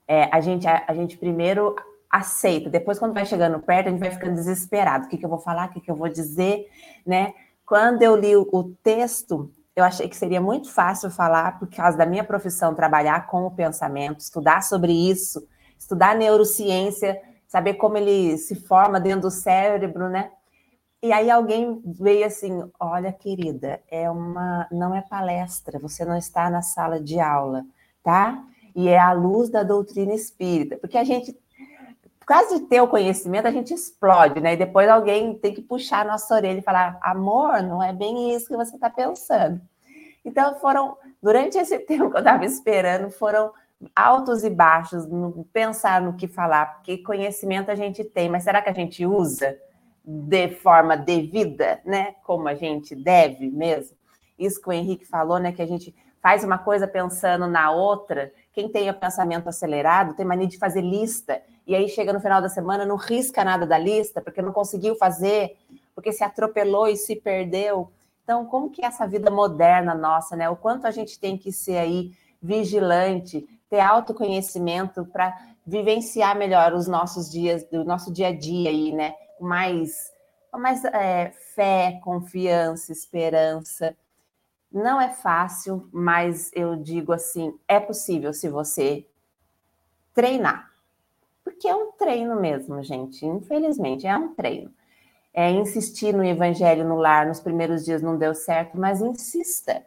É, 0.08 0.24
a, 0.36 0.42
gente, 0.42 0.68
a, 0.68 0.84
a, 0.88 0.94
gente 0.96 1.16
primeiro 1.18 1.76
aceita, 2.10 2.68
depois, 2.68 2.98
quando 2.98 3.14
vai 3.14 3.28
chegando 3.28 3.60
perto, 3.60 3.88
a 3.88 3.92
gente 3.92 4.00
vai 4.00 4.10
ficando 4.10 4.34
desesperado. 4.34 5.06
O 5.06 5.10
que, 5.10 5.18
que 5.18 5.26
eu 5.26 5.30
vou 5.30 5.38
falar, 5.38 5.70
o 5.70 5.74
que, 5.74 5.82
que 5.82 5.92
eu 5.92 5.96
vou 5.96 6.10
dizer, 6.10 6.68
né? 7.06 7.36
Quando 7.64 8.02
eu 8.02 8.16
li 8.16 8.36
o, 8.36 8.50
o 8.52 8.64
texto, 8.82 9.52
eu 9.76 9.84
achei 9.84 10.10
que 10.10 10.18
seria 10.18 10.42
muito 10.42 10.72
fácil 10.72 11.12
falar, 11.12 11.60
por 11.60 11.70
causa 11.70 11.96
da 11.96 12.08
minha 12.08 12.24
profissão, 12.24 12.74
trabalhar 12.74 13.28
com 13.28 13.46
o 13.46 13.52
pensamento, 13.52 14.22
estudar 14.22 14.64
sobre 14.64 14.92
isso, 14.92 15.48
estudar 15.78 16.16
neurociência, 16.16 17.22
saber 17.48 17.76
como 17.76 17.98
ele 17.98 18.36
se 18.40 18.56
forma 18.56 19.00
dentro 19.00 19.22
do 19.22 19.32
cérebro, 19.32 20.10
né? 20.10 20.32
E 21.02 21.14
aí 21.14 21.32
alguém 21.32 21.82
veio 21.86 22.26
assim, 22.26 22.62
olha, 22.78 23.14
querida, 23.14 23.82
é 23.90 24.10
uma, 24.10 24.68
não 24.70 24.94
é 24.94 25.02
palestra, 25.02 25.80
você 25.80 26.04
não 26.04 26.18
está 26.18 26.50
na 26.50 26.62
sala 26.62 27.00
de 27.00 27.20
aula, 27.22 27.66
tá? 28.04 28.44
E 28.76 28.90
é 28.90 29.00
a 29.00 29.14
luz 29.14 29.50
da 29.50 29.64
doutrina 29.64 30.14
espírita, 30.14 30.78
porque 30.78 30.98
a 30.98 31.04
gente, 31.06 31.32
por 32.20 32.26
causa 32.26 32.60
de 32.60 32.66
ter 32.66 32.82
o 32.82 32.88
conhecimento, 32.88 33.48
a 33.48 33.52
gente 33.52 33.74
explode, 33.74 34.42
né? 34.42 34.54
E 34.54 34.58
depois 34.58 34.90
alguém 34.90 35.36
tem 35.36 35.54
que 35.54 35.62
puxar 35.62 36.02
a 36.02 36.12
nossa 36.12 36.36
orelha 36.36 36.60
e 36.60 36.64
falar, 36.64 37.00
amor, 37.02 37.64
não 37.64 37.82
é 37.82 37.94
bem 37.94 38.36
isso 38.36 38.48
que 38.48 38.58
você 38.58 38.76
está 38.76 38.90
pensando. 38.90 39.62
Então 40.26 40.56
foram, 40.56 40.98
durante 41.24 41.58
esse 41.58 41.80
tempo 41.88 42.10
que 42.10 42.18
eu 42.18 42.20
estava 42.20 42.44
esperando, 42.44 43.10
foram 43.10 43.54
altos 43.96 44.44
e 44.44 44.50
baixos, 44.50 45.08
no, 45.08 45.46
pensar 45.54 46.02
no 46.02 46.14
que 46.14 46.28
falar, 46.28 46.76
porque 46.76 46.98
conhecimento 46.98 47.72
a 47.72 47.76
gente 47.76 48.04
tem, 48.04 48.28
mas 48.28 48.44
será 48.44 48.62
que 48.62 48.70
a 48.70 48.74
gente 48.74 49.06
usa? 49.06 49.58
De 50.12 50.50
forma 50.50 50.98
devida, 50.98 51.80
né? 51.86 52.16
Como 52.24 52.48
a 52.48 52.56
gente 52.56 52.96
deve 52.96 53.48
mesmo. 53.52 53.96
Isso 54.40 54.60
que 54.60 54.68
o 54.68 54.74
Henrique 54.74 55.06
falou, 55.06 55.38
né? 55.38 55.52
Que 55.52 55.62
a 55.62 55.68
gente 55.68 55.94
faz 56.20 56.44
uma 56.44 56.58
coisa 56.58 56.88
pensando 56.88 57.46
na 57.46 57.70
outra. 57.70 58.32
Quem 58.52 58.68
tem 58.68 58.90
o 58.90 58.94
pensamento 58.94 59.48
acelerado 59.48 60.16
tem 60.16 60.26
mania 60.26 60.48
de 60.48 60.58
fazer 60.58 60.82
lista. 60.82 61.40
E 61.68 61.76
aí 61.76 61.88
chega 61.88 62.12
no 62.12 62.20
final 62.20 62.42
da 62.42 62.50
semana, 62.50 62.88
não 62.88 62.96
risca 62.96 63.44
nada 63.44 63.68
da 63.68 63.78
lista, 63.78 64.20
porque 64.20 64.42
não 64.42 64.52
conseguiu 64.52 64.96
fazer, 64.96 65.56
porque 65.94 66.12
se 66.12 66.24
atropelou 66.24 66.88
e 66.88 66.98
se 66.98 67.16
perdeu. 67.16 67.92
Então, 68.24 68.46
como 68.46 68.72
que 68.72 68.84
é 68.84 68.88
essa 68.88 69.06
vida 69.06 69.30
moderna 69.30 69.94
nossa, 69.94 70.36
né? 70.36 70.50
O 70.50 70.56
quanto 70.56 70.88
a 70.88 70.92
gente 70.92 71.20
tem 71.20 71.38
que 71.38 71.52
ser 71.52 71.78
aí 71.78 72.14
vigilante, 72.42 73.48
ter 73.70 73.80
autoconhecimento 73.80 75.06
para 75.06 75.38
vivenciar 75.64 76.36
melhor 76.36 76.74
os 76.74 76.88
nossos 76.88 77.30
dias, 77.30 77.64
o 77.72 77.84
nosso 77.84 78.12
dia 78.12 78.30
a 78.30 78.36
dia 78.36 78.72
aí, 78.72 78.92
né? 78.92 79.14
Mais, 79.40 80.12
mais 80.54 80.84
é, 80.86 81.32
fé, 81.56 82.00
confiança, 82.04 82.92
esperança. 82.92 83.96
Não 84.72 85.02
é 85.02 85.10
fácil, 85.10 85.90
mas 85.92 86.52
eu 86.54 86.76
digo 86.76 87.12
assim: 87.12 87.58
é 87.68 87.80
possível 87.80 88.34
se 88.34 88.50
você 88.50 89.06
treinar. 90.14 90.70
Porque 91.44 91.68
é 91.68 91.76
um 91.76 91.92
treino 91.94 92.40
mesmo, 92.40 92.82
gente. 92.84 93.26
Infelizmente, 93.26 94.06
é 94.06 94.16
um 94.16 94.34
treino. 94.36 94.72
É 95.34 95.50
insistir 95.50 96.14
no 96.14 96.24
evangelho 96.24 96.86
no 96.86 96.98
lar 96.98 97.26
nos 97.28 97.40
primeiros 97.40 97.86
dias 97.86 98.02
não 98.02 98.18
deu 98.18 98.36
certo, 98.36 98.78
mas 98.78 99.02
insista. 99.02 99.86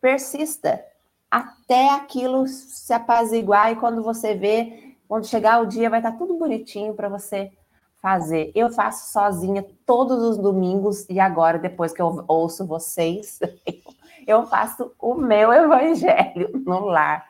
Persista 0.00 0.84
até 1.30 1.90
aquilo 1.90 2.46
se 2.48 2.92
apaziguar 2.92 3.72
e 3.72 3.76
quando 3.76 4.02
você 4.02 4.34
vê, 4.34 4.96
quando 5.06 5.26
chegar 5.26 5.62
o 5.62 5.66
dia, 5.66 5.88
vai 5.88 6.00
estar 6.00 6.12
tudo 6.12 6.36
bonitinho 6.36 6.94
para 6.94 7.08
você 7.08 7.52
fazer. 8.00 8.50
Eu 8.54 8.70
faço 8.70 9.12
sozinha 9.12 9.64
todos 9.84 10.22
os 10.22 10.38
domingos 10.38 11.06
e 11.08 11.20
agora, 11.20 11.58
depois 11.58 11.92
que 11.92 12.00
eu 12.00 12.24
ouço 12.26 12.66
vocês, 12.66 13.38
eu 14.26 14.46
faço 14.46 14.92
o 14.98 15.14
meu 15.14 15.52
evangelho 15.52 16.50
no 16.64 16.86
lar. 16.86 17.26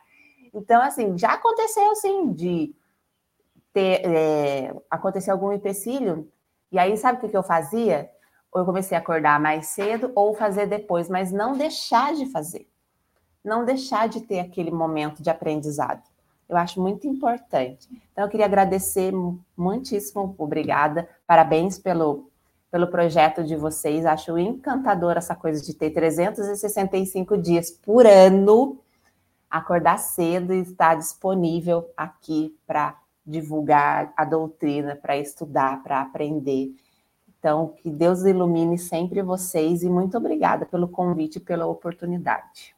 Então, 0.55 0.81
assim, 0.83 1.16
já 1.16 1.35
aconteceu, 1.35 1.91
assim, 1.93 2.33
de 2.33 2.75
ter, 3.73 4.05
é, 4.05 4.75
acontecer 4.91 5.31
algum 5.31 5.53
empecilho, 5.53 6.31
e 6.73 6.79
aí, 6.79 6.97
sabe 6.97 7.18
o 7.18 7.21
que, 7.21 7.29
que 7.29 7.37
eu 7.37 7.43
fazia? 7.43 8.11
Ou 8.53 8.61
eu 8.61 8.64
comecei 8.64 8.97
a 8.97 9.01
acordar 9.01 9.41
mais 9.41 9.68
cedo, 9.68 10.12
ou 10.14 10.35
fazer 10.35 10.66
depois, 10.66 11.09
mas 11.09 11.33
não 11.33 11.57
deixar 11.57 12.14
de 12.14 12.27
fazer. 12.27 12.68
Não 13.45 13.64
deixar 13.64 14.09
de 14.09 14.21
ter 14.21 14.41
aquele 14.41 14.71
momento 14.71 15.23
de 15.23 15.31
aprendizado. 15.31 16.03
Eu 16.51 16.57
acho 16.57 16.82
muito 16.82 17.07
importante. 17.07 17.88
Então, 18.11 18.24
eu 18.24 18.28
queria 18.28 18.44
agradecer 18.44 19.12
muitíssimo, 19.57 20.34
obrigada. 20.36 21.09
Parabéns 21.24 21.78
pelo, 21.78 22.28
pelo 22.72 22.88
projeto 22.88 23.44
de 23.44 23.55
vocês. 23.55 24.05
Acho 24.05 24.36
encantador 24.36 25.16
essa 25.16 25.36
coisa 25.36 25.64
de 25.64 25.72
ter 25.72 25.90
365 25.90 27.38
dias 27.38 27.70
por 27.70 28.05
ano, 28.05 28.80
acordar 29.48 29.98
cedo 29.98 30.53
e 30.53 30.62
estar 30.62 30.96
disponível 30.96 31.88
aqui 31.96 32.59
para 32.66 32.98
divulgar 33.24 34.12
a 34.16 34.24
doutrina, 34.24 34.96
para 34.96 35.16
estudar, 35.16 35.80
para 35.84 36.01
aprender. 36.01 36.74
Então, 37.38 37.74
que 37.76 37.88
Deus 37.88 38.24
ilumine 38.24 38.76
sempre 38.76 39.22
vocês 39.22 39.84
e 39.84 39.88
muito 39.88 40.18
obrigada 40.18 40.66
pelo 40.66 40.88
convite 40.88 41.36
e 41.36 41.40
pela 41.40 41.66
oportunidade. 41.66 42.74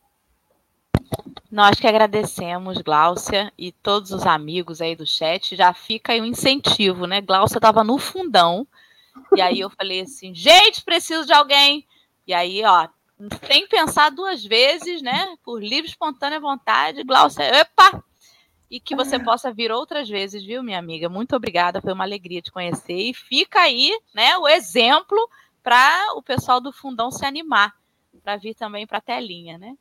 Nós 1.51 1.79
que 1.79 1.87
agradecemos, 1.87 2.79
Gláucia, 2.79 3.53
e 3.59 3.73
todos 3.73 4.11
os 4.11 4.27
amigos 4.27 4.81
aí 4.81 4.97
do 4.97 5.07
chat. 5.07 5.55
Já 5.55 5.73
fica 5.75 6.13
aí 6.13 6.21
um 6.21 6.25
incentivo, 6.25 7.07
né? 7.07 7.21
Gláucia 7.21 7.59
estava 7.59 7.85
no 7.85 7.99
fundão, 7.99 8.67
e 9.37 9.41
aí 9.41 9.61
eu 9.61 9.71
falei 9.71 10.01
assim: 10.01 10.35
gente, 10.35 10.83
preciso 10.83 11.27
de 11.27 11.33
alguém. 11.33 11.87
E 12.27 12.33
aí, 12.33 12.65
ó, 12.65 12.89
sem 13.47 13.67
pensar 13.69 14.11
duas 14.11 14.45
vezes, 14.45 15.03
né? 15.03 15.37
Por 15.45 15.63
livre, 15.63 15.91
espontânea 15.91 16.41
vontade, 16.41 17.05
Gláucia, 17.05 17.43
epa! 17.43 18.03
E 18.71 18.81
que 18.81 18.97
você 18.97 19.19
possa 19.19 19.53
vir 19.53 19.71
outras 19.71 20.09
vezes, 20.09 20.43
viu, 20.43 20.63
minha 20.63 20.79
amiga? 20.79 21.07
Muito 21.07 21.37
obrigada, 21.37 21.83
foi 21.83 21.93
uma 21.93 22.05
alegria 22.05 22.41
te 22.41 22.51
conhecer. 22.51 22.97
E 22.97 23.13
fica 23.13 23.61
aí, 23.61 23.93
né, 24.15 24.39
o 24.39 24.49
exemplo 24.49 25.19
para 25.63 26.15
o 26.17 26.23
pessoal 26.23 26.59
do 26.59 26.73
fundão 26.73 27.11
se 27.11 27.27
animar 27.27 27.75
para 28.25 28.37
vir 28.37 28.55
também 28.55 28.87
para 28.87 28.99
a 28.99 29.03
telinha, 29.03 29.59
né? 29.59 29.77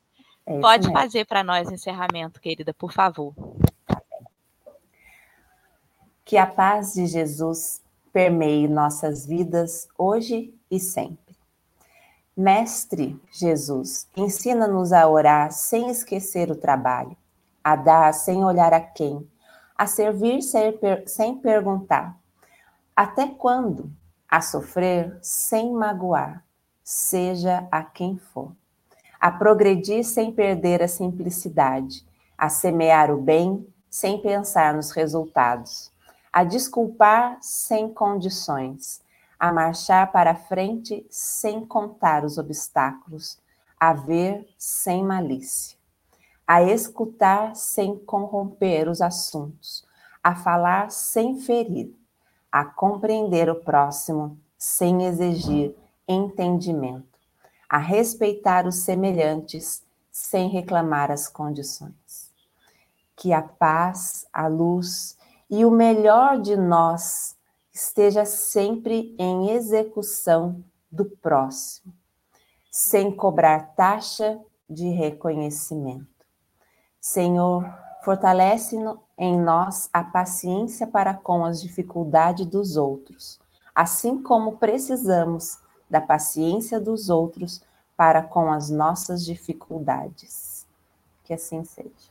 É 0.46 0.60
Pode 0.60 0.88
mesmo. 0.88 1.00
fazer 1.00 1.26
para 1.26 1.44
nós 1.44 1.68
o 1.68 1.74
encerramento, 1.74 2.42
querida, 2.42 2.74
por 2.74 2.92
favor. 2.92 3.34
Que 6.26 6.38
a 6.38 6.48
paz 6.48 6.94
de 6.94 7.06
Jesus 7.06 7.82
permeie 8.12 8.68
nossas 8.68 9.26
vidas 9.26 9.88
hoje 9.98 10.54
e 10.70 10.80
sempre. 10.80 11.36
Mestre 12.36 13.20
Jesus, 13.32 14.08
ensina-nos 14.16 14.92
a 14.94 15.08
orar 15.08 15.52
sem 15.52 15.90
esquecer 15.90 16.50
o 16.50 16.56
trabalho, 16.56 17.16
a 17.64 17.76
dar 17.76 18.14
sem 18.14 18.44
olhar 18.44 18.74
a 18.74 18.80
quem, 18.80 19.30
a 19.78 19.86
servir 19.86 20.42
sem 21.06 21.38
perguntar. 21.38 22.18
Até 22.96 23.28
quando? 23.28 23.92
A 24.28 24.42
sofrer 24.42 25.20
sem 25.22 25.74
magoar, 25.74 26.44
seja 26.84 27.68
a 27.70 27.84
quem 27.84 28.18
for 28.18 28.54
a 29.22 29.32
progredir 29.32 30.04
sem 30.04 30.32
perder 30.32 30.82
a 30.82 30.88
simplicidade, 30.88 32.04
a 32.36 32.50
semear 32.50 33.12
o 33.12 33.22
bem 33.22 33.72
sem 33.88 34.20
pensar 34.20 34.74
nos 34.74 34.90
resultados, 34.90 35.92
a 36.34 36.44
desculpar 36.44 37.38
sem 37.40 37.94
condições, 37.94 39.00
a 39.40 39.54
marchar 39.54 40.12
para 40.12 40.34
frente 40.34 41.06
sem 41.08 41.64
contar 41.64 42.26
os 42.26 42.40
obstáculos, 42.40 43.38
a 43.80 43.94
ver 43.94 44.48
sem 44.58 45.04
malícia, 45.04 45.78
a 46.48 46.64
escutar 46.64 47.56
sem 47.56 47.96
corromper 48.00 48.90
os 48.90 49.02
assuntos, 49.04 49.86
a 50.24 50.34
falar 50.34 50.90
sem 50.90 51.40
ferir, 51.40 51.96
a 52.52 52.66
compreender 52.66 53.52
o 53.52 53.64
próximo 53.64 54.40
sem 54.58 55.06
exigir 55.06 55.76
entendimento 56.08 57.11
a 57.72 57.78
respeitar 57.78 58.68
os 58.68 58.80
semelhantes 58.80 59.82
sem 60.12 60.50
reclamar 60.50 61.10
as 61.10 61.30
condições. 61.30 62.30
Que 63.16 63.32
a 63.32 63.42
paz, 63.42 64.28
a 64.34 64.46
luz 64.48 65.18
e 65.50 65.64
o 65.64 65.72
melhor 65.72 66.42
de 66.42 66.58
nós 66.58 67.34
esteja 67.74 68.26
sempre 68.26 69.16
em 69.18 69.52
execução 69.52 70.62
do 70.92 71.06
próximo, 71.06 71.94
sem 72.70 73.10
cobrar 73.16 73.74
taxa 73.74 74.38
de 74.70 74.90
reconhecimento. 74.90 76.26
Senhor, 77.00 77.64
fortalece 78.04 78.76
em 79.18 79.40
nós 79.40 79.90
a 79.94 80.04
paciência 80.04 80.86
para 80.86 81.14
com 81.14 81.46
as 81.46 81.62
dificuldades 81.62 82.46
dos 82.46 82.76
outros, 82.76 83.40
assim 83.74 84.22
como 84.22 84.58
precisamos 84.58 85.58
da 85.92 86.00
paciência 86.00 86.80
dos 86.80 87.10
outros 87.10 87.62
para 87.98 88.24
com 88.24 88.50
as 88.50 88.70
nossas 88.70 89.26
dificuldades. 89.26 90.66
Que 91.26 91.34
assim 91.34 91.66
seja. 91.66 92.10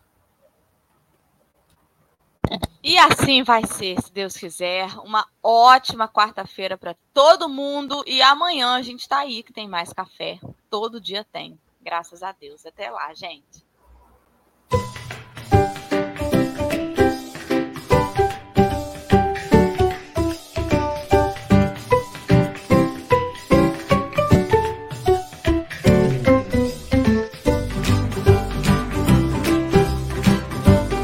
E 2.83 2.99
assim 2.99 3.43
vai 3.43 3.67
ser, 3.67 4.01
se 4.03 4.13
Deus 4.13 4.37
quiser. 4.37 4.89
Uma 4.99 5.27
ótima 5.43 6.07
quarta-feira 6.07 6.77
para 6.77 6.95
todo 7.15 7.49
mundo. 7.49 8.05
E 8.07 8.21
amanhã 8.21 8.75
a 8.75 8.83
gente 8.83 9.01
está 9.01 9.21
aí, 9.21 9.43
que 9.43 9.53
tem 9.53 9.67
mais 9.67 9.93
café. 9.93 10.39
Todo 10.69 11.01
dia 11.01 11.25
tem. 11.25 11.59
Graças 11.81 12.23
a 12.23 12.33
Deus. 12.33 12.67
Até 12.67 12.91
lá, 12.91 13.15
gente. 13.15 13.65